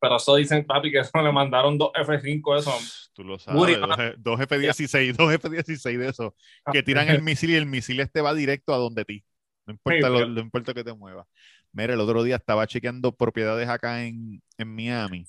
Pero 0.00 0.16
eso 0.16 0.36
dicen, 0.36 0.64
papi, 0.64 0.90
que 0.92 0.98
eso 1.00 1.20
le 1.22 1.32
mandaron 1.32 1.76
dos 1.76 1.90
F5 1.94 2.56
eso. 2.58 2.72
Tú 3.12 3.24
lo 3.24 3.36
Woody, 3.48 3.74
sabes, 3.74 3.80
dos, 3.80 3.98
F- 3.98 4.14
dos 4.18 4.40
F-16, 4.40 5.16
dos 5.16 5.32
F-16 5.32 5.98
de 5.98 6.08
esos, 6.08 6.32
que 6.72 6.82
tiran 6.82 7.08
el 7.08 7.22
misil 7.22 7.50
y 7.50 7.54
el 7.56 7.66
misil 7.66 8.00
este 8.00 8.20
va 8.20 8.34
directo 8.34 8.72
a 8.74 8.76
donde 8.78 9.04
ti. 9.04 9.24
No 9.66 9.72
importa, 9.72 10.06
Sí, 10.06 10.12
lo, 10.12 10.18
pero- 10.18 10.28
no 10.28 10.40
importa 10.40 10.74
que 10.74 10.84
te 10.84 10.92
mueva. 10.94 11.26
Mira, 11.72 11.94
el 11.94 12.00
otro 12.00 12.22
día 12.22 12.36
estaba 12.36 12.66
chequeando 12.66 13.12
propiedades 13.12 13.68
acá 13.68 14.04
en, 14.04 14.42
en 14.56 14.74
Miami 14.74 15.24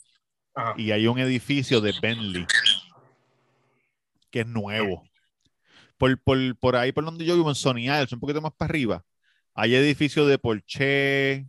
Ajá. 0.53 0.73
y 0.77 0.91
hay 0.91 1.07
un 1.07 1.17
edificio 1.19 1.81
de 1.81 1.93
Bentley 2.01 2.45
que 4.29 4.41
es 4.41 4.47
nuevo. 4.47 5.03
Por, 5.97 6.21
por, 6.21 6.38
por 6.57 6.75
ahí, 6.75 6.91
por 6.91 7.03
donde 7.05 7.25
yo 7.25 7.35
vivo, 7.35 7.49
en 7.49 7.55
Sony 7.55 7.77
Isles, 7.85 8.11
un 8.13 8.19
poquito 8.19 8.41
más 8.41 8.53
para 8.53 8.69
arriba, 8.69 9.03
hay 9.55 9.73
edificios 9.75 10.27
de 10.27 10.38
Porsche, 10.38 11.47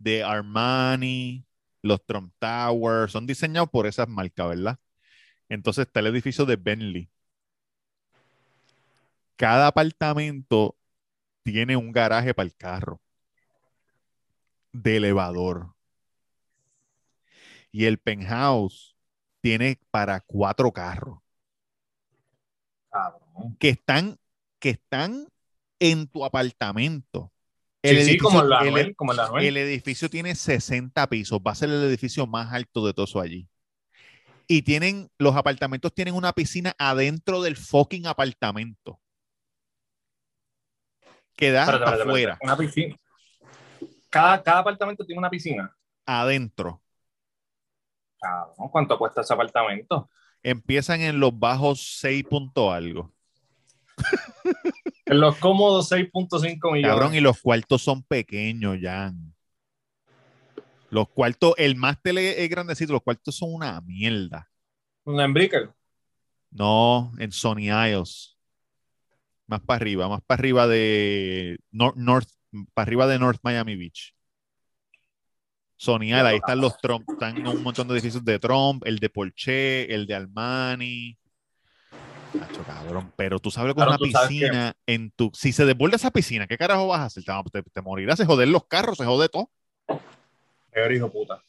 de 0.00 0.24
Armani, 0.24 1.46
los 1.82 2.04
Trump 2.04 2.32
Towers, 2.38 3.12
son 3.12 3.26
diseñados 3.26 3.70
por 3.70 3.86
esas 3.86 4.08
marcas, 4.08 4.48
¿verdad? 4.48 4.78
Entonces 5.48 5.86
está 5.86 6.00
el 6.00 6.08
edificio 6.08 6.46
de 6.46 6.56
Bentley. 6.56 7.10
Cada 9.36 9.68
apartamento 9.68 10.76
tiene 11.42 11.76
un 11.76 11.92
garaje 11.92 12.34
para 12.34 12.46
el 12.46 12.56
carro, 12.56 13.00
de 14.72 14.96
elevador. 14.96 15.74
Y 17.72 17.84
el 17.84 17.98
penthouse 17.98 18.96
tiene 19.40 19.78
para 19.90 20.20
cuatro 20.20 20.72
carros 20.72 21.20
Cabrón. 22.90 23.56
que 23.58 23.68
están, 23.70 24.18
que 24.58 24.70
están 24.70 25.28
en 25.78 26.06
tu 26.08 26.24
apartamento. 26.24 27.32
Sí, 27.82 28.04
sí, 28.04 28.18
como 28.18 28.42
la 28.42 28.60
el- 28.60 28.94
como 28.94 29.12
la 29.14 29.30
el 29.40 29.56
edificio 29.56 30.10
tiene 30.10 30.34
60 30.34 31.06
pisos, 31.08 31.40
va 31.40 31.52
a 31.52 31.54
ser 31.54 31.70
el 31.70 31.82
edificio 31.84 32.26
más 32.26 32.52
alto 32.52 32.84
de 32.86 32.92
todo 32.92 33.04
eso 33.06 33.20
allí. 33.20 33.48
Y 34.46 34.62
tienen, 34.62 35.08
los 35.18 35.36
apartamentos 35.36 35.94
tienen 35.94 36.14
una 36.14 36.32
piscina 36.32 36.74
adentro 36.78 37.40
del 37.40 37.56
fucking 37.56 38.06
apartamento. 38.06 39.00
Que 41.36 41.52
da 41.52 41.62
Espérate, 41.62 41.84
espérate, 41.84 42.02
afuera, 42.10 42.32
espérate. 42.32 42.44
Una 42.44 42.56
piscina. 42.56 42.96
Cada, 44.10 44.42
cada 44.42 44.58
apartamento 44.58 45.04
tiene 45.06 45.18
una 45.20 45.30
piscina. 45.30 45.74
adentro. 46.04 46.82
Cabrón, 48.20 48.68
¿cuánto 48.70 48.98
cuesta 48.98 49.22
ese 49.22 49.32
apartamento? 49.32 50.10
Empiezan 50.42 51.00
en 51.00 51.20
los 51.20 51.38
bajos 51.38 51.98
6 52.00 52.24
punto 52.24 52.72
algo. 52.72 53.12
En 55.10 55.18
los 55.18 55.36
cómodos 55.38 55.90
6.5 55.90 56.72
millones. 56.72 56.86
Cabrón, 56.86 57.14
y 57.16 57.20
los 57.20 57.40
cuartos 57.40 57.82
son 57.82 58.04
pequeños, 58.04 58.78
Jan. 58.80 59.34
Los 60.88 61.08
cuartos, 61.08 61.54
el 61.56 61.74
máster 61.74 62.16
es 62.16 62.48
grandecito, 62.48 62.92
los 62.92 63.02
cuartos 63.02 63.34
son 63.34 63.52
una 63.52 63.80
mierda. 63.80 64.48
En 65.04 65.34
Brickell. 65.34 65.70
No, 66.52 67.12
en 67.18 67.32
Sony 67.32 67.72
Isles. 67.72 68.38
Más 69.48 69.60
para 69.62 69.78
arriba, 69.78 70.08
más 70.08 70.20
para 70.22 70.38
arriba 70.38 70.68
de 70.68 71.58
North, 71.72 71.96
North, 71.96 72.28
para 72.72 72.84
arriba 72.86 73.08
de 73.08 73.18
North 73.18 73.40
Miami 73.42 73.74
Beach. 73.74 74.14
Sony 75.76 76.02
Isles, 76.02 76.22
ahí 76.22 76.36
están 76.36 76.60
los 76.60 76.78
Trump, 76.78 77.04
están 77.10 77.44
un 77.48 77.64
montón 77.64 77.88
de 77.88 77.94
edificios 77.94 78.24
de 78.24 78.38
Trump, 78.38 78.84
el 78.86 79.00
de 79.00 79.10
Porsche, 79.10 79.92
el 79.92 80.06
de 80.06 80.14
Armani. 80.14 81.18
Cabrón, 82.66 83.12
pero 83.16 83.38
tú 83.38 83.50
sabes 83.50 83.74
que 83.74 83.76
Claro, 83.76 83.90
una 83.90 83.98
piscina 83.98 84.76
en 84.86 85.10
tu. 85.10 85.30
Si 85.34 85.52
se 85.52 85.64
desborda 85.64 85.96
esa 85.96 86.10
piscina, 86.10 86.46
¿qué 86.46 86.56
carajo 86.56 86.88
vas 86.88 87.00
a 87.00 87.04
hacer? 87.04 87.24
Te, 87.72 87.82
morirás, 87.82 88.18
se 88.18 88.26
joder 88.26 88.48
los 88.48 88.66
carros, 88.66 88.96
se 88.96 89.04
jode 89.04 89.28
todo. 89.28 89.50
Qué 90.72 90.94
hijo 90.94 91.10
puta. 91.10 91.42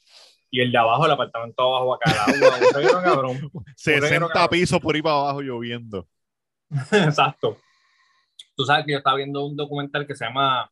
Y 0.49 0.61
el 0.61 0.71
de 0.71 0.77
abajo, 0.77 1.05
el 1.05 1.11
apartamento 1.11 1.61
abajo, 1.61 1.93
acá 1.93 2.11
al 2.11 2.35
agua. 2.35 2.57
Un 2.57 2.73
reguero, 2.75 3.01
cabrón. 3.01 3.51
60 3.75 4.27
cabrón. 4.27 4.47
pisos 4.49 4.79
por 4.79 4.95
ahí 4.95 5.01
para 5.01 5.15
abajo 5.15 5.41
lloviendo. 5.41 6.07
Exacto. 6.91 7.57
Tú 8.55 8.65
sabes 8.65 8.85
que 8.85 8.91
yo 8.91 8.97
estaba 8.97 9.17
viendo 9.17 9.45
un 9.45 9.55
documental 9.55 10.05
que 10.05 10.15
se 10.15 10.25
llama 10.25 10.69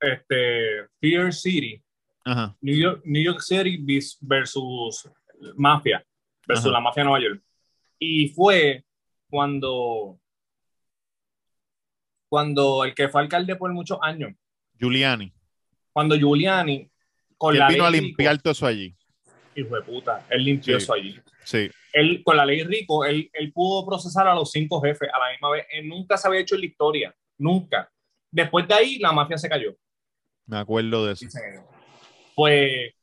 este, 0.00 0.88
Fear 1.00 1.32
City, 1.32 1.82
Ajá. 2.24 2.56
New 2.60 2.76
York, 2.76 3.02
New 3.04 3.22
York 3.22 3.40
City 3.40 3.84
versus 4.20 5.08
Mafia, 5.56 6.04
versus 6.46 6.66
Ajá. 6.66 6.72
la 6.72 6.80
Mafia 6.80 7.02
de 7.02 7.08
Nueva 7.08 7.24
York. 7.24 7.42
Y 8.04 8.28
fue 8.30 8.84
cuando, 9.30 10.18
cuando 12.28 12.84
el 12.84 12.94
que 12.94 13.08
fue 13.08 13.20
alcalde 13.22 13.54
por 13.56 13.72
muchos 13.72 13.98
años, 14.02 14.32
Giuliani. 14.78 15.32
cuando 15.92 16.16
Giuliani, 16.16 16.90
con 17.36 17.56
la 17.56 17.68
vino 17.68 17.84
a 17.84 17.90
ley 17.90 18.00
limpiar 18.00 18.32
Rico, 18.32 18.42
todo 18.42 18.52
eso 18.52 18.66
allí. 18.66 18.96
hijo 19.54 19.76
de 19.76 19.82
puta, 19.82 20.26
él 20.30 20.44
limpió 20.44 20.78
Sí. 20.78 20.82
eso 20.84 20.94
allí. 20.94 21.20
Sí. 21.44 21.70
él, 21.92 22.22
con 22.24 22.36
la 22.36 22.44
ley 22.46 22.64
Rico, 22.64 23.04
él, 23.04 23.30
él 23.32 23.52
pudo 23.52 23.86
procesar 23.86 24.26
a 24.26 24.34
los 24.34 24.50
cinco 24.50 24.80
jefes 24.80 25.08
a 25.12 25.18
la 25.18 25.30
misma 25.32 25.50
vez. 25.50 25.66
Él 25.70 25.86
nunca 25.88 26.16
se 26.16 26.26
había 26.26 26.40
hecho 26.40 26.54
en 26.56 26.62
la 26.62 26.66
historia, 26.66 27.14
nunca. 27.38 27.88
Después 28.30 28.66
de 28.66 28.74
ahí, 28.74 28.98
la 28.98 29.12
mafia 29.12 29.36
se 29.38 29.48
cayó. 29.48 29.76
Me 30.46 30.56
acuerdo 30.58 31.06
de 31.06 31.12
eso. 31.12 31.26
Pues, 32.34 32.94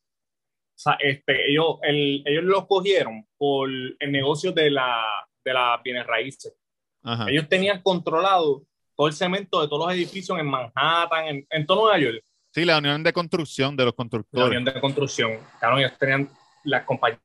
sea, 0.79 0.93
este, 0.99 1.51
ellos, 1.51 1.77
el- 1.83 2.23
ellos 2.25 2.43
los 2.43 2.65
cogieron 2.67 3.27
por 3.37 3.69
el 3.69 4.11
negocio 4.11 4.51
de 4.51 4.71
la, 4.71 5.03
de 5.43 5.53
las 5.53 5.81
bienes 5.83 6.05
raíces. 6.07 6.53
Ajá. 7.03 7.25
Ellos 7.29 7.47
tenían 7.49 7.81
controlado 7.81 8.63
todo 8.95 9.07
el 9.07 9.13
cemento 9.13 9.61
de 9.61 9.67
todos 9.67 9.87
los 9.87 9.95
edificios 9.95 10.37
en 10.39 10.45
Manhattan, 10.47 11.27
en, 11.27 11.47
en 11.49 11.65
todo 11.65 11.81
Nueva 11.83 11.97
York, 11.99 12.23
Sí, 12.51 12.65
la 12.65 12.79
unión 12.79 13.03
de 13.03 13.13
construcción 13.13 13.77
de 13.77 13.85
los 13.85 13.93
la 13.93 13.95
constructores. 13.95 14.47
unión 14.47 14.65
de 14.65 14.81
construcción. 14.81 15.39
Claro, 15.59 15.77
ellos 15.77 15.91
tenían 15.99 16.29
las 16.63 16.83
compañías, 16.83 17.21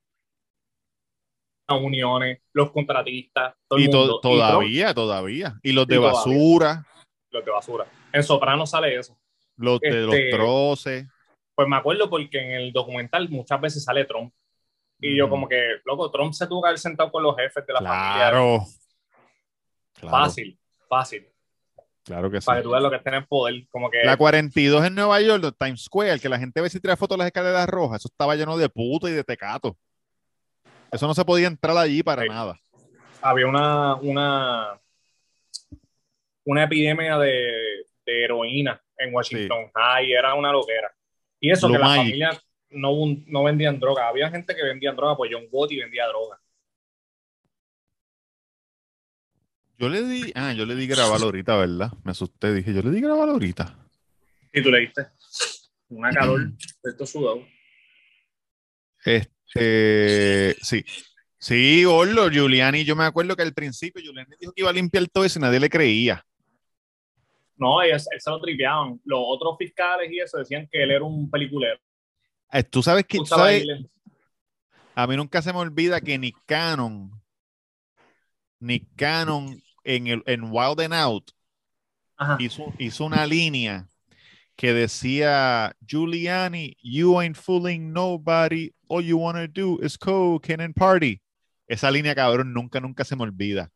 las 1.67 1.81
uniones, 1.81 2.41
los 2.53 2.71
contratistas, 2.73 3.55
todo 3.67 3.79
el 3.79 3.85
y 3.87 3.91
to- 3.91 3.99
mundo. 3.99 4.17
Y 4.17 4.21
Trump- 4.21 4.35
todavía, 4.39 4.95
todavía. 4.95 5.55
Y 5.63 5.73
los 5.73 5.87
de 5.87 5.97
todavía. 5.97 6.19
basura, 6.19 6.87
los 7.31 7.45
de 7.45 7.51
basura. 7.51 7.87
En 8.13 8.23
Soprano 8.23 8.67
sale 8.67 8.97
eso. 8.97 9.17
los 9.57 9.81
de 9.81 9.91
los 10.03 10.15
Este- 10.15 10.31
troces. 10.37 11.07
Pues 11.55 11.69
me 11.69 11.77
acuerdo 11.77 12.11
porque 12.11 12.39
en 12.39 12.51
el 12.53 12.73
documental 12.73 13.29
muchas 13.29 13.61
veces 13.61 13.85
sale 13.85 14.05
Trump. 14.05 14.33
Y 15.01 15.17
yo 15.17 15.25
Ujú. 15.27 15.31
como 15.33 15.49
que, 15.49 15.61
loco, 15.85 16.11
Trump 16.11 16.33
se 16.33 16.47
tuvo 16.47 16.63
que 16.63 16.69
haber 16.69 16.79
sentado 16.79 17.11
con 17.11 17.23
los 17.23 17.37
jefes 17.37 17.67
de 17.67 17.73
la 17.73 17.81
familia. 17.81 18.15
Claro. 18.31 18.61
Claro, 20.01 20.17
Fácil, 20.25 20.59
fácil. 20.89 21.29
claro 22.05 22.31
que 22.31 22.41
sí. 22.41 22.47
Para 22.47 22.59
que 22.59 22.65
tú 22.65 22.71
veas 22.71 22.83
lo 22.83 22.91
que 22.91 22.97
está 22.97 23.11
en 23.11 23.17
el 23.17 23.27
poder. 23.27 23.67
Como 23.71 23.91
que, 23.91 24.03
La 24.05 24.17
42 24.17 24.85
en 24.85 24.95
Nueva 24.95 25.21
York, 25.21 25.55
Times 25.59 25.83
Square, 25.85 26.19
que 26.21 26.29
la 26.29 26.39
gente 26.39 26.61
ve 26.61 26.69
si 26.71 26.81
tira 26.81 26.97
fotos 26.97 27.17
de 27.17 27.19
las 27.21 27.27
escaleras 27.29 27.69
rojas, 27.69 28.01
eso 28.01 28.09
estaba 28.11 28.35
lleno 28.35 28.57
de 28.57 28.69
puto 28.69 29.09
y 29.09 29.13
de 29.13 29.23
tecato. 29.25 29.77
Eso 30.91 31.07
no 31.07 31.15
se 31.15 31.25
podía 31.25 31.47
entrar 31.49 31.77
allí 31.77 32.03
para 32.03 32.23
Sí. 32.23 32.29
nada. 32.29 32.59
había 33.23 33.47
una, 33.47 33.95
una, 33.97 34.79
una 36.45 36.65
epidemia 36.65 37.17
de, 37.19 37.87
de 38.05 38.25
heroína 38.25 38.81
en 38.99 39.15
Washington 39.15 39.71
High. 39.75 40.13
Era 40.13 40.35
una 40.35 40.53
loquera. 40.53 40.93
Y 41.45 41.51
eso 41.51 41.67
Blue 41.67 41.77
que 41.77 41.81
la 41.81 41.87
Magic. 41.89 42.05
familia 42.05 42.43
no, 42.71 42.91
no 43.27 43.45
vendían 43.45 43.79
droga. 43.79 44.09
Había 44.09 44.31
gente 44.31 44.57
que 44.57 44.63
vendía 44.63 44.93
droga, 44.93 45.15
pues 45.15 45.31
John 45.31 45.47
Gotti 45.51 45.77
vendía 45.77 46.07
droga. 46.07 46.41
Yo 49.77 49.91
le 49.91 50.03
di, 50.05 50.33
ah, 50.35 50.55
yo 50.55 50.65
le 50.65 50.75
di 50.75 50.87
grabar 50.87 51.21
ahorita, 51.21 51.55
¿verdad? 51.59 51.93
Me 52.03 52.13
asusté, 52.13 52.55
dije, 52.55 52.73
yo 52.73 52.81
le 52.81 52.93
di 52.93 53.03
grabar 53.03 53.29
ahorita. 53.29 53.77
Y 54.55 54.63
tú 54.63 54.71
le 54.71 54.81
diste 54.81 55.07
una 55.91 56.11
calor 56.13 56.51
de 56.51 56.91
estos 56.91 57.11
sudados. 57.11 57.45
Este, 59.05 60.57
sí. 60.63 60.83
Sí, 61.37 61.85
Orlo, 61.85 62.31
Giuliani, 62.31 62.85
yo 62.85 62.97
me 62.97 63.05
acuerdo 63.05 63.37
que 63.37 63.43
al 63.43 63.53
principio 63.53 64.01
Giuliani 64.01 64.35
dijo 64.41 64.53
que 64.55 64.63
iba 64.63 64.71
a 64.71 64.73
limpiar 64.73 65.07
todo 65.09 65.27
eso 65.27 65.39
y 65.39 65.43
nadie 65.43 65.61
le 65.61 65.69
creía. 65.69 66.25
No, 67.57 67.83
ellos, 67.83 68.07
él 68.11 68.21
se 68.21 68.31
lo 68.31 68.41
tripeaban. 68.41 69.01
Los 69.05 69.21
otros 69.23 69.57
fiscales 69.59 70.11
y 70.11 70.21
eso 70.21 70.39
decían 70.39 70.69
que 70.71 70.83
él 70.83 70.91
era 70.91 71.05
un 71.05 71.31
peliculero. 71.31 71.79
Eh, 72.53 72.63
Tú 72.65 72.83
sabes 72.83 73.05
que, 73.07 73.19
Tú 73.19 73.27
¿sabes? 73.27 73.65
A 74.95 75.07
mí 75.07 75.17
nunca 75.17 75.43
se 75.43 75.53
me 75.53 75.59
olvida 75.59 76.01
que 76.01 76.19
Nick 76.19 76.37
Cannon, 76.47 77.11
Nick 78.61 78.87
Cannon 78.97 79.61
en, 79.83 80.07
el, 80.07 80.23
en 80.27 80.45
Wild 80.45 80.81
and 80.81 80.95
Out 80.95 81.31
hizo, 82.39 82.73
hizo 82.79 83.05
una 83.05 83.27
línea 83.27 83.89
que 84.57 84.73
decía, 84.73 85.75
Giuliani, 85.85 86.77
you 86.83 87.19
ain't 87.19 87.37
fooling 87.37 87.93
nobody, 87.93 88.71
all 88.89 89.05
you 89.05 89.19
wanna 89.19 89.49
do 89.49 89.81
is 89.83 89.99
cocaine 89.99 90.63
and 90.63 90.75
party. 90.75 91.21
Esa 91.67 91.91
línea, 91.91 92.15
cabrón, 92.15 92.53
nunca, 92.53 92.79
nunca 92.81 93.05
se 93.05 93.17
me 93.17 93.25
olvida. 93.25 93.71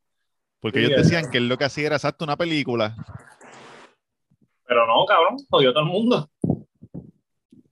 Porque 0.61 0.81
Sí, 0.81 0.87
ellos 0.87 1.03
decían 1.03 1.31
que 1.31 1.39
él 1.39 1.49
lo 1.49 1.59
que 1.59 1.65
hacía 1.65 1.87
era 1.87 1.97
exacto 1.97 2.25
una 2.25 2.37
película. 2.37 2.97
Pero 4.69 4.87
no, 4.87 5.07
cabrón, 5.07 5.39
jodió 5.49 5.73
todo 5.73 5.83
el 5.85 5.89
mundo. 5.89 6.31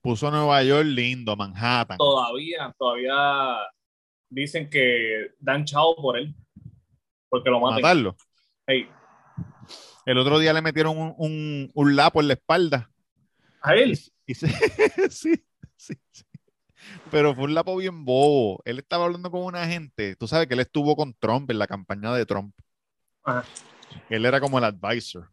Puso 0.01 0.31
Nueva 0.31 0.63
York 0.63 0.87
lindo, 0.87 1.35
Manhattan. 1.35 1.97
Todavía, 1.97 2.73
todavía 2.77 3.57
dicen 4.29 4.67
que 4.69 5.31
dan 5.39 5.63
chao 5.63 5.95
por 5.95 6.17
él. 6.17 6.33
Porque 7.29 7.49
lo 7.51 7.59
matan. 7.59 7.81
Matarlo. 7.81 8.15
Hey, 8.65 8.89
El 10.05 10.17
otro 10.17 10.39
día 10.39 10.53
le 10.53 10.61
metieron 10.61 10.97
un, 10.97 11.13
un, 11.17 11.71
un 11.73 11.95
lapo 11.95 12.19
en 12.21 12.29
la 12.29 12.33
espalda. 12.33 12.89
a 13.61 13.75
él. 13.75 13.97
Y 14.25 14.33
se- 14.33 14.47
sí, 15.11 15.33
sí, 15.75 15.93
sí. 16.11 16.23
Pero 17.11 17.35
fue 17.35 17.43
un 17.43 17.53
lapo 17.53 17.75
bien 17.77 18.05
bobo. 18.05 18.61
Él 18.65 18.79
estaba 18.79 19.05
hablando 19.05 19.29
con 19.29 19.43
una 19.43 19.67
gente. 19.67 20.15
Tú 20.15 20.27
sabes 20.27 20.47
que 20.47 20.55
él 20.55 20.61
estuvo 20.61 20.95
con 20.95 21.13
Trump 21.13 21.51
en 21.51 21.59
la 21.59 21.67
campaña 21.67 22.13
de 22.13 22.25
Trump. 22.25 22.55
Ajá. 23.23 23.43
Él 24.09 24.25
era 24.25 24.39
como 24.39 24.57
el 24.57 24.63
advisor. 24.63 25.29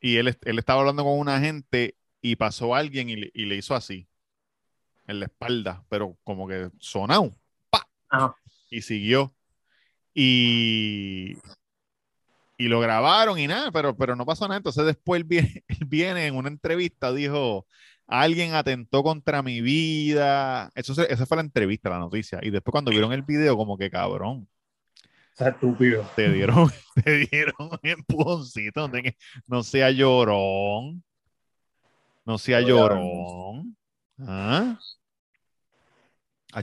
Y 0.00 0.16
él, 0.16 0.36
él 0.42 0.58
estaba 0.58 0.80
hablando 0.80 1.04
con 1.04 1.18
una 1.18 1.40
gente 1.40 1.96
y 2.20 2.36
pasó 2.36 2.74
alguien 2.74 3.08
y 3.08 3.16
le, 3.16 3.30
y 3.34 3.46
le 3.46 3.56
hizo 3.56 3.74
así. 3.74 4.08
En 5.06 5.20
la 5.20 5.26
espalda. 5.26 5.84
Pero 5.88 6.18
como 6.24 6.46
que 6.46 6.70
sonado. 6.78 7.34
Ajá. 8.08 8.34
Y 8.70 8.82
siguió. 8.82 9.34
Y, 10.14 11.36
y 12.56 12.68
lo 12.68 12.80
grabaron 12.80 13.38
y 13.38 13.46
nada, 13.46 13.70
pero, 13.70 13.96
pero 13.96 14.16
no 14.16 14.26
pasó 14.26 14.46
nada. 14.46 14.58
Entonces 14.58 14.84
después 14.84 15.20
él 15.20 15.24
viene, 15.24 15.64
él 15.68 15.86
viene 15.86 16.26
en 16.26 16.36
una 16.36 16.48
entrevista, 16.48 17.12
dijo, 17.12 17.66
alguien 18.06 18.54
atentó 18.54 19.02
contra 19.02 19.42
mi 19.42 19.60
vida. 19.60 20.70
Eso, 20.74 21.00
esa 21.02 21.26
fue 21.26 21.36
la 21.36 21.42
entrevista, 21.42 21.90
la 21.90 21.98
noticia. 22.00 22.40
Y 22.42 22.50
después 22.50 22.72
cuando 22.72 22.90
vieron 22.90 23.12
el 23.12 23.22
video, 23.22 23.56
como 23.56 23.78
que 23.78 23.90
cabrón, 23.90 24.48
estúpido. 25.46 26.04
te 26.16 26.30
dieron, 26.30 26.68
te 27.04 27.26
dieron 27.26 27.54
un 27.58 27.78
empujoncito, 27.82 28.90
no 29.46 29.62
sea 29.62 29.90
llorón. 29.90 31.02
No 32.24 32.36
sea 32.38 32.60
llorón. 32.60 33.76
¿Ah? 34.20 34.78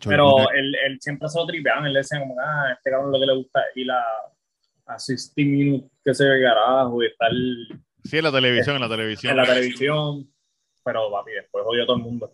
Pero 0.03 0.49
él, 0.51 0.75
él 0.85 0.97
siempre 0.99 1.29
se 1.29 1.39
lo 1.39 1.45
tripeaban. 1.45 1.85
Él 1.85 1.93
decía 1.93 2.19
como, 2.19 2.35
ah, 2.39 2.73
este 2.73 2.91
cabrón 2.91 3.11
lo 3.11 3.19
que 3.19 3.25
le 3.25 3.35
gusta 3.35 3.61
es 3.61 3.77
ir 3.77 3.91
a, 3.91 4.03
a 4.85 4.99
60 4.99 5.33
minutos, 5.37 5.91
que 6.03 6.13
se 6.13 6.27
ve 6.27 6.43
carajo, 6.43 7.01
y 7.01 7.07
estar 7.07 7.31
sí, 8.03 8.17
en 8.17 8.23
la 8.23 8.31
televisión, 8.31 8.75
en 8.75 8.81
la 8.81 8.89
televisión. 8.89 9.31
en 9.31 9.37
la 9.37 9.45
televisión. 9.45 10.31
Pero, 10.83 11.11
papi, 11.11 11.31
después 11.31 11.63
jodió 11.65 11.83
a 11.83 11.85
todo 11.87 11.97
el 11.97 12.03
mundo. 12.03 12.31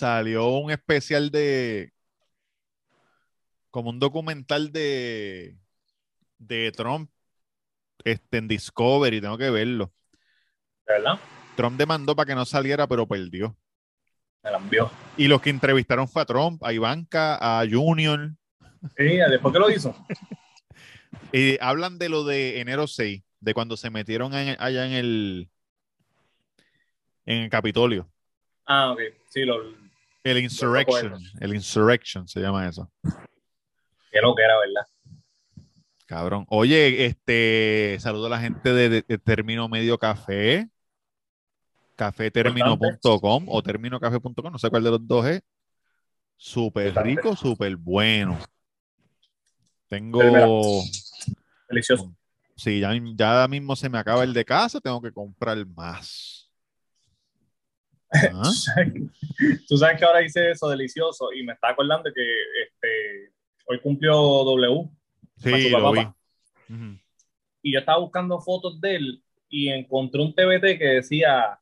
salió 0.00 0.48
un 0.48 0.70
especial 0.70 1.30
de 1.30 1.92
como 3.70 3.90
un 3.90 3.98
documental 3.98 4.72
de 4.72 5.56
de 6.38 6.72
Trump 6.72 7.10
este, 8.04 8.38
en 8.38 8.48
Discovery, 8.48 9.20
tengo 9.20 9.36
que 9.36 9.50
verlo. 9.50 9.92
¿De 10.86 10.94
verdad? 10.94 11.20
Trump 11.56 11.76
demandó 11.78 12.16
para 12.16 12.26
que 12.26 12.34
no 12.34 12.44
saliera, 12.46 12.86
pero 12.86 13.06
perdió. 13.06 13.56
Me 14.42 14.50
la 14.50 14.56
envió. 14.56 14.90
Y 15.18 15.28
los 15.28 15.42
que 15.42 15.50
entrevistaron 15.50 16.08
fue 16.08 16.22
a 16.22 16.24
Trump, 16.24 16.64
a 16.64 16.72
Ivanka, 16.72 17.36
a 17.36 17.62
Junior. 17.70 18.30
Sí, 18.96 19.04
después 19.28 19.52
que 19.52 19.58
lo 19.60 19.70
hizo. 19.70 19.94
Y 21.30 21.58
hablan 21.60 21.98
de 21.98 22.08
lo 22.08 22.24
de 22.24 22.60
enero 22.60 22.86
6, 22.86 23.22
de 23.40 23.52
cuando 23.54 23.76
se 23.76 23.90
metieron 23.90 24.32
en- 24.32 24.56
allá 24.58 24.86
en 24.86 24.92
el 24.92 25.50
en 27.26 27.42
el 27.42 27.50
Capitolio. 27.50 28.10
Ah, 28.64 28.92
ok. 28.92 29.00
Sí, 29.28 29.44
lo, 29.44 29.62
El 30.24 30.38
Insurrection, 30.38 31.20
el 31.40 31.54
Insurrection 31.54 32.26
se 32.26 32.40
llama 32.40 32.66
eso. 32.66 32.90
Que 34.10 34.20
lo 34.20 34.34
que 34.34 34.42
era, 34.42 34.54
¿verdad? 34.58 34.86
Cabrón. 36.06 36.44
Oye, 36.48 37.06
este, 37.06 37.96
saludo 38.00 38.26
a 38.26 38.30
la 38.30 38.40
gente 38.40 38.72
de, 38.72 38.88
de- 38.88 39.04
de 39.06 39.18
Término 39.18 39.68
Medio 39.68 39.96
Café, 39.98 40.68
cafetermino.com 41.96 43.44
o 43.48 43.62
terminocafé.com, 43.62 44.34
no 44.52 44.58
sé 44.58 44.70
cuál 44.70 44.82
de 44.84 44.90
los 44.90 45.06
dos 45.06 45.26
es. 45.26 45.42
Súper 46.36 46.94
rico, 46.96 47.36
súper 47.36 47.76
bueno. 47.76 48.38
Tengo. 49.88 50.82
Delicioso. 51.68 52.12
sí, 52.56 52.80
ya, 52.80 52.92
ya 53.14 53.46
mismo 53.48 53.76
se 53.76 53.88
me 53.88 53.98
acaba 53.98 54.24
el 54.24 54.32
de 54.32 54.44
casa, 54.44 54.80
tengo 54.80 55.00
que 55.02 55.12
comprar 55.12 55.64
más. 55.66 56.50
Ah, 58.12 58.50
Tú 59.68 59.76
sabes 59.76 59.98
que 59.98 60.04
ahora 60.04 60.22
hice 60.24 60.50
eso 60.50 60.68
delicioso 60.68 61.32
y 61.32 61.44
me 61.44 61.52
está 61.52 61.68
acordando 61.68 62.10
que 62.12 62.22
este, 62.64 63.32
hoy 63.70 63.80
cumplió 63.80 64.14
W 64.16 64.88
Sí, 65.36 65.70
lo 65.70 65.92
vi. 65.92 66.00
y 67.62 67.72
yo 67.72 67.78
estaba 67.78 67.98
buscando 67.98 68.40
fotos 68.40 68.80
de 68.80 68.96
él 68.96 69.24
y 69.48 69.68
encontré 69.68 70.20
un 70.20 70.34
TBT 70.34 70.76
que 70.78 70.84
decía 70.96 71.58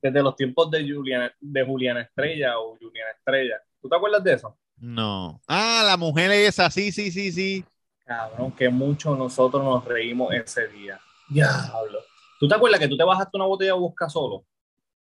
desde 0.00 0.22
los 0.22 0.34
tiempos 0.36 0.70
de 0.70 0.88
Juliana, 0.90 1.34
de 1.40 1.64
Juliana 1.64 2.02
Estrella 2.02 2.58
o 2.58 2.76
Juliana 2.76 3.10
Estrella. 3.10 3.56
¿Tú 3.82 3.88
te 3.88 3.96
acuerdas 3.96 4.24
de 4.24 4.32
eso? 4.34 4.56
No. 4.78 5.42
Ah, 5.46 5.82
la 5.84 5.96
mujer 5.96 6.30
esa, 6.30 6.70
sí, 6.70 6.90
sí, 6.90 7.10
sí, 7.10 7.32
sí. 7.32 7.64
Cabrón, 8.04 8.52
que 8.52 8.68
mucho 8.70 9.14
nosotros 9.14 9.62
nos 9.62 9.84
reímos 9.84 10.32
ese 10.32 10.68
día. 10.68 10.98
Diablo. 11.28 11.98
¿Tú 12.38 12.48
te 12.48 12.54
acuerdas 12.54 12.80
que 12.80 12.88
tú 12.88 12.96
te 12.96 13.04
bajaste 13.04 13.36
una 13.36 13.46
botella 13.46 13.72
de 13.74 13.78
busca 13.78 14.08
solo? 14.08 14.44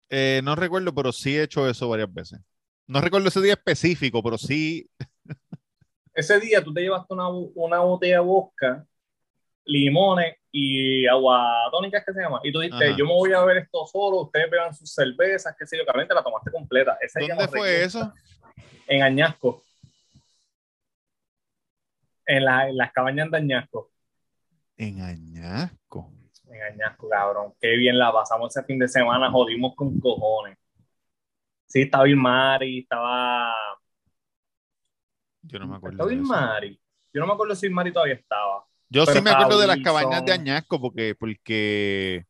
Eh, 0.10 0.42
no 0.44 0.56
recuerdo, 0.56 0.96
pero 0.96 1.12
sí 1.12 1.36
he 1.38 1.44
hecho 1.44 1.70
eso 1.70 1.90
varias 1.90 2.12
veces. 2.12 2.40
No 2.88 3.02
recuerdo 3.02 3.28
ese 3.28 3.42
día 3.42 3.54
específico, 3.54 4.24
pero 4.24 4.38
sí. 4.38 4.90
Ese 6.18 6.40
día 6.40 6.64
tú 6.64 6.74
te 6.74 6.82
llevaste 6.82 7.14
una, 7.14 7.30
una 7.30 7.80
botella 7.82 8.16
de 8.16 8.20
vodka, 8.22 8.84
limones 9.66 10.36
y 10.52 11.06
agua 11.06 11.70
tónica, 11.72 12.04
¿qué 12.04 12.12
se 12.12 12.22
llama? 12.22 12.40
Y 12.44 12.52
tú 12.52 12.60
dijiste, 12.60 12.96
yo 12.98 13.06
me 13.06 13.14
voy 13.14 13.32
a 13.34 13.42
beber 13.42 13.58
esto 13.58 13.86
solo, 13.86 14.22
ustedes 14.24 14.50
beban 14.50 14.74
sus 14.74 14.92
cervezas, 14.92 15.56
qué 15.56 15.68
sé 15.68 15.78
yo, 15.78 15.86
cabrón, 15.86 16.08
te 16.08 16.16
la 16.16 16.24
tomaste 16.24 16.50
completa. 16.50 16.98
Ese 17.00 17.20
¿Dónde 17.20 17.48
fue 17.48 17.84
eso? 17.84 18.12
En 18.88 19.04
Añasco. 19.04 19.62
En, 22.26 22.46
la- 22.46 22.68
en 22.68 22.78
las 22.78 22.92
cabañas 22.92 23.30
de 23.30 23.38
Añasco. 23.38 23.92
En 24.76 25.00
Añasco. 25.02 26.12
En 26.50 26.64
Añasco, 26.64 27.08
cabrón. 27.10 27.54
Qué 27.62 27.76
bien 27.76 28.00
la 28.00 28.12
pasamos 28.12 28.58
ese 28.58 28.66
fin 28.66 28.80
de 28.80 28.88
semana, 28.88 29.30
jodimos 29.30 29.76
con 29.76 30.00
cojones. 30.00 30.58
Sí, 31.68 31.84
estaba 31.84 32.06
Mari, 32.08 32.80
estaba... 32.80 33.54
Yo 35.48 35.60
no 35.60 35.68
me 35.68 35.78
acuerdo. 35.78 36.10
Estaba. 36.10 36.42
Mari. 36.42 36.80
Yo 37.14 37.22
no 37.22 37.28
me 37.28 37.34
acuerdo 37.34 37.56
si 37.56 37.70
Mari 37.70 37.92
todavía 37.92 38.16
estaba. 38.16 38.66
Yo 38.90 39.06
sí 39.06 39.22
me 39.22 39.32
acuerdo 39.32 39.60
de 39.60 39.68
las 39.68 39.80
cabañas 39.80 40.24
de. 40.26 40.32
Añasco 40.32 40.80
porque, 40.80 41.16
porque 41.16 42.26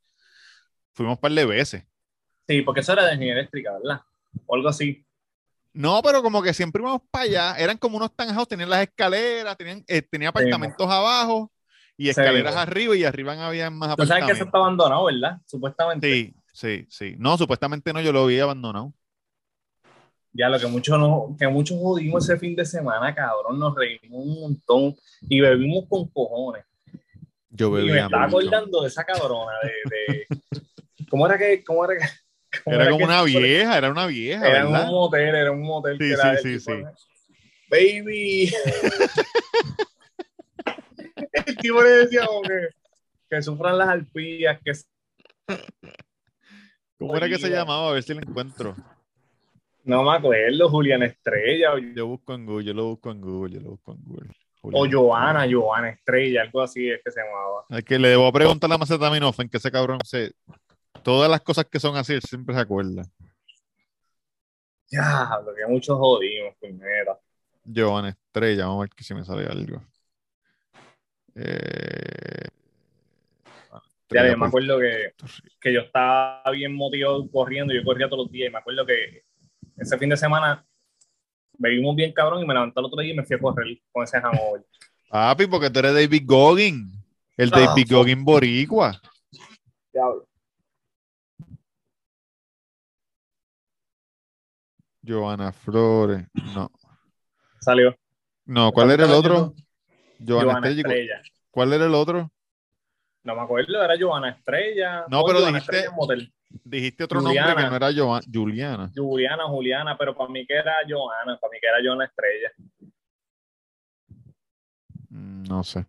fuimos 0.93 1.15
un 1.17 1.21
par 1.21 1.31
de 1.31 1.45
veces. 1.45 1.83
Sí, 2.47 2.61
porque 2.61 2.79
eso 2.81 2.93
era 2.93 3.05
de 3.05 3.13
energía 3.13 3.33
eléctrica, 3.33 3.73
¿verdad? 3.77 4.01
O 4.45 4.55
algo 4.55 4.69
así. 4.69 5.05
No, 5.73 6.01
pero 6.01 6.23
como 6.23 6.41
que 6.41 6.53
siempre 6.53 6.81
íbamos 6.81 7.01
para 7.11 7.25
allá. 7.25 7.55
Eran 7.57 7.77
como 7.77 7.97
unos 7.97 8.15
townhouse, 8.15 8.47
tenían 8.47 8.69
las 8.69 8.81
escaleras, 8.81 9.55
tenían, 9.57 9.83
eh, 9.87 10.01
tenía 10.01 10.29
apartamentos 10.29 10.89
abajo 10.89 11.51
y 11.95 12.09
escaleras 12.09 12.55
arriba 12.55 12.95
y 12.95 13.03
arriba 13.03 13.45
había 13.45 13.69
más 13.69 13.95
Tú 13.95 14.05
sabes 14.05 14.25
que 14.25 14.31
eso 14.31 14.43
apartamentos. 14.43 14.47
está 14.47 14.57
abandonado, 14.57 15.05
¿verdad? 15.05 15.41
Supuestamente. 15.45 16.07
Sí, 16.07 16.35
sí, 16.53 16.87
sí. 16.89 17.15
No, 17.19 17.37
supuestamente 17.37 17.93
no, 17.93 18.01
yo 18.01 18.11
lo 18.11 18.25
vi 18.25 18.39
abandonado. 18.39 18.93
Ya 20.37 20.49
lo 20.49 20.59
que 20.59 20.67
muchos 20.67 20.99
no, 20.99 21.35
que 21.37 21.47
muchos 21.47 21.79
jodimos 21.79 22.23
ese 22.29 22.37
fin 22.37 22.55
de 22.55 22.63
semana, 22.63 23.13
cabrón, 23.15 23.57
nos 23.57 23.73
reímos 23.75 24.23
un 24.23 24.39
montón 24.41 24.95
y 25.27 25.41
bebimos 25.41 25.85
con 25.89 26.07
cojones. 26.09 26.63
Yo 27.49 27.69
Y 27.79 27.89
me 27.89 27.97
estaba 27.99 28.27
mucho. 28.27 28.37
acordando 28.37 28.81
de 28.83 28.87
esa 28.87 29.03
cabrona, 29.03 29.53
de, 29.63 29.71
de- 29.89 30.27
¿cómo 31.09 31.25
era 31.25 31.39
que, 31.39 31.63
cómo 31.63 31.85
era 31.85 31.95
que, 31.97 32.05
Era 32.71 32.89
como 32.91 33.05
una 33.05 33.23
vieja, 33.23 33.77
era 33.79 33.89
una 33.89 34.05
vieja, 34.05 34.47
Era 34.47 34.63
¿verdad? 34.65 34.83
un 34.83 34.89
motel, 34.91 35.35
era 35.35 35.51
un 35.51 35.61
motel 35.63 35.97
Sí, 35.97 36.07
que 36.07 36.13
era 36.13 36.37
sí, 36.37 36.59
sí, 36.59 36.65
tipo, 36.71 36.71
Baby. 37.69 38.53
el 41.33 41.57
tipo 41.57 41.81
le 41.81 41.89
decía 41.89 42.25
como 42.27 42.43
que, 42.43 42.69
que 43.29 43.41
sufran 43.41 43.75
las 43.77 43.89
arpías, 43.89 44.59
que 44.63 44.71
¿Cómo 46.99 47.17
era 47.17 47.27
que 47.27 47.37
se 47.39 47.49
llamaba? 47.49 47.89
A 47.89 47.93
ver 47.93 48.03
si 48.03 48.13
lo 48.13 48.21
encuentro. 48.21 48.75
No 49.87 50.03
me 50.03 50.11
acuerdo, 50.11 50.69
Julián 50.69 51.01
Estrella 51.03 51.73
o, 51.73 51.77
Yo 51.77 52.07
busco 52.07 52.33
en 52.33 52.45
Google, 52.45 52.65
yo 52.65 52.73
lo 52.73 52.83
busco 52.85 53.09
en 53.09 53.21
Google, 53.21 53.55
yo 53.55 53.61
lo 53.61 53.69
busco 53.71 53.93
en 53.93 54.03
Google. 54.03 54.29
o. 54.61 54.85
Joana, 54.91 55.47
Joana 55.49 55.89
Estrella, 55.89 56.41
algo 56.41 56.61
así 56.61 56.89
es 56.89 57.01
que 57.03 57.09
se 57.09 57.21
llamaba. 57.21 57.65
Es 57.69 57.85
que 57.85 57.97
le 57.97 58.09
debo 58.09 58.31
preguntar 58.33 58.69
a 58.69 58.73
la 58.73 58.77
Macetaminofen 58.77 59.47
que 59.47 59.57
ese 59.57 59.71
cabrón 59.71 59.99
se. 60.03 60.33
Todas 61.03 61.31
las 61.31 61.39
cosas 61.39 61.65
que 61.65 61.79
son 61.79 61.95
así, 61.95 62.13
él 62.13 62.21
siempre 62.21 62.53
se 62.53 62.61
acuerda. 62.61 63.03
Ya, 64.89 65.39
lo 65.45 65.55
que 65.55 65.65
muchos 65.67 65.97
jodimos, 65.97 66.53
primero. 66.59 67.19
Giovanna 67.63 68.09
Estrella, 68.09 68.65
vamos 68.65 68.79
a 68.79 68.81
ver 68.81 68.89
que 68.89 69.03
si 69.05 69.13
me 69.13 69.23
sale 69.23 69.45
algo. 69.45 69.81
Eh, 71.35 72.47
Ya, 74.09 74.27
yo 74.27 74.37
me 74.37 74.47
acuerdo 74.47 74.79
que, 74.79 75.13
que 75.61 75.73
yo 75.73 75.81
estaba 75.81 76.43
bien 76.51 76.73
motivado 76.73 77.29
corriendo, 77.29 77.73
yo 77.73 77.83
corría 77.85 78.09
todos 78.09 78.25
los 78.25 78.31
días 78.31 78.49
y 78.49 78.51
me 78.51 78.59
acuerdo 78.59 78.85
que 78.85 79.23
ese 79.77 79.97
fin 79.97 80.09
de 80.09 80.17
semana 80.17 80.65
bebimos 81.59 81.95
bien 81.95 82.11
cabrón 82.13 82.43
y 82.43 82.45
me 82.47 82.53
levanté 82.53 82.79
el 82.79 82.85
otro 82.85 83.01
día 83.01 83.13
y 83.13 83.17
me 83.17 83.23
fui 83.25 83.35
a 83.35 83.39
correr 83.39 83.79
con 83.91 84.03
ese 84.03 84.19
hangover. 84.19 84.65
Papi, 85.09 85.47
porque 85.47 85.69
tú 85.69 85.79
eres 85.79 85.93
David 85.93 86.23
Goggin. 86.25 86.91
El 87.37 87.51
Ah, 87.53 87.59
David 87.59 87.83
fuck. 87.87 87.91
Goggin 87.97 88.25
Boricua. 88.25 88.99
Diablo. 89.93 90.27
Giovanna 95.01 95.51
Flores. 95.51 96.25
No. 96.53 96.69
Salió. 97.61 97.95
No, 98.45 98.71
¿cuál 98.71 98.91
era 98.91 99.05
el 99.05 99.11
otro? 99.11 99.53
Joana 100.25 100.67
Estrella. 100.69 101.21
¿Cuál 101.51 101.73
era 101.73 101.85
el 101.85 101.93
otro? 101.93 102.31
No 103.23 103.35
me 103.35 103.41
acuerdo, 103.41 103.83
era 103.83 103.95
Joana 103.99 104.29
Estrella. 104.29 105.05
No, 105.09 105.23
pero 105.25 105.39
Joana 105.39 105.57
dijiste- 105.59 105.77
Estrella 105.77 105.95
Motel. 105.95 106.33
Dijiste 106.49 107.03
otro 107.03 107.21
nombre 107.21 107.43
que 107.55 107.69
no 107.69 107.75
era 107.75 107.91
Giova- 107.91 108.21
Juliana. 108.31 108.91
Juliana, 108.95 109.43
Juliana, 109.47 109.97
pero 109.97 110.15
para 110.15 110.29
mí 110.29 110.45
que 110.45 110.53
era 110.55 110.73
Joana, 110.87 111.37
para 111.39 111.51
mí 111.51 111.57
que 111.61 111.67
era 111.67 111.77
Joana 111.83 112.05
Estrella. 112.05 112.51
Mm, 115.09 115.43
No 115.47 115.63
sé. 115.63 115.85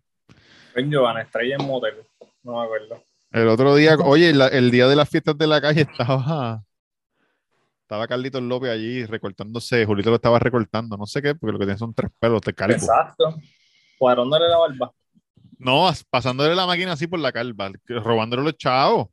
Fue 0.73 0.87
Joana 0.91 1.21
Estrella 1.21 1.55
en 1.59 1.65
Motel. 1.65 1.95
No 2.43 2.57
me 2.59 2.63
acuerdo. 2.65 3.03
El 3.31 3.47
otro 3.47 3.75
día, 3.75 3.95
oye, 4.03 4.33
la- 4.33 4.47
el 4.47 4.71
día 4.71 4.87
de 4.87 4.95
las 4.95 5.09
fiestas 5.09 5.37
de 5.37 5.47
la 5.47 5.61
calle 5.61 5.81
estaba 5.81 6.63
Estaba 7.81 8.07
Carlitos 8.07 8.43
López 8.43 8.69
allí 8.69 9.03
recortándose, 9.05 9.83
Julito 9.83 10.11
lo 10.11 10.17
estaba 10.17 10.37
recortando, 10.37 10.95
no 10.95 11.07
sé 11.07 11.23
qué, 11.23 11.33
porque 11.33 11.53
lo 11.53 11.57
que 11.59 11.65
tiene 11.65 11.79
son 11.79 11.91
tres 11.95 12.11
pelos 12.19 12.39
de 12.41 12.53
calvo. 12.53 12.75
Exacto. 12.75 13.35
Cuadrándole 13.97 14.47
la 14.47 14.57
barba. 14.59 14.91
No, 15.57 15.89
pasándole 16.11 16.53
la 16.53 16.67
máquina 16.67 16.91
así 16.91 17.07
por 17.07 17.17
la 17.19 17.31
calva, 17.31 17.71
robándole 17.87 18.43
los 18.43 18.57
chavos. 18.57 19.07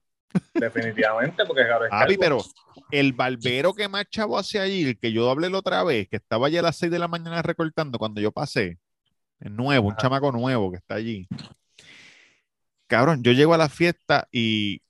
Definitivamente, 0.54 1.44
porque 1.46 1.64
claro, 1.64 1.84
es 1.84 1.90
calvo. 1.90 2.14
pero 2.18 2.44
el 2.90 3.12
barbero 3.12 3.74
que 3.74 3.88
más 3.88 4.06
chavo 4.10 4.38
hacia 4.38 4.62
allí, 4.62 4.84
el 4.84 4.98
que 4.98 5.12
yo 5.12 5.30
hablé 5.30 5.50
la 5.50 5.58
otra 5.58 5.82
vez, 5.84 6.08
que 6.08 6.16
estaba 6.16 6.46
allí 6.46 6.56
a 6.58 6.62
las 6.62 6.76
6 6.76 6.90
de 6.92 6.98
la 6.98 7.08
mañana 7.08 7.42
recortando 7.42 7.98
cuando 7.98 8.20
yo 8.20 8.32
pasé, 8.32 8.78
es 9.40 9.50
nuevo, 9.50 9.88
un 9.88 9.92
Ajá. 9.92 10.02
chamaco 10.02 10.32
nuevo 10.32 10.70
que 10.70 10.76
está 10.78 10.94
allí. 10.94 11.26
Cabrón, 12.86 13.22
yo 13.22 13.32
llego 13.32 13.54
a 13.54 13.58
la 13.58 13.68
fiesta 13.68 14.28
y 14.30 14.80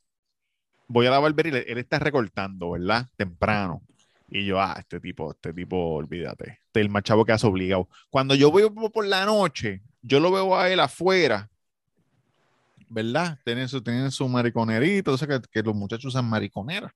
voy 0.87 1.07
a 1.07 1.11
la 1.11 1.19
barbería 1.19 1.59
y 1.67 1.71
él- 1.71 1.79
está 1.79 1.99
recortando, 1.99 2.71
¿verdad? 2.73 3.09
Temprano. 3.17 3.83
Y 4.29 4.45
yo, 4.45 4.61
ah, 4.61 4.77
este 4.79 5.01
tipo, 5.01 5.31
este 5.33 5.53
tipo, 5.53 5.95
olvídate. 5.95 6.59
Este 6.67 6.81
es 6.81 6.85
el 6.87 6.91
más 6.91 7.05
chavo 7.05 7.25
que 7.25 7.33
hace 7.33 7.47
obligado. 7.47 7.89
Cuando 8.11 8.35
yo 8.35 8.51
voy 8.51 8.69
por 8.91 9.07
la 9.07 9.25
noche, 9.25 9.83
yo 10.03 10.21
lo 10.21 10.31
veo 10.31 10.57
a 10.59 10.69
él 10.71 10.81
afuera, 10.81 11.49
¿verdad? 12.89 13.39
Tienen 13.45 13.69
su, 13.69 13.83
tienen 13.83 14.11
su 14.11 14.29
mariconerito, 14.29 15.13
o 15.13 15.19
sea 15.19 15.29
que, 15.29 15.41
que 15.51 15.63
los 15.63 15.75
muchachos 15.75 16.07
usan 16.07 16.25
mariconera. 16.25 16.95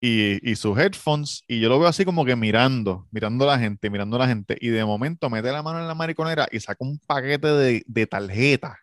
Y, 0.00 0.50
y 0.50 0.56
sus 0.56 0.76
headphones, 0.76 1.44
y 1.46 1.60
yo 1.60 1.68
lo 1.68 1.78
veo 1.78 1.88
así 1.88 2.04
como 2.04 2.24
que 2.24 2.34
mirando, 2.34 3.06
mirando 3.12 3.44
a 3.48 3.54
la 3.54 3.58
gente, 3.58 3.88
mirando 3.88 4.16
a 4.16 4.20
la 4.20 4.28
gente, 4.28 4.56
y 4.60 4.68
de 4.68 4.84
momento 4.84 5.30
mete 5.30 5.52
la 5.52 5.62
mano 5.62 5.80
en 5.80 5.86
la 5.86 5.94
mariconera 5.94 6.48
y 6.50 6.58
saca 6.58 6.84
un 6.84 6.98
paquete 6.98 7.46
de, 7.46 7.84
de 7.86 8.06
tarjetas. 8.06 8.76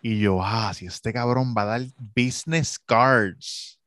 Y 0.00 0.20
yo, 0.20 0.40
ah, 0.42 0.72
si 0.72 0.86
este 0.86 1.12
cabrón 1.12 1.54
va 1.56 1.62
a 1.62 1.78
dar 1.78 1.82
business 2.14 2.78
cards. 2.78 3.78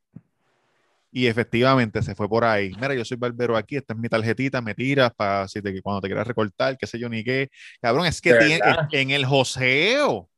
Y 1.11 1.25
efectivamente 1.25 2.01
se 2.03 2.13
fue 2.13 2.29
por 2.29 2.43
ahí. 2.43 2.71
Mira, 2.75 2.93
yo 2.93 3.03
soy 3.03 3.17
barbero 3.17 3.57
aquí, 3.57 3.77
esta 3.77 3.93
es 3.93 3.99
mi 3.99 4.09
tarjetita, 4.09 4.61
me 4.61 4.75
tiras 4.75 5.11
para 5.15 5.47
si 5.47 5.61
te, 5.61 5.81
cuando 5.81 6.01
te 6.01 6.07
quieras 6.07 6.27
recortar, 6.27 6.77
qué 6.77 6.85
sé 6.85 6.99
yo 6.99 7.09
ni 7.09 7.23
qué. 7.23 7.49
Cabrón, 7.81 8.05
es 8.05 8.21
que 8.21 8.33
¿De 8.33 8.45
tiene, 8.45 8.61
en 8.91 9.09
el 9.11 9.25
joseo, 9.25 10.29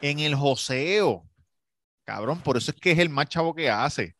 en 0.00 0.18
el 0.20 0.34
joseo, 0.34 1.24
cabrón, 2.04 2.40
por 2.40 2.56
eso 2.56 2.70
es 2.70 2.80
que 2.80 2.92
es 2.92 2.98
el 2.98 3.08
más 3.08 3.28
chavo 3.28 3.54
que 3.54 3.70
hace. 3.70 4.16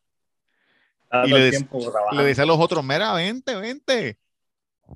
Y 1.25 1.29
le 1.29 1.49
tiempo 1.49 1.79
dice 2.25 2.41
a 2.41 2.45
los 2.45 2.59
otros, 2.59 2.83
mira, 2.83 3.13
vente, 3.13 3.55
vente. 3.55 4.17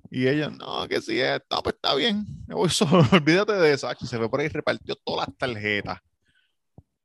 Y 0.10 0.28
ellos, 0.28 0.52
no, 0.58 0.88
que 0.88 1.02
sí, 1.02 1.20
es, 1.20 1.42
no, 1.50 1.62
pues 1.62 1.76
está 1.76 1.96
bien. 1.96 2.26
Me 2.48 2.56
voy 2.56 2.70
solo, 2.70 3.04
olvídate 3.12 3.54
de 3.54 3.74
eso. 3.74 3.90
Se 4.00 4.18
fue 4.18 4.30
por 4.30 4.40
ahí 4.40 4.46
y 4.48 4.50
repartió 4.50 4.96
todas 4.96 5.28
las 5.28 5.38
tarjetas. 5.38 6.00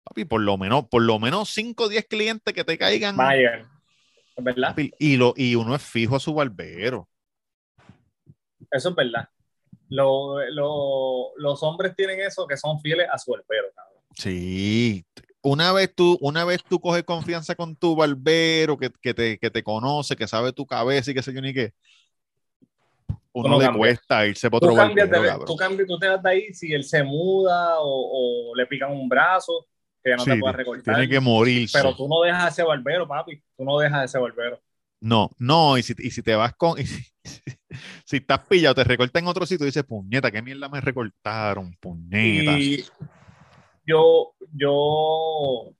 Papi, 0.04 0.24
por 0.24 0.40
lo 0.40 0.56
menos, 0.56 0.86
por 0.88 1.02
lo 1.02 1.18
menos 1.18 1.50
5 1.50 1.84
o 1.84 1.88
10 1.88 2.06
clientes 2.06 2.54
que 2.54 2.64
te 2.64 2.78
caigan. 2.78 3.16
¿Es 3.16 4.44
verdad? 4.44 4.68
papi, 4.70 4.92
y, 4.98 5.16
lo, 5.16 5.34
y 5.36 5.54
uno 5.54 5.74
es 5.74 5.82
fijo 5.82 6.16
a 6.16 6.20
su 6.20 6.32
barbero. 6.34 7.08
Eso 8.70 8.90
es 8.90 8.94
verdad. 8.94 9.28
Lo- 9.90 10.38
lo- 10.50 11.32
los 11.36 11.62
hombres 11.62 11.94
tienen 11.96 12.20
eso 12.20 12.46
que 12.46 12.56
son 12.56 12.80
fieles 12.80 13.06
a 13.12 13.18
su 13.18 13.32
barbero, 13.32 13.66
cabrón. 13.74 14.02
Sí. 14.14 15.04
Una 15.42 15.72
vez 15.72 15.94
tú, 15.94 16.18
una 16.20 16.44
vez 16.44 16.62
tú 16.62 16.80
coges 16.80 17.02
confianza 17.04 17.54
con 17.54 17.74
tu 17.76 17.96
barbero, 17.96 18.76
que, 18.78 18.90
que 19.02 19.14
te, 19.14 19.38
que 19.38 19.50
te 19.50 19.62
conoce, 19.62 20.14
que 20.16 20.26
sabe 20.28 20.52
tu 20.52 20.66
cabeza 20.66 21.10
y 21.10 21.14
qué 21.14 21.22
sé 21.22 21.32
yo 21.32 21.40
ni 21.40 21.52
qué. 21.54 21.72
Uno 23.32 23.48
no 23.48 23.58
le 23.58 23.66
cambias. 23.66 23.78
cuesta 23.78 24.26
irse 24.26 24.50
por 24.50 24.60
Tú 24.60 24.66
otro 24.66 24.76
cambias, 24.76 25.08
barbero, 25.08 25.38
de, 25.38 25.44
tú 25.46 25.56
cambias, 25.56 25.88
tú 25.88 25.98
te 25.98 26.08
vas 26.08 26.22
de 26.22 26.30
ahí 26.30 26.52
si 26.52 26.72
él 26.72 26.82
se 26.84 27.02
muda 27.04 27.78
o, 27.80 28.50
o 28.50 28.54
le 28.56 28.66
pican 28.66 28.90
un 28.92 29.08
brazo, 29.08 29.66
que 30.02 30.10
ya 30.10 30.16
no 30.16 30.24
Sí, 30.24 30.30
te 30.32 30.38
puede 30.38 30.52
recortar. 30.54 30.94
Tiene 30.96 31.08
que 31.08 31.20
morirse. 31.20 31.78
Pero 31.78 31.94
tú 31.96 32.08
no 32.08 32.20
dejas 32.22 32.52
ese 32.52 32.62
barbero, 32.64 33.06
papi. 33.06 33.40
Tú 33.56 33.64
no 33.64 33.78
dejas 33.78 34.04
ese 34.06 34.18
barbero. 34.18 34.60
No, 35.00 35.30
no, 35.38 35.78
y 35.78 35.82
si, 35.82 35.94
y 35.98 36.10
si 36.10 36.22
te 36.22 36.34
vas 36.34 36.54
con. 36.56 36.78
y 36.78 36.84
si, 36.86 37.02
si 38.04 38.18
estás 38.18 38.40
pillado, 38.46 38.74
te 38.74 38.84
recortan 38.84 39.24
en 39.24 39.28
otro 39.28 39.46
sitio 39.46 39.64
y 39.64 39.68
dices, 39.68 39.84
puñeta, 39.84 40.30
qué 40.30 40.42
mierda 40.42 40.68
me 40.68 40.80
recortaron, 40.80 41.74
puñeta. 41.80 42.58
Y 42.58 42.84
yo, 43.86 44.34
yo, 44.52 45.72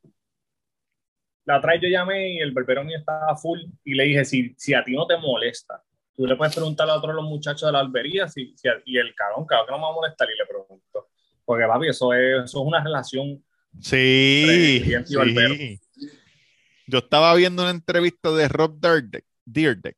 la 1.45 1.59
otra 1.59 1.73
vez 1.73 1.83
yo 1.83 1.89
llamé 1.89 2.35
y 2.35 2.39
el 2.39 2.53
barbero 2.53 2.85
mío 2.85 2.99
estaba 2.99 3.37
full 3.37 3.61
y 3.85 3.95
le 3.95 4.05
dije, 4.05 4.25
si, 4.25 4.55
si 4.57 4.75
a 4.75 4.85
ti 4.85 4.93
no 4.93 5.07
te 5.07 5.17
molesta, 5.17 5.83
tú 6.15 6.27
le 6.27 6.37
puedes 6.37 6.55
preguntar 6.55 6.89
a 6.89 6.97
otros 6.97 7.15
los 7.15 7.25
muchachos 7.25 7.63
de 7.63 7.73
la 7.73 7.83
barbería 7.83 8.29
si, 8.29 8.55
si 8.57 8.69
y 8.87 8.99
el 8.99 9.15
cabrón, 9.15 9.47
cabrón, 9.47 9.67
que 9.67 9.73
no 9.73 9.79
me 9.79 9.85
va 9.85 9.91
a 9.91 9.95
molestar 9.95 10.29
y 10.29 10.39
le 10.39 10.47
pregunto. 10.47 11.09
Porque 11.45 11.67
papi, 11.67 11.89
eso 11.89 12.13
es, 12.13 12.45
eso 12.45 12.61
es 12.61 12.67
una 12.67 12.83
relación. 12.83 13.43
Sí. 13.81 14.83
Yo 16.87 16.99
estaba 16.99 17.35
viendo 17.35 17.63
una 17.63 17.71
entrevista 17.71 18.31
de 18.33 18.49
Rob 18.49 18.81
Dyrdek. 19.45 19.97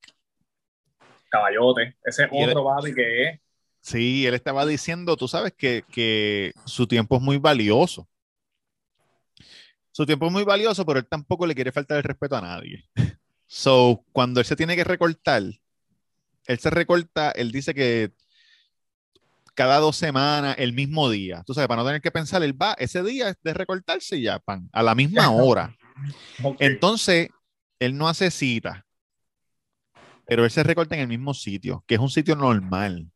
Caballote. 1.33 1.97
Ese 2.05 2.29
otro 2.31 2.65
papi 2.65 2.95
que 2.95 3.23
es. 3.25 3.41
Sí, 3.81 4.27
él 4.27 4.35
estaba 4.35 4.67
diciendo, 4.67 5.17
tú 5.17 5.27
sabes 5.27 5.55
que, 5.57 5.83
que 5.91 6.53
su 6.67 6.87
tiempo 6.87 7.17
es 7.17 7.23
muy 7.23 7.39
valioso. 7.39 8.07
Su 9.91 10.07
tiempo 10.07 10.27
es 10.27 10.33
muy 10.33 10.45
valioso, 10.45 10.85
pero 10.87 11.01
él 11.01 11.07
tampoco 11.07 11.47
le 11.47 11.55
quiere 11.55 11.73
faltar 11.73 11.97
el 11.97 12.05
respeto 12.05 12.37
a 12.37 12.43
nadie. 12.43 12.85
So, 13.55 14.03
cuando 14.13 14.41
él 14.41 14.47
se 14.47 14.57
tiene 14.57 14.75
que 14.75 14.83
recortar, 14.83 15.43
él 15.43 16.59
se 16.59 16.71
recorta, 16.71 17.33
él 17.33 17.53
dice 17.53 17.75
que 17.75 18.11
cada 19.55 19.79
dos 19.79 19.95
semanas, 19.95 20.57
el 20.59 20.73
mismo 20.73 21.11
día. 21.11 21.43
Tú 21.47 21.53
sabes, 21.53 21.69
para 21.69 21.83
no 21.83 21.87
tener 21.87 22.01
que 22.01 22.11
pensar, 22.11 22.43
él 22.43 22.61
va, 22.61 22.73
ese 22.79 23.03
día 23.03 23.29
es 23.29 23.37
de 23.43 23.53
recortarse 23.53 24.17
y 24.17 24.23
ya, 24.23 24.39
pan, 24.39 24.71
a 24.73 24.83
la 24.83 24.95
misma 24.95 25.31
hora. 25.33 25.77
Entonces, 26.61 27.29
él 27.79 27.99
no 27.99 28.09
hace 28.09 28.31
cita, 28.31 28.87
pero 30.27 30.45
él 30.45 30.51
se 30.51 30.63
recorta 30.63 30.95
en 30.95 31.03
el 31.03 31.09
mismo 31.09 31.35
sitio, 31.35 31.85
que 31.87 31.95
es 31.97 32.01
un 32.01 32.11
sitio 32.11 32.37
normal. 32.37 33.11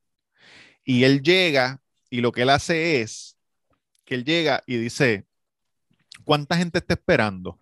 Y 0.84 1.04
él 1.04 1.22
llega 1.22 1.80
y 2.10 2.20
lo 2.20 2.32
que 2.32 2.42
él 2.42 2.50
hace 2.50 3.00
es 3.00 3.36
que 4.04 4.14
él 4.16 4.24
llega 4.24 4.62
y 4.66 4.76
dice, 4.76 5.26
¿cuánta 6.24 6.56
gente 6.56 6.78
está 6.78 6.94
esperando? 6.94 7.58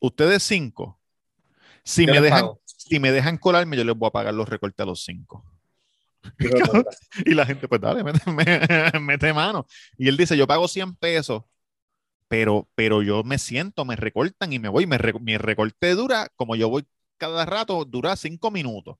Ustedes 0.00 0.42
cinco. 0.42 0.98
Si 1.84 2.06
Yo 2.06 2.12
me, 2.12 2.20
dejan, 2.20 2.42
pago. 2.42 2.60
si 2.64 2.98
me 3.00 3.12
dejan 3.12 3.38
colarme, 3.38 3.76
yo 3.76 3.84
les 3.84 3.96
voy 3.96 4.08
a 4.08 4.12
pagar 4.12 4.34
los 4.34 4.48
recortes 4.48 4.82
a 4.82 4.86
los 4.86 5.04
cinco. 5.04 5.44
Y 7.24 7.34
la 7.34 7.46
gente, 7.46 7.68
pues 7.68 7.80
dale, 7.80 8.04
mete, 8.04 8.20
me- 8.30 9.00
mete 9.00 9.32
mano. 9.32 9.66
Y 9.96 10.08
él 10.08 10.16
dice, 10.16 10.36
yo 10.36 10.46
pago 10.46 10.68
100 10.68 10.94
pesos, 10.96 11.42
pero, 12.28 12.68
pero 12.74 13.02
yo 13.02 13.24
me 13.24 13.38
siento, 13.38 13.84
me 13.84 13.96
recortan 13.96 14.52
y 14.52 14.58
me 14.58 14.68
voy. 14.68 14.86
Me 14.86 14.98
mi 15.20 15.36
recorte 15.36 15.94
dura, 15.94 16.28
como 16.36 16.56
yo 16.56 16.68
voy 16.68 16.86
cada 17.20 17.44
rato, 17.44 17.84
dura 17.84 18.16
cinco 18.16 18.50
minutos. 18.50 18.96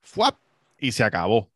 ¡Fuap! 0.00 0.36
Y 0.78 0.92
se 0.92 1.02
acabó. 1.04 1.50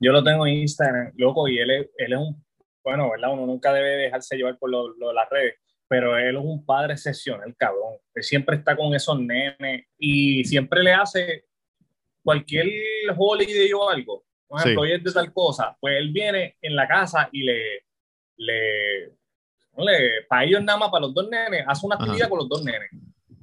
Yo 0.00 0.12
lo 0.12 0.22
tengo 0.22 0.46
en 0.46 0.54
Instagram, 0.54 1.12
loco, 1.16 1.48
y 1.48 1.58
él 1.58 1.70
es, 1.70 1.90
él 1.98 2.12
es 2.12 2.18
un, 2.18 2.44
bueno, 2.82 3.10
¿verdad? 3.10 3.32
Uno 3.32 3.46
nunca 3.46 3.72
debe 3.72 3.96
dejarse 3.96 4.36
llevar 4.36 4.56
por 4.58 4.70
lo, 4.70 4.88
lo 4.96 5.08
de 5.08 5.14
las 5.14 5.28
redes, 5.28 5.54
pero 5.88 6.16
él 6.16 6.36
es 6.36 6.42
un 6.42 6.64
padre 6.64 6.94
excepcional, 6.94 7.54
cabrón. 7.56 7.94
Él 8.14 8.22
siempre 8.22 8.56
está 8.56 8.76
con 8.76 8.94
esos 8.94 9.18
nenes 9.20 9.86
y 9.98 10.44
siempre 10.44 10.82
le 10.82 10.92
hace 10.92 11.44
cualquier 12.22 12.66
holiday 13.16 13.72
o 13.72 13.88
algo. 13.88 14.24
Por 14.46 14.60
ejemplo, 14.60 14.82
Sí. 14.82 14.88
hoy 14.90 14.96
es 14.96 15.04
de 15.04 15.12
tal 15.12 15.32
cosa, 15.32 15.76
pues 15.80 15.96
él 15.98 16.12
viene 16.12 16.56
en 16.60 16.76
la 16.76 16.86
casa 16.86 17.28
y 17.32 17.42
le, 17.42 17.84
le, 18.36 19.06
le 19.78 20.22
para 20.28 20.44
ellos 20.44 20.62
nada 20.62 20.78
más, 20.78 20.90
para 20.90 21.02
los 21.06 21.14
dos 21.14 21.28
nenes, 21.28 21.64
hace 21.66 21.86
una 21.86 21.96
Ajá. 21.96 22.04
actividad 22.04 22.28
con 22.28 22.38
los 22.38 22.48
dos 22.48 22.62
nenes, 22.64 22.90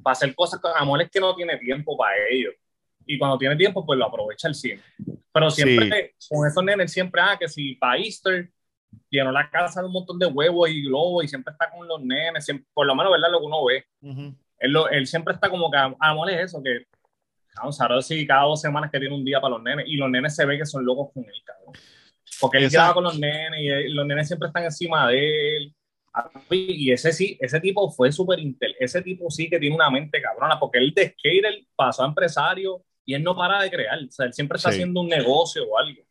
para 0.01 0.13
hacer 0.13 0.33
cosas 0.35 0.59
con 0.59 0.71
amor 0.75 1.01
es 1.01 1.09
que 1.09 1.19
no 1.19 1.35
tiene 1.35 1.57
tiempo 1.57 1.95
para 1.97 2.13
ellos. 2.29 2.53
Y 3.05 3.17
cuando 3.17 3.37
tiene 3.37 3.55
tiempo, 3.55 3.85
pues 3.85 3.97
lo 3.97 4.05
aprovecha 4.05 4.47
el 4.47 4.55
cine. 4.55 4.81
Pero 5.33 5.49
siempre, 5.49 6.13
con 6.29 6.47
esos 6.47 6.63
nenes, 6.63 6.91
siempre, 6.91 7.21
ah, 7.21 7.37
que 7.39 7.47
si 7.47 7.75
para 7.75 7.97
Easter 7.97 8.49
llenó 9.09 9.31
la 9.31 9.49
casa 9.49 9.81
de 9.81 9.87
un 9.87 9.93
montón 9.93 10.19
de 10.19 10.25
huevos 10.27 10.69
y 10.69 10.83
globos 10.83 11.23
y 11.23 11.27
siempre 11.27 11.51
está 11.53 11.69
con 11.71 11.87
los 11.87 12.01
nenes, 12.01 12.45
siempre- 12.45 12.67
por 12.73 12.85
lo 12.85 12.95
menos, 12.95 13.11
¿verdad? 13.11 13.31
Lo 13.31 13.39
que 13.39 13.45
uno 13.45 13.65
ve. 13.65 13.85
Él, 14.59 14.71
lo- 14.71 14.89
él 14.89 15.07
siempre 15.07 15.33
está 15.33 15.49
como 15.49 15.71
que, 15.71 15.77
amor 15.99 16.29
es 16.29 16.41
eso, 16.45 16.61
que, 16.61 16.85
vamos 17.57 17.79
a 17.81 17.87
ver 17.87 18.03
si 18.03 18.25
cada 18.27 18.43
dos 18.43 18.61
semanas 18.61 18.91
que 18.91 18.99
tiene 18.99 19.15
un 19.15 19.25
día 19.25 19.41
para 19.41 19.55
los 19.55 19.63
nenes 19.63 19.85
y 19.87 19.95
los 19.95 20.09
nenes 20.09 20.35
se 20.35 20.45
ve 20.45 20.57
que 20.57 20.65
son 20.65 20.85
locos 20.85 21.09
con 21.13 21.23
él, 21.23 21.41
cabrón. 21.43 21.73
Porque 22.39 22.57
él 22.59 22.65
Exacto. 22.65 22.77
quedaba 22.81 22.93
con 22.93 23.03
los 23.05 23.19
nenes 23.19 23.59
y 23.59 23.67
él- 23.67 23.93
los 23.95 24.05
nenes 24.05 24.27
siempre 24.27 24.47
están 24.47 24.63
encima 24.63 25.07
de 25.09 25.57
él. 25.57 25.75
Y 26.49 26.91
ese 26.91 27.13
sí, 27.13 27.37
ese 27.39 27.59
tipo 27.61 27.89
fue 27.91 28.11
súper 28.11 28.39
intel. 28.39 28.75
Ese 28.79 29.01
tipo 29.01 29.29
sí 29.29 29.49
que 29.49 29.59
tiene 29.59 29.75
una 29.75 29.89
mente 29.89 30.21
cabrona, 30.21 30.59
porque 30.59 30.77
él 30.79 30.93
de 30.93 31.09
skater 31.09 31.65
pasó 31.75 32.03
a 32.03 32.07
empresario 32.07 32.83
y 33.05 33.13
él 33.13 33.23
no 33.23 33.35
para 33.35 33.61
de 33.61 33.69
crear. 33.71 33.97
O 34.03 34.11
sea, 34.11 34.25
él 34.25 34.33
siempre 34.33 34.57
está 34.57 34.69
Sí. 34.69 34.75
haciendo 34.75 34.99
un 35.01 35.07
negocio 35.07 35.63
o 35.67 35.77
algo. 35.77 36.01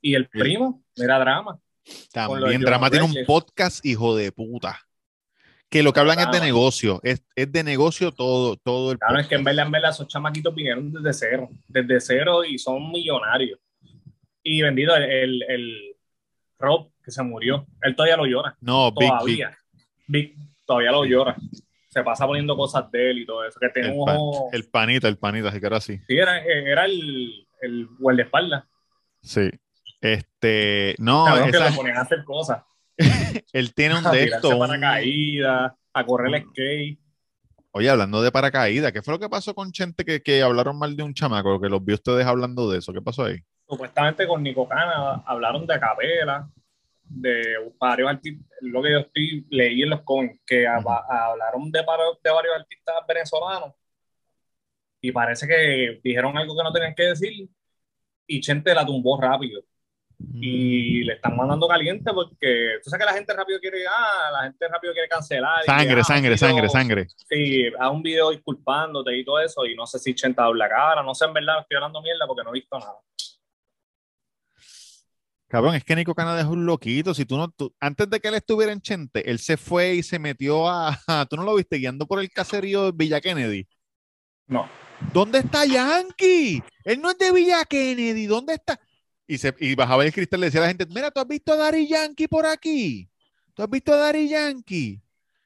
Y 0.00 0.14
el 0.14 0.28
primo, 0.28 0.82
era 0.96 1.18
drama. 1.18 1.58
También 2.12 2.60
Drama 2.60 2.90
tiene 2.90 3.04
un 3.06 3.14
podcast, 3.26 3.84
hijo 3.84 4.16
de 4.16 4.32
puta. 4.32 4.80
Que 5.68 5.82
lo 5.82 5.92
que 5.92 6.00
hablan 6.00 6.18
es 6.20 6.30
de 6.30 6.40
negocio. 6.40 7.00
Es, 7.02 7.22
es 7.34 7.50
de 7.50 7.62
negocio 7.64 8.12
todo, 8.12 8.56
todo 8.56 8.92
el 8.92 8.98
Claro, 8.98 9.18
es 9.18 9.26
que 9.26 9.34
en 9.34 9.44
verdad, 9.44 9.66
en 9.66 9.72
verdad, 9.72 9.90
esos 9.90 10.06
chamaquitos 10.08 10.54
vinieron 10.54 10.92
desde 10.92 11.12
cero, 11.12 11.48
desde 11.68 12.00
cero 12.00 12.44
y 12.44 12.58
son 12.58 12.90
millonarios. 12.90 13.58
Y 14.42 14.62
vendido 14.62 14.94
el, 14.96 15.02
el, 15.04 15.42
el 15.48 15.95
Rob, 16.58 16.90
que 17.04 17.10
se 17.10 17.22
murió, 17.22 17.66
él 17.82 17.94
todavía 17.94 18.16
lo 18.16 18.26
llora, 18.26 18.56
No, 18.60 18.90
Big, 18.92 18.98
Big. 19.00 19.08
todavía. 19.10 19.58
Big, 20.08 20.34
todavía 20.66 20.90
lo 20.92 21.04
llora. 21.04 21.36
Se 21.90 22.02
pasa 22.02 22.26
poniendo 22.26 22.56
cosas 22.56 22.90
de 22.90 23.10
él 23.10 23.18
y 23.20 23.26
todo 23.26 23.44
eso. 23.44 23.58
Que 23.60 23.68
tiene 23.70 23.88
El, 23.88 23.94
un 23.98 24.04
pan- 24.04 24.16
ojo. 24.18 24.48
el 24.52 24.64
panita, 24.68 25.08
el 25.08 25.18
panita, 25.18 25.48
así 25.48 25.60
que 25.60 25.66
era 25.66 25.76
así. 25.78 25.98
Sí, 26.06 26.16
era, 26.16 26.40
era 26.44 26.84
el, 26.84 27.46
el 27.62 27.86
guardaespaldas. 27.98 28.64
Sí. 29.22 29.50
Este, 30.00 30.94
no, 30.98 31.24
que 31.44 31.50
esa- 31.50 31.70
lo 31.70 31.76
ponían 31.76 31.96
a 31.96 32.02
hacer 32.02 32.22
cosas. 32.24 32.62
él 33.52 33.74
tiene 33.74 33.94
un 33.98 34.06
A 34.06 34.10
de 34.10 34.24
estos. 34.24 34.52
un- 34.52 34.58
paracaídas, 34.58 35.72
a 35.92 36.04
correr 36.06 36.34
el 36.34 36.42
skate. 36.50 36.98
Oye, 37.72 37.90
hablando 37.90 38.22
de 38.22 38.32
paracaídas, 38.32 38.92
¿qué 38.92 39.02
fue 39.02 39.12
lo 39.14 39.20
que 39.20 39.28
pasó 39.28 39.54
con 39.54 39.70
Chente 39.72 40.04
que, 40.04 40.22
que 40.22 40.40
hablaron 40.42 40.78
mal 40.78 40.96
de 40.96 41.02
un 41.02 41.12
chamaco? 41.12 41.60
Que 41.60 41.68
los 41.68 41.84
vi 41.84 41.92
ustedes 41.94 42.24
hablando 42.26 42.70
de 42.70 42.78
eso. 42.78 42.92
¿Qué 42.92 43.02
pasó 43.02 43.24
ahí? 43.24 43.38
Supuestamente 43.68 44.26
con 44.26 44.42
Nico 44.42 44.68
Cana 44.68 45.22
hablaron 45.26 45.66
de 45.66 45.80
capela, 45.80 46.48
de 47.08 47.72
varios 47.78 48.10
artistas, 48.10 48.46
lo 48.62 48.82
que 48.82 48.92
yo 48.92 48.98
estoy, 48.98 49.46
leí 49.50 49.82
en 49.82 49.90
los 49.90 50.02
comments, 50.02 50.40
que 50.46 50.66
hablaron 50.66 51.70
de, 51.70 51.80
de 51.80 52.30
varios 52.32 52.54
artistas 52.56 52.94
venezolanos 53.06 53.72
y 55.00 55.12
parece 55.12 55.46
que 55.46 56.00
dijeron 56.02 56.36
algo 56.36 56.56
que 56.56 56.62
no 56.64 56.72
tenían 56.72 56.94
que 56.94 57.04
decir 57.04 57.48
y 58.26 58.40
Chente 58.40 58.74
la 58.74 58.84
tumbó 58.84 59.20
rápido. 59.20 59.62
y 60.32 61.04
le 61.04 61.12
están 61.12 61.36
mandando 61.36 61.68
caliente 61.68 62.10
porque 62.12 62.78
tú 62.82 62.88
sabes 62.88 63.04
que 63.06 63.12
la 63.12 63.16
gente 63.16 63.34
rápido 63.34 63.60
quiere, 63.60 63.84
ah, 63.86 64.30
la 64.32 64.42
gente 64.44 64.66
rápido 64.66 64.92
quiere 64.94 65.08
cancelar. 65.08 65.62
Sangre, 65.64 65.94
que, 65.94 66.00
ah, 66.00 66.04
sangre, 66.04 66.30
video- 66.30 66.38
sangre, 66.38 66.68
sangre. 66.70 67.06
Sí, 67.28 67.66
haz 67.78 67.90
un 67.92 68.02
video 68.02 68.30
disculpándote 68.30 69.14
y 69.16 69.24
todo 69.24 69.40
eso, 69.40 69.66
y 69.66 69.74
no 69.76 69.86
sé 69.86 69.98
si 69.98 70.14
Chenta 70.14 70.44
habla 70.44 70.68
cara, 70.70 71.02
no 71.02 71.14
sé 71.14 71.26
en 71.26 71.34
verdad, 71.34 71.60
estoy 71.60 71.76
hablando 71.76 72.00
mierda 72.00 72.26
porque 72.26 72.42
no 72.42 72.50
he 72.50 72.54
visto 72.54 72.78
nada. 72.78 72.96
Cabrón, 75.48 75.76
es 75.76 75.84
que 75.84 75.94
Nico 75.94 76.14
Canadá 76.14 76.40
es 76.40 76.46
un 76.46 76.66
loquito. 76.66 77.14
Si 77.14 77.24
tú 77.24 77.36
no, 77.36 77.48
tú- 77.50 77.72
antes 77.80 78.10
de 78.10 78.18
que 78.20 78.28
él 78.28 78.34
estuviera 78.34 78.72
en 78.72 78.80
Chente, 78.80 79.30
él 79.30 79.38
se 79.38 79.56
fue 79.56 79.94
y 79.94 80.02
se 80.02 80.18
metió 80.18 80.68
a, 80.68 80.98
tú 81.30 81.36
no 81.36 81.44
lo 81.44 81.54
viste 81.54 81.76
guiando 81.76 82.06
por 82.06 82.20
el 82.20 82.30
caserío 82.30 82.86
de 82.86 82.92
Villa 82.92 83.20
Kennedy. 83.20 83.66
No, 84.48 84.68
¿Dónde 85.12 85.38
está 85.40 85.64
Yankee? 85.64 86.62
Él 86.84 87.00
no 87.00 87.10
es 87.10 87.18
de 87.18 87.32
Villa 87.32 87.64
Kennedy. 87.64 88.26
¿Dónde 88.26 88.54
está? 88.54 88.80
Y, 89.26 89.38
se, 89.38 89.54
y 89.58 89.74
bajaba 89.74 90.04
el 90.04 90.12
cristal 90.12 90.38
y 90.38 90.42
le 90.42 90.46
decía 90.46 90.60
a 90.60 90.62
la 90.62 90.68
gente, 90.68 90.86
mira, 90.86 91.10
¿tú 91.10 91.20
has 91.20 91.28
visto 91.28 91.52
a 91.52 91.56
Dari 91.56 91.86
Yankee 91.86 92.28
por 92.28 92.46
aquí? 92.46 93.08
¿Tú 93.54 93.62
has 93.62 93.70
visto 93.70 93.92
a 93.92 93.96
Dari 93.96 94.28
Yankee? 94.28 95.02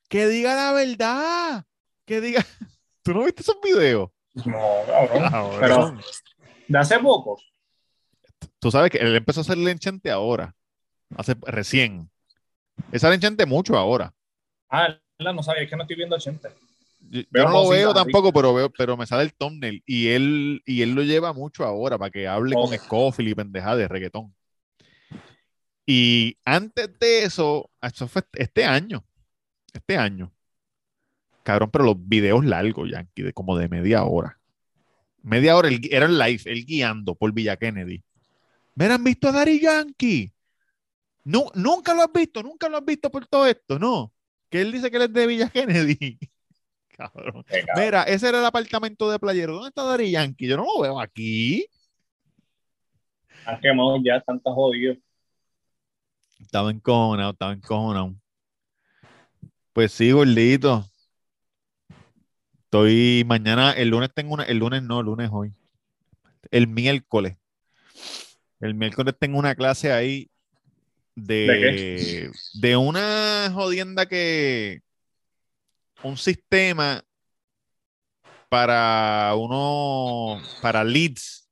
Que 0.08 0.26
diga 0.28 0.54
la 0.54 0.72
verdad. 0.72 1.64
Que 2.04 2.20
diga... 2.20 2.44
¿Tú 3.02 3.14
no 3.14 3.24
viste 3.24 3.42
esos 3.42 3.56
videos? 3.62 4.10
no, 4.34 4.58
cabrón. 4.86 5.30
Cabrón. 5.30 5.58
Pero 5.60 5.94
de 6.68 6.78
hace 6.78 6.98
poco, 6.98 7.40
Tú 8.60 8.70
sabes 8.70 8.90
que 8.90 8.98
él 8.98 9.16
empezó 9.16 9.40
a 9.40 9.42
hacer 9.42 9.58
enchante 9.58 10.10
ahora. 10.10 10.54
Hace 11.16 11.34
recién. 11.42 12.10
Él 12.92 13.00
sale 13.00 13.16
enchante 13.16 13.46
mucho 13.46 13.76
ahora. 13.76 14.12
ah, 14.68 14.96
no 15.18 15.42
sabía, 15.42 15.62
es 15.62 15.70
que 15.70 15.76
no 15.76 15.82
estoy 15.82 15.96
viendo 15.96 16.18
Chente. 16.18 16.48
Yo, 17.10 17.22
no 17.32 17.50
lo 17.50 17.68
veo 17.68 17.92
tampoco, 17.92 18.32
pero 18.32 18.54
veo, 18.54 18.70
pero 18.70 18.96
me 18.96 19.06
sale 19.06 19.24
el 19.24 19.34
thumbnail 19.34 19.82
y 19.86 20.08
él, 20.08 20.62
y 20.64 20.82
él 20.82 20.92
lo 20.92 21.02
lleva 21.02 21.32
mucho 21.32 21.64
ahora 21.64 21.98
para 21.98 22.10
que 22.10 22.28
hable 22.28 22.54
con 22.54 22.66
Ok. 22.66 22.74
Scofield 22.74 23.30
y 23.30 23.34
pendejada 23.34 23.76
de 23.76 23.88
reggaetón. 23.88 24.34
Y 25.86 26.36
antes 26.44 26.98
de 27.00 27.24
eso, 27.24 27.70
eso 27.82 28.06
fue 28.06 28.22
este 28.34 28.64
año. 28.64 29.04
Este 29.72 29.96
año. 29.96 30.32
Cabrón, 31.42 31.70
pero 31.72 31.84
los 31.84 31.96
videos 31.98 32.44
largos, 32.44 32.90
Yankee, 32.90 33.22
de 33.22 33.32
como 33.32 33.56
de 33.56 33.68
media 33.68 34.04
hora. 34.04 34.38
Media 35.22 35.56
hora, 35.56 35.68
él- 35.68 35.80
era 35.90 36.06
el 36.06 36.18
live, 36.18 36.42
él 36.44 36.64
guiando 36.64 37.14
por 37.14 37.32
Villa 37.32 37.56
Kennedy. 37.56 38.04
¿Me 38.80 38.86
han 38.86 39.04
visto 39.04 39.28
a 39.28 39.32
Dari 39.32 39.60
Yankee? 39.60 40.32
Nu- 41.24 41.50
nunca 41.54 41.92
lo 41.92 42.00
has 42.00 42.12
visto, 42.14 42.42
nunca 42.42 42.66
lo 42.66 42.78
has 42.78 42.84
visto 42.86 43.10
por 43.10 43.26
todo 43.26 43.46
esto, 43.46 43.78
¿no? 43.78 44.10
Que 44.48 44.62
él 44.62 44.72
dice 44.72 44.90
que 44.90 44.96
él 44.96 45.02
es 45.02 45.12
de 45.12 45.26
Villa 45.26 45.50
Kennedy. 45.50 46.18
Cabrón. 46.88 47.44
Cabrón. 47.44 47.64
Mira, 47.76 48.04
ese 48.04 48.30
era 48.30 48.38
el 48.38 48.46
apartamento 48.46 49.10
de 49.10 49.18
playero. 49.18 49.52
¿Dónde 49.52 49.68
está 49.68 49.84
Dari 49.84 50.10
Yankee? 50.10 50.48
Yo 50.48 50.56
no 50.56 50.64
lo 50.64 50.80
veo 50.80 50.98
aquí. 50.98 51.66
Han 53.44 53.60
quemado 53.60 53.98
ya, 54.02 54.16
están 54.16 54.40
jodidos. 54.40 54.96
Estaba 56.38 56.70
encojonado, 56.70 57.32
estaba 57.32 57.52
encojonado. 57.52 58.14
Pues 59.74 59.92
sí, 59.92 60.10
gordito. 60.10 60.86
Estoy 62.64 63.24
mañana, 63.26 63.72
el 63.72 63.90
lunes 63.90 64.10
tengo 64.14 64.32
una, 64.32 64.44
el 64.44 64.56
lunes 64.56 64.82
no, 64.82 65.00
el 65.00 65.06
lunes 65.06 65.28
hoy. 65.30 65.52
El 66.50 66.66
miércoles. 66.66 67.36
El 68.60 68.74
miércoles 68.74 69.14
tengo 69.18 69.38
una 69.38 69.54
clase 69.54 69.92
ahí 69.92 70.30
de, 71.14 71.46
¿De 71.46 72.30
de 72.54 72.76
una 72.76 73.50
jodienda 73.52 74.06
que 74.06 74.80
un 76.02 76.16
sistema 76.16 77.02
para 78.48 79.34
uno, 79.36 80.40
para 80.60 80.84
leads, 80.84 81.48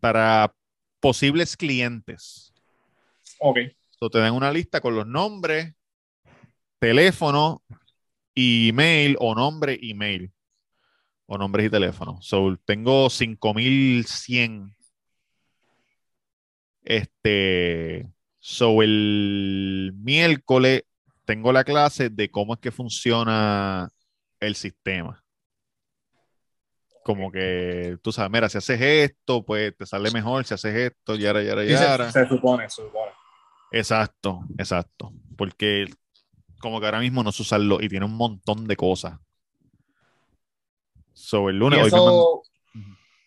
para 0.00 0.54
posibles 1.00 1.56
clientes. 1.56 2.52
Ok, 3.38 3.58
So, 4.00 4.08
te 4.08 4.18
dan 4.18 4.32
una 4.32 4.50
lista 4.50 4.80
con 4.80 4.94
los 4.94 5.06
nombres, 5.06 5.74
teléfono, 6.78 7.62
email 8.34 9.14
o 9.20 9.34
nombre, 9.34 9.78
email. 9.82 10.32
O 11.26 11.36
nombres 11.36 11.66
y 11.66 11.70
teléfono. 11.70 12.18
So, 12.22 12.56
tengo 12.64 13.10
5100. 13.10 14.74
Este. 16.84 18.08
So, 18.38 18.82
el 18.82 19.92
miércoles 19.96 20.84
tengo 21.26 21.52
la 21.52 21.64
clase 21.64 22.08
de 22.08 22.30
cómo 22.30 22.54
es 22.54 22.60
que 22.60 22.70
funciona 22.70 23.88
el 24.40 24.54
sistema. 24.54 25.22
Como 27.04 27.30
que 27.32 27.98
tú 28.02 28.12
sabes, 28.12 28.30
mira, 28.30 28.48
si 28.48 28.58
haces 28.58 28.80
esto, 28.80 29.44
pues 29.44 29.76
te 29.76 29.84
sale 29.86 30.10
mejor. 30.10 30.44
Si 30.44 30.54
haces 30.54 30.74
esto, 30.74 31.16
yara, 31.16 31.42
yara, 31.42 31.62
Sí, 31.62 31.68
se- 31.68 31.74
yara. 31.74 32.12
se, 32.12 32.26
supone, 32.28 32.68
se 32.70 32.82
supone. 32.82 33.12
Exacto, 33.72 34.40
exacto. 34.58 35.12
Porque 35.36 35.86
como 36.60 36.80
que 36.80 36.86
ahora 36.86 37.00
mismo 37.00 37.22
no 37.22 37.32
se 37.32 37.42
usa 37.42 37.58
lo 37.58 37.80
y 37.80 37.88
tiene 37.88 38.06
un 38.06 38.16
montón 38.16 38.66
de 38.66 38.76
cosas. 38.76 39.18
So, 41.12 41.48
el 41.50 41.56
Y 41.56 41.58
lunes, 41.58 41.86
eso, 41.86 41.96
mandan- 41.96 42.49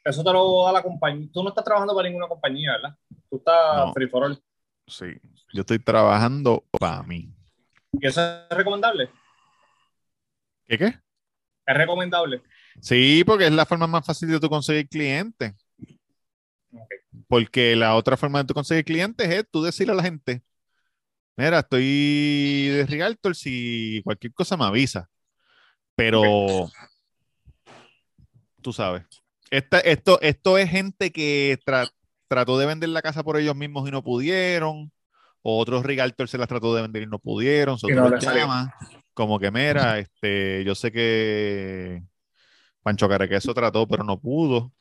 eso 0.03 0.23
te 0.23 0.33
lo 0.33 0.65
da 0.65 0.71
la 0.73 0.83
compañía. 0.83 1.29
Tú 1.33 1.43
no 1.43 1.49
estás 1.49 1.63
trabajando 1.63 1.95
para 1.95 2.07
ninguna 2.07 2.27
compañía, 2.27 2.73
¿verdad? 2.73 2.97
Tú 3.29 3.37
estás 3.37 3.77
No. 3.77 3.93
free 3.93 4.07
for 4.07 4.23
all. 4.23 4.43
sí, 4.87 5.05
yo 5.53 5.61
estoy 5.61 5.79
trabajando 5.79 6.63
para 6.79 7.03
mí. 7.03 7.33
¿Y 7.93 8.07
eso 8.07 8.21
es 8.21 8.57
recomendable? 8.57 9.09
¿Qué 10.67 10.77
qué? 10.77 10.85
Es 11.65 11.77
recomendable. 11.77 12.41
Sí, 12.81 13.23
porque 13.25 13.45
es 13.45 13.51
la 13.53 13.65
forma 13.65 13.87
más 13.87 14.05
fácil 14.05 14.29
de 14.29 14.39
tú 14.39 14.49
conseguir 14.49 14.89
clientes. 14.89 15.53
Porque 17.27 17.75
la 17.75 17.95
otra 17.95 18.17
forma 18.17 18.39
de 18.39 18.45
tú 18.45 18.53
conseguir 18.53 18.83
clientes 18.83 19.29
es 19.29 19.49
tú 19.49 19.63
decirle 19.63 19.93
a 19.93 19.97
la 19.97 20.03
gente, 20.03 20.43
mira, 21.37 21.59
estoy 21.59 22.67
de 22.69 22.85
Realtor, 22.87 23.35
si 23.35 24.01
cualquier 24.03 24.33
cosa 24.33 24.57
me 24.57 24.65
avisa. 24.65 25.09
Pero 25.95 26.67
tú 28.61 28.73
sabes, 28.73 29.05
esta- 29.57 29.79
esto, 29.79 30.19
esto 30.21 30.57
es 30.57 30.69
gente 30.69 31.11
que 31.11 31.57
tra- 31.65 31.89
trató 32.27 32.57
de 32.57 32.65
vender 32.65 32.89
la 32.89 33.01
casa 33.01 33.23
por 33.23 33.37
ellos 33.37 33.55
mismos 33.55 33.87
y 33.87 33.91
no 33.91 34.03
pudieron. 34.03 34.91
O 35.41 35.59
otros 35.59 35.83
Realtor 35.85 36.27
se 36.29 36.37
las 36.37 36.47
trató 36.47 36.73
de 36.75 36.81
vender 36.81 37.03
y 37.03 37.07
no 37.07 37.19
pudieron. 37.19 37.77
so 37.77 37.89
Y 37.89 37.93
tú 37.93 37.99
no 37.99 38.17
llamas, 38.17 38.69
como 39.13 39.39
que, 39.39 39.51
mira, 39.51 39.99
este, 39.99 40.63
yo 40.63 40.73
sé 40.73 40.91
que 40.91 42.01
Pancho 42.81 43.09
Caraqueso 43.09 43.53
trató, 43.53 43.87
pero 43.87 44.03
no 44.03 44.19
pudo. 44.19 44.71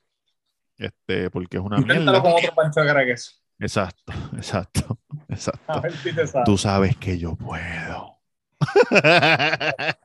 Este, 0.79 1.31
porque 1.31 1.57
es 1.59 1.63
una 1.63 1.79
Inténtalo 1.79 2.13
mierda. 2.13 2.23
con 2.23 2.33
otro 2.33 2.55
pancho 2.55 2.81
caraqueso. 2.87 3.33
Exacto, 3.59 4.13
exacto, 4.37 4.99
A 5.29 5.33
exacto. 5.35 5.81
ver 5.83 5.93
si 5.97 6.13
te 6.15 6.27
sale. 6.27 6.45
Tú 6.45 6.57
sabes 6.57 6.97
que 6.97 7.19
yo 7.19 7.37
puedo. 7.37 8.19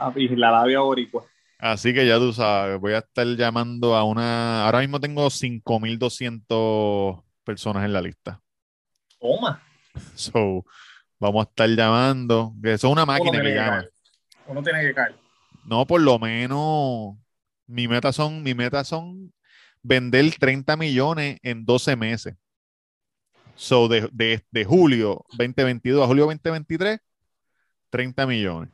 Ah, 0.00 0.12
y 0.14 0.28
la 0.28 0.52
labia 0.52 0.78
boricua. 0.80 1.24
Así 1.58 1.92
que 1.92 2.06
ya 2.06 2.18
tú 2.18 2.32
sabes, 2.32 2.78
voy 2.80 2.92
a 2.92 2.98
estar 2.98 3.26
llamando 3.26 3.96
a 3.96 4.04
una. 4.04 4.64
Ahora 4.64 4.78
mismo 4.78 5.00
tengo 5.00 5.28
5200 5.28 7.20
personas 7.42 7.84
en 7.84 7.92
la 7.92 8.00
lista. 8.00 8.40
Toma. 9.20 9.60
So, 10.14 10.64
vamos 11.18 11.44
a 11.44 11.48
estar 11.48 11.68
llamando. 11.68 12.54
Que 12.62 12.74
eso 12.74 12.86
es 12.86 12.92
una 12.92 13.04
máquina 13.04 13.38
que 13.38 13.48
que 13.48 13.54
llama. 13.54 13.80
caer. 13.80 13.92
Uno 14.46 14.62
tiene 14.62 14.82
que 14.82 14.94
caer. 14.94 15.16
No, 15.64 15.84
por 15.84 16.00
lo 16.00 16.18
menos. 16.20 17.16
Mi 17.66 17.88
meta 17.88 18.12
son, 18.12 18.42
mi 18.42 18.54
meta 18.54 18.84
son 18.84 19.34
vender 19.82 20.32
30 20.38 20.76
millones 20.76 21.38
en 21.42 21.64
12 21.64 21.96
meses. 21.96 22.34
So, 23.56 23.88
de, 23.88 24.08
de, 24.12 24.44
de 24.52 24.64
julio 24.64 25.24
2022 25.36 26.04
a 26.04 26.06
julio 26.06 26.26
2023, 26.26 27.00
30 27.90 28.26
millones. 28.26 28.70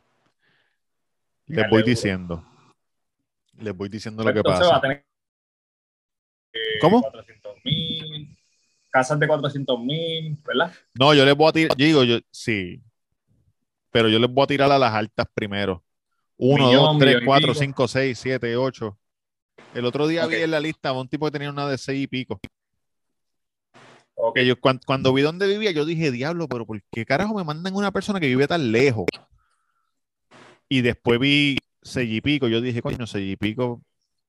Les 1.46 1.68
voy 1.70 1.80
duro. 1.80 1.90
diciendo. 1.90 2.53
Les 3.60 3.74
voy 3.76 3.88
diciendo 3.88 4.22
lo 4.24 4.32
que 4.32 4.38
Entonces 4.38 4.64
va 4.66 4.68
pasa. 4.70 4.76
a 4.78 4.80
tener 4.80 5.04
eh, 6.52 6.78
¿Cómo? 6.80 7.00
400 7.02 7.56
mil, 7.64 8.36
casas 8.90 9.18
de 9.18 9.26
400 9.26 9.80
mil, 9.80 10.36
¿verdad? 10.44 10.72
No, 10.94 11.14
yo 11.14 11.24
les 11.24 11.34
voy 11.36 11.48
a 11.48 11.52
tirar, 11.52 11.76
yo 11.76 11.86
digo, 11.86 12.04
yo, 12.04 12.18
sí. 12.30 12.80
pero 13.90 14.08
yo 14.08 14.18
les 14.18 14.30
voy 14.30 14.44
a 14.44 14.46
tirar 14.46 14.70
a 14.72 14.78
las 14.78 14.92
altas 14.92 15.26
primero. 15.34 15.82
1, 16.36 16.66
Millón, 16.66 16.82
2, 16.84 16.98
3, 16.98 17.08
millón 17.10 17.22
y 17.22 17.26
4, 17.26 17.46
pico. 17.52 17.58
5, 17.60 17.88
6, 17.88 18.18
7, 18.18 18.56
8. 18.56 18.98
El 19.74 19.84
otro 19.84 20.06
día 20.06 20.26
vi 20.26 20.36
en 20.36 20.50
la 20.50 20.60
lista 20.60 20.88
a 20.90 20.92
un 20.92 21.08
tipo 21.08 21.26
que 21.26 21.32
tenía 21.32 21.50
una 21.50 21.68
de 21.68 21.78
6 21.78 22.02
y 22.02 22.06
pico. 22.06 22.40
Ok. 24.16 24.36
Que 24.36 24.46
yo, 24.46 24.60
cuan- 24.60 24.80
cuando, 24.86 25.12
vi 25.12 25.22
dónde 25.22 25.46
vivía, 25.48 25.70
yo 25.72 25.84
dije, 25.84 26.10
diablo, 26.12 26.48
pero 26.48 26.66
¿por 26.66 26.80
qué 26.92 27.04
carajo 27.04 27.34
me 27.34 27.44
mandan 27.44 27.74
una 27.74 27.90
persona 27.92 28.20
que 28.20 28.26
vive 28.28 28.46
tan 28.46 28.70
lejos? 28.72 29.06
Y 30.68 30.80
después 30.82 31.18
vi 31.20 31.58
6 31.84 32.10
y 32.10 32.20
pico. 32.20 32.48
Yo 32.48 32.60
dije, 32.60 32.82
coño, 32.82 33.06
6 33.06 33.32
y 33.32 33.36
pico. 33.36 33.82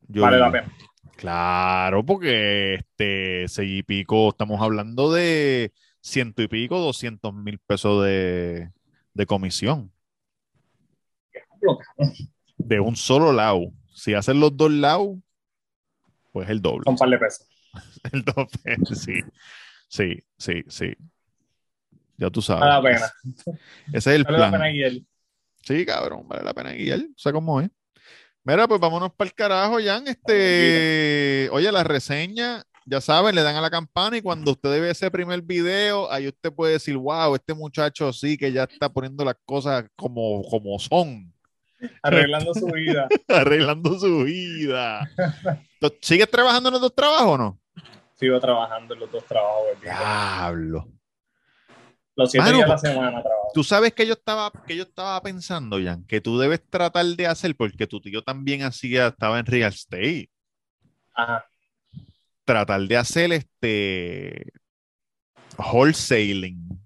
Yo 0.08 0.22
Vale 0.22 0.38
la 0.38 0.50
vivo". 0.50 0.64
pena. 0.64 0.74
Claro, 1.16 2.06
porque 2.06 2.76
este 2.76 3.48
6 3.48 3.80
y 3.80 3.84
pico, 3.84 4.30
estamos 4.30 4.62
hablando 4.62 5.12
de 5.12 5.72
ciento 6.02 6.42
y 6.44 6.48
pico, 6.48 6.78
200 6.80 7.34
mil 7.34 7.58
pesos 7.60 8.04
de, 8.06 8.70
de 9.14 9.26
comisión. 9.26 9.92
De 12.58 12.80
un 12.80 12.96
solo 12.96 13.32
lado. 13.32 13.72
Si 13.94 14.14
hacen 14.14 14.40
los 14.40 14.56
dos 14.56 14.72
lados, 14.72 15.18
pues 16.32 16.50
el 16.50 16.62
doble. 16.62 16.84
Son 16.84 16.94
un 16.94 16.98
par 16.98 17.10
de 17.10 17.18
pesos. 17.18 17.48
El 18.14 18.24
doble, 18.24 18.78
sí. 18.96 19.14
Sí, 19.88 20.24
sí, 20.38 20.64
sí. 20.68 20.94
Ya 22.18 22.30
tú 22.30 22.42
sabes. 22.42 22.62
Vale 22.62 22.74
la 22.74 22.82
pena. 22.82 23.12
Ese 23.88 23.98
es 23.98 24.08
el 24.08 24.24
Vale 24.24 24.38
la 24.38 24.52
pena. 24.52 24.66
Sí, 25.66 25.86
cabrón, 25.86 26.28
vale 26.28 26.44
la 26.44 26.54
pena 26.54 26.72
guiar. 26.74 27.00
Sé 27.18 27.34
cómo 27.34 27.60
es. 27.60 27.70
Mira, 28.44 28.68
pues 28.68 28.80
vámonos 28.80 29.12
para 29.14 29.28
el 29.28 29.34
carajo, 29.34 29.78
Jan. 29.84 30.08
Este, 30.08 31.50
oye, 31.52 31.72
la 31.72 31.84
reseña, 31.84 32.64
ya 32.86 33.02
saben, 33.02 33.34
le 33.34 33.42
dan 33.42 33.56
a 33.56 33.62
la 33.62 33.72
campana 33.72 34.18
y 34.18 34.22
cuando 34.22 34.52
usted 34.52 34.70
ve 34.80 34.92
ese 34.92 35.10
primer 35.10 35.42
video, 35.42 36.12
ahí 36.12 36.28
usted 36.28 36.54
puede 36.54 36.74
decir, 36.74 36.96
wow, 36.96 37.34
este 37.34 37.56
muchacho 37.56 38.14
sí 38.14 38.38
que 38.38 38.52
ya 38.52 38.66
está 38.66 38.88
poniendo 38.88 39.26
las 39.26 39.36
cosas 39.46 39.86
como, 39.96 40.44
como 40.44 40.78
son, 40.78 41.34
Arreglando 42.02 42.54
su 42.54 42.68
vida. 42.68 43.08
arreglando 43.28 44.00
su 44.00 44.24
vida. 44.24 45.10
¿Sigues 46.02 46.30
trabajando 46.30 46.70
en 46.70 46.74
los 46.74 46.82
dos 46.82 46.96
trabajos 46.96 47.28
o 47.28 47.38
no? 47.38 47.60
Sigo 48.16 48.40
trabajando 48.40 48.94
en 48.94 49.00
los 49.02 49.12
dos 49.12 49.26
trabajos. 49.26 49.82
Diablo. 49.82 50.88
Los 52.16 52.32
siete 52.32 52.46
Mano, 52.46 52.58
días 52.58 52.70
a 52.70 52.74
la 52.74 52.78
semana 52.78 53.22
trabajo. 53.22 53.52
Tú 53.54 53.64
sabes 53.64 53.94
que 53.94 54.08
yo 54.08 54.14
estaba, 54.14 54.52
que 54.66 54.76
yo 54.76 54.84
estaba 54.84 55.22
pensando, 55.22 55.78
Jan, 55.84 56.06
que 56.06 56.22
tú 56.22 56.38
debes 56.40 56.62
tratar 56.70 57.06
de 57.06 57.28
hacer, 57.28 57.56
porque 57.56 57.88
tu 57.88 58.00
tío 58.02 58.24
también 58.24 58.64
hacía, 58.64 59.08
estaba 59.08 59.40
en 59.40 59.46
real 59.46 59.74
estate. 59.74 60.30
Ajá. 61.14 61.46
tratar 62.44 62.82
de 62.82 62.98
hacer 62.98 63.32
este 63.34 64.52
wholesaling, 65.58 66.80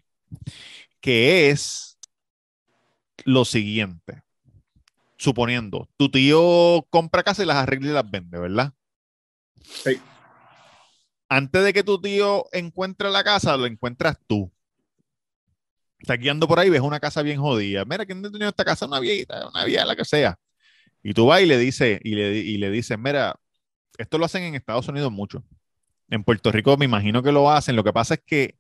que 1.02 1.50
es 1.50 1.98
lo 3.26 3.46
siguiente. 3.46 4.24
Suponiendo, 5.18 5.90
tu 5.98 6.10
tío 6.10 6.86
compra 6.90 7.24
casa 7.24 7.44
y 7.44 7.46
las 7.46 7.58
arregla 7.58 7.90
y 7.90 7.94
las 7.94 8.10
vende, 8.10 8.40
¿verdad? 8.40 8.74
Sí. 9.62 10.00
Antes 11.28 11.64
de 11.64 11.74
que 11.74 11.84
tu 11.84 12.00
tío 12.00 12.46
encuentre 12.54 13.10
la 13.10 13.24
casa, 13.24 13.58
lo 13.58 13.66
encuentras 13.66 14.18
tú. 14.28 14.52
Estás 16.00 16.18
guiando 16.18 16.48
por 16.48 16.60
ahí, 16.60 16.70
ves 16.70 16.82
una 16.82 17.00
casa 17.00 17.22
bien 17.22 17.40
jodida. 17.40 17.86
Mira, 17.86 18.06
¿quién 18.06 18.26
ha 18.26 18.32
tenido 18.32 18.50
esta 18.50 18.66
casa? 18.66 18.86
Una 18.86 19.00
viejita, 19.00 19.50
una 19.50 19.66
vieja, 19.66 19.86
la 19.86 19.96
que 19.96 20.06
sea. 20.06 20.38
Y 21.04 21.14
tú 21.14 21.28
vas 21.28 21.42
y 21.42 21.46
le 21.46 21.58
dices, 21.58 22.00
y 22.04 22.16
le, 22.16 22.38
y 22.38 22.58
le 22.58 22.72
dices, 22.72 22.98
mira, 22.98 23.36
esto 23.98 24.18
lo 24.18 24.26
hacen 24.26 24.44
en 24.44 24.56
Estados 24.56 24.88
Unidos 24.88 25.12
mucho. 25.12 25.44
En 26.10 26.24
Puerto 26.24 26.52
Rico 26.52 26.76
me 26.78 26.86
imagino 26.86 27.22
que 27.22 27.32
lo 27.32 27.52
hacen. 27.52 27.76
Lo 27.76 27.84
que 27.84 27.94
pasa 27.94 28.16
es 28.16 28.22
que 28.26 28.56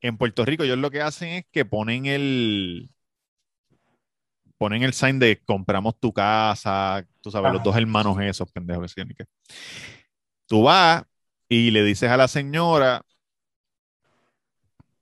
en 0.00 0.16
Puerto 0.16 0.44
Rico 0.44 0.64
ellos 0.64 0.78
lo 0.78 0.90
que 0.90 1.00
hacen 1.00 1.28
es 1.30 1.44
que 1.50 1.64
ponen 1.64 2.06
el 2.06 2.90
ponen 4.58 4.82
el 4.84 4.92
sign 4.92 5.18
de 5.18 5.40
compramos 5.44 5.98
tu 5.98 6.12
casa, 6.12 7.04
tú 7.20 7.32
sabes, 7.32 7.52
los 7.52 7.62
dos 7.64 7.76
hermanos 7.76 8.16
esos 8.20 8.50
pendejos 8.52 8.94
que. 8.94 9.24
Tú 10.46 10.62
vas 10.62 11.02
y 11.48 11.70
le 11.72 11.82
dices 11.82 12.08
a 12.08 12.16
la 12.16 12.28
señora, 12.28 13.02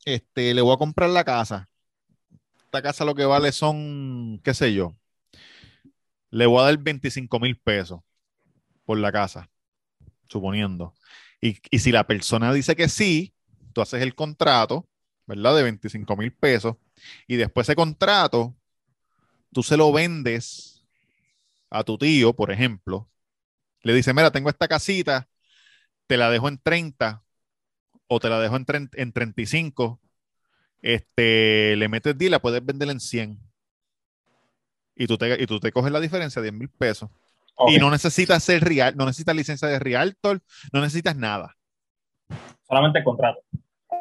este, 0.04 0.54
le 0.54 0.62
voy 0.62 0.74
a 0.74 0.78
comprar 0.78 1.10
la 1.10 1.24
casa. 1.24 1.68
Esta 2.64 2.82
casa 2.82 3.04
lo 3.04 3.14
que 3.14 3.24
vale 3.24 3.52
son, 3.52 4.40
qué 4.44 4.54
sé 4.54 4.72
yo, 4.72 4.96
le 6.30 6.46
voy 6.46 6.60
a 6.60 6.64
dar 6.64 6.78
25 6.78 7.40
mil 7.40 7.58
pesos 7.58 8.00
por 8.84 8.98
la 8.98 9.12
casa, 9.12 9.50
suponiendo. 10.28 10.94
Y, 11.40 11.58
y 11.70 11.80
si 11.80 11.92
la 11.92 12.06
persona 12.06 12.52
dice 12.52 12.76
que 12.76 12.88
sí, 12.88 13.34
tú 13.72 13.80
haces 13.80 14.02
el 14.02 14.14
contrato, 14.14 14.88
¿verdad? 15.26 15.56
De 15.56 15.62
25 15.64 16.16
mil 16.16 16.32
pesos. 16.32 16.76
Y 17.26 17.36
después 17.36 17.68
ese 17.68 17.76
contrato, 17.76 18.56
tú 19.52 19.62
se 19.62 19.76
lo 19.76 19.92
vendes 19.92 20.84
a 21.70 21.84
tu 21.84 21.98
tío, 21.98 22.34
por 22.34 22.50
ejemplo. 22.52 23.08
Le 23.82 23.94
dice, 23.94 24.14
mira, 24.14 24.30
tengo 24.30 24.50
esta 24.50 24.68
casita, 24.68 25.28
te 26.06 26.16
la 26.16 26.30
dejo 26.30 26.48
en 26.48 26.58
30 26.58 27.24
o 28.12 28.18
te 28.18 28.28
la 28.28 28.40
dejo 28.40 28.56
en, 28.56 28.64
30 28.64 29.00
en 29.00 29.12
35. 29.12 30.00
Este, 30.82 31.76
le 31.76 31.88
metes 31.88 32.18
10 32.18 32.28
y 32.28 32.30
la 32.30 32.40
puedes 32.40 32.64
vender 32.64 32.90
en 32.90 32.98
100. 32.98 33.38
Y 34.96 35.06
tú 35.06 35.16
te, 35.16 35.40
y 35.40 35.46
tú 35.46 35.60
te 35.60 35.70
coges 35.70 35.92
la 35.92 36.00
diferencia, 36.00 36.42
10 36.42 36.52
mil 36.52 36.68
pesos. 36.68 37.08
Y 37.68 37.78
no 37.78 37.90
necesitas 37.90 38.42
ser 38.42 38.64
real, 38.64 38.96
no 38.96 39.04
necesitas 39.06 39.36
licencia 39.36 39.68
de 39.68 39.78
realtor, 39.78 40.40
no 40.72 40.80
necesitas 40.80 41.14
nada. 41.14 41.56
Solamente 42.66 42.98
el 42.98 43.04
contrato. 43.04 43.42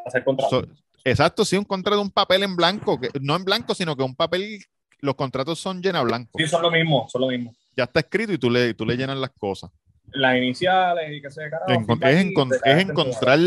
Hacer 0.06 0.24
contrato. 0.24 0.62
So- 0.62 0.68
exacto, 1.04 1.46
sí, 1.46 1.56
un 1.58 1.66
contrato, 1.66 2.02
un 2.02 2.10
papel 2.10 2.44
en 2.44 2.56
blanco, 2.56 3.00
que, 3.00 3.10
no 3.22 3.36
en 3.36 3.44
blanco, 3.46 3.76
sino 3.76 3.96
que 3.96 4.04
un 4.04 4.16
papel, 4.16 4.60
los 5.02 5.14
contratos 5.16 5.60
son 5.60 5.82
llena 5.84 6.02
blanco. 6.02 6.32
sí, 6.40 6.48
son 6.48 6.64
lo 6.64 6.72
mismo, 6.72 7.08
son 7.10 7.22
lo 7.22 7.28
mismo. 7.28 7.54
Ya 7.76 7.84
está 7.84 8.00
escrito 8.00 8.34
y 8.34 8.38
tú 8.40 8.50
le, 8.50 8.74
tú 8.74 8.86
le 8.88 8.98
llenas 8.98 9.18
las 9.18 9.32
cosas. 9.32 9.70
Las 10.12 10.36
iniciales 10.38 11.12
y 11.16 11.22
que 11.22 11.30
se 11.30 11.48
carajo. 11.50 11.72
Encon- 11.72 12.08
es, 12.08 12.26
encon- 12.26 12.60
es 12.64 12.90
encontrar, 12.90 13.40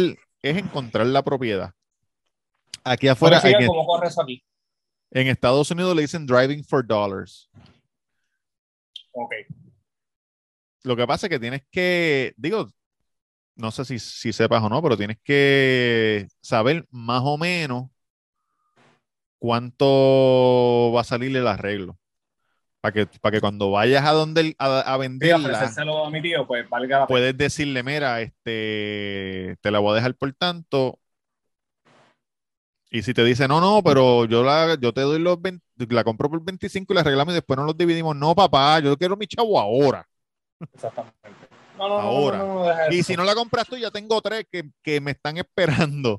es 0.42 0.56
encontrar 0.56 1.06
la 1.06 1.22
propiedad. 1.22 1.72
Aquí 2.84 3.08
afuera. 3.08 3.40
¿Cómo 3.66 4.00
en, 5.10 5.28
Estados 5.28 5.70
Unidos 5.70 5.94
le 5.94 6.02
dicen 6.02 6.26
driving 6.26 6.64
for 6.64 6.84
dollars. 6.84 7.48
Ok. 9.12 9.32
Lo 10.82 10.96
que 10.96 11.06
pasa 11.06 11.26
es 11.26 11.30
que 11.30 11.38
tienes 11.38 11.62
que, 11.70 12.34
digo, 12.36 12.68
no 13.54 13.70
sé 13.70 13.84
si, 13.84 13.98
si 13.98 14.32
sepas 14.32 14.62
o 14.62 14.68
no, 14.68 14.82
pero 14.82 14.96
tienes 14.96 15.18
que 15.22 16.26
saber 16.40 16.86
más 16.90 17.22
o 17.24 17.38
menos 17.38 17.90
cuánto 19.38 20.92
va 20.94 21.02
a 21.02 21.04
salir 21.04 21.36
el 21.36 21.46
arreglo. 21.46 21.98
Para 22.82 22.92
que, 22.92 23.06
para 23.20 23.32
que 23.32 23.40
cuando 23.40 23.70
vayas 23.70 24.04
a 24.04 24.10
donde 24.10 24.56
a, 24.58 24.80
a 24.80 24.96
venderla, 24.96 25.72
a 25.76 26.10
mi 26.10 26.20
tío, 26.20 26.44
pues 26.48 26.68
valga 26.68 26.98
la 26.98 27.06
pena. 27.06 27.14
puedes 27.14 27.38
decirle, 27.38 27.84
mira, 27.84 28.20
este, 28.20 29.56
te 29.60 29.70
la 29.70 29.78
voy 29.78 29.92
a 29.92 29.94
dejar 29.94 30.16
por 30.16 30.32
tanto. 30.32 30.98
Y 32.90 33.02
si 33.02 33.14
te 33.14 33.22
dice, 33.22 33.46
no, 33.46 33.60
no, 33.60 33.84
pero 33.84 34.24
yo 34.24 34.42
la, 34.42 34.76
yo 34.80 34.92
te 34.92 35.02
doy 35.02 35.20
los 35.20 35.40
20, 35.40 35.64
la 35.90 36.02
compro 36.02 36.28
por 36.28 36.44
25 36.44 36.92
y 36.92 36.94
la 36.94 37.02
arreglamos 37.02 37.32
y 37.32 37.36
después 37.36 37.56
no 37.56 37.64
los 37.64 37.78
dividimos. 37.78 38.16
No, 38.16 38.34
papá, 38.34 38.80
yo 38.80 38.98
quiero 38.98 39.16
mi 39.16 39.28
chavo 39.28 39.60
ahora. 39.60 40.04
Exactamente. 40.74 41.48
No, 41.78 41.88
no, 41.88 42.00
Ahora. 42.00 42.38
No, 42.38 42.66
Y 42.90 43.04
si 43.04 43.16
no 43.16 43.22
la 43.22 43.36
compras 43.36 43.68
tú, 43.68 43.76
ya 43.76 43.92
tengo 43.92 44.20
tres 44.20 44.44
que, 44.50 44.64
que 44.82 45.00
me 45.00 45.12
están 45.12 45.36
esperando. 45.36 46.18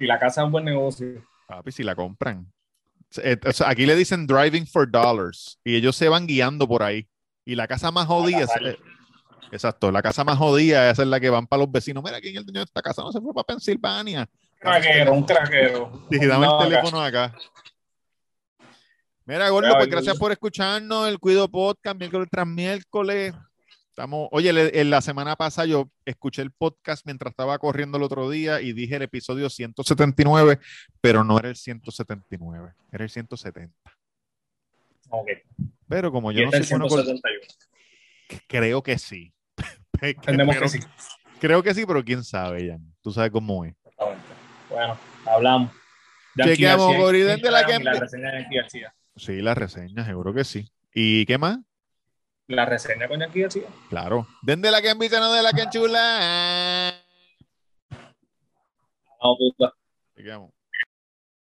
Y 0.00 0.06
la 0.06 0.18
casa 0.18 0.40
es 0.40 0.46
un 0.46 0.52
buen 0.52 0.64
negocio. 0.64 1.24
Papi, 1.46 1.70
si 1.70 1.84
la 1.84 1.94
compran. 1.94 2.52
Eh, 3.22 3.38
o 3.46 3.52
sea, 3.52 3.68
aquí 3.70 3.86
le 3.86 3.96
dicen 3.96 4.26
driving 4.26 4.66
for 4.66 4.90
dollars 4.90 5.58
y 5.64 5.76
ellos 5.76 5.96
se 5.96 6.08
van 6.08 6.26
guiando 6.26 6.66
por 6.68 6.82
ahí. 6.82 7.08
Y 7.44 7.54
la 7.54 7.66
casa 7.66 7.90
más 7.90 8.06
jodida, 8.06 8.40
es- 8.44 8.50
eh, 8.60 8.78
exacto, 9.50 9.90
la 9.90 10.00
casa 10.02 10.24
más 10.24 10.38
jodida 10.38 10.90
esa 10.90 11.02
es 11.02 11.08
la 11.08 11.18
que 11.20 11.30
van 11.30 11.46
para 11.46 11.62
los 11.62 11.72
vecinos. 11.72 12.02
Mira, 12.04 12.20
¿quién 12.20 12.34
es 12.34 12.40
el 12.40 12.46
dueño 12.46 12.60
de 12.60 12.64
esta 12.64 12.82
casa? 12.82 13.02
No 13.02 13.12
se 13.12 13.20
fue 13.20 13.34
para 13.34 13.44
Pensilvania. 13.44 14.28
Craquero, 14.58 15.12
un 15.14 15.24
craquero. 15.24 16.06
Y 16.10 16.24
dame 16.26 16.46
No, 16.46 16.62
el 16.62 16.68
teléfono 16.68 17.00
acá. 17.02 17.34
Mira, 19.24 19.48
Gordo, 19.50 19.74
pues 19.76 19.88
gracias 19.88 20.18
por 20.18 20.32
escucharnos. 20.32 21.08
El 21.08 21.18
Cuido 21.18 21.48
Podcast, 21.48 21.96
miércoles 21.98 22.28
tras 22.30 22.46
miércoles. 22.46 23.34
Estamos, 23.92 24.28
oye, 24.32 24.80
en 24.80 24.88
la 24.88 25.02
semana 25.02 25.36
pasada 25.36 25.66
yo 25.66 25.90
escuché 26.06 26.40
el 26.40 26.50
podcast 26.50 27.04
mientras 27.04 27.32
estaba 27.32 27.58
corriendo 27.58 27.98
el 27.98 28.04
otro 28.04 28.30
día 28.30 28.62
y 28.62 28.72
dije 28.72 28.96
el 28.96 29.02
episodio 29.02 29.50
179, 29.50 30.58
pero 31.02 31.24
no 31.24 31.38
era 31.38 31.50
el 31.50 31.56
179, 31.56 32.72
era 32.90 33.04
el 33.04 33.10
170. 33.10 33.74
Ok. 35.10 35.28
Pero 35.88 36.10
como 36.10 36.32
Y 36.32 36.36
yo 36.36 36.44
no 36.46 36.52
soy 36.52 36.60
es 36.60 36.70
bueno 36.70 36.86
con- 36.88 37.04
171. 37.04 38.40
creo 38.46 38.82
que 38.82 38.98
sí. 38.98 39.34
Entendemos 40.00 40.54
Pero- 40.56 40.62
que 40.66 40.68
sí. 40.70 40.80
Creo 41.38 41.62
que 41.62 41.74
sí, 41.74 41.84
pero 41.84 42.02
quién 42.02 42.24
sabe, 42.24 42.68
Jan. 42.70 42.94
Tú 43.02 43.12
sabes 43.12 43.30
cómo 43.30 43.62
es. 43.66 43.74
Bueno, 44.70 44.96
hablamos. 45.26 45.70
Chequeamos, 46.42 46.96
García 46.96 47.26
desde 47.26 47.50
la 47.50 47.66
que- 47.66 47.78
la 47.84 47.92
reseña 48.00 48.30
de 48.32 48.40
Yankee 48.40 48.56
García. 48.56 48.94
Sí, 49.16 49.42
la 49.42 49.54
reseña, 49.54 50.06
seguro 50.06 50.32
que 50.32 50.44
sí. 50.44 50.72
¿Y 50.94 51.26
qué 51.26 51.36
más? 51.36 51.58
La 52.48 52.66
reseña 52.66 53.08
con 53.08 53.20
Yankee 53.20 53.40
García. 53.40 53.68
Claro. 53.88 54.26
Den 54.42 54.60
de 54.62 54.70
la 54.70 54.82
que 54.82 54.90
envita, 54.90 55.20
no 55.20 55.32
de 55.32 55.42
la 55.42 55.52
que 55.52 55.62
enchula. 55.62 56.94
No, 59.22 59.36
puta. 59.36 59.72
Chequeamos. 60.16 60.50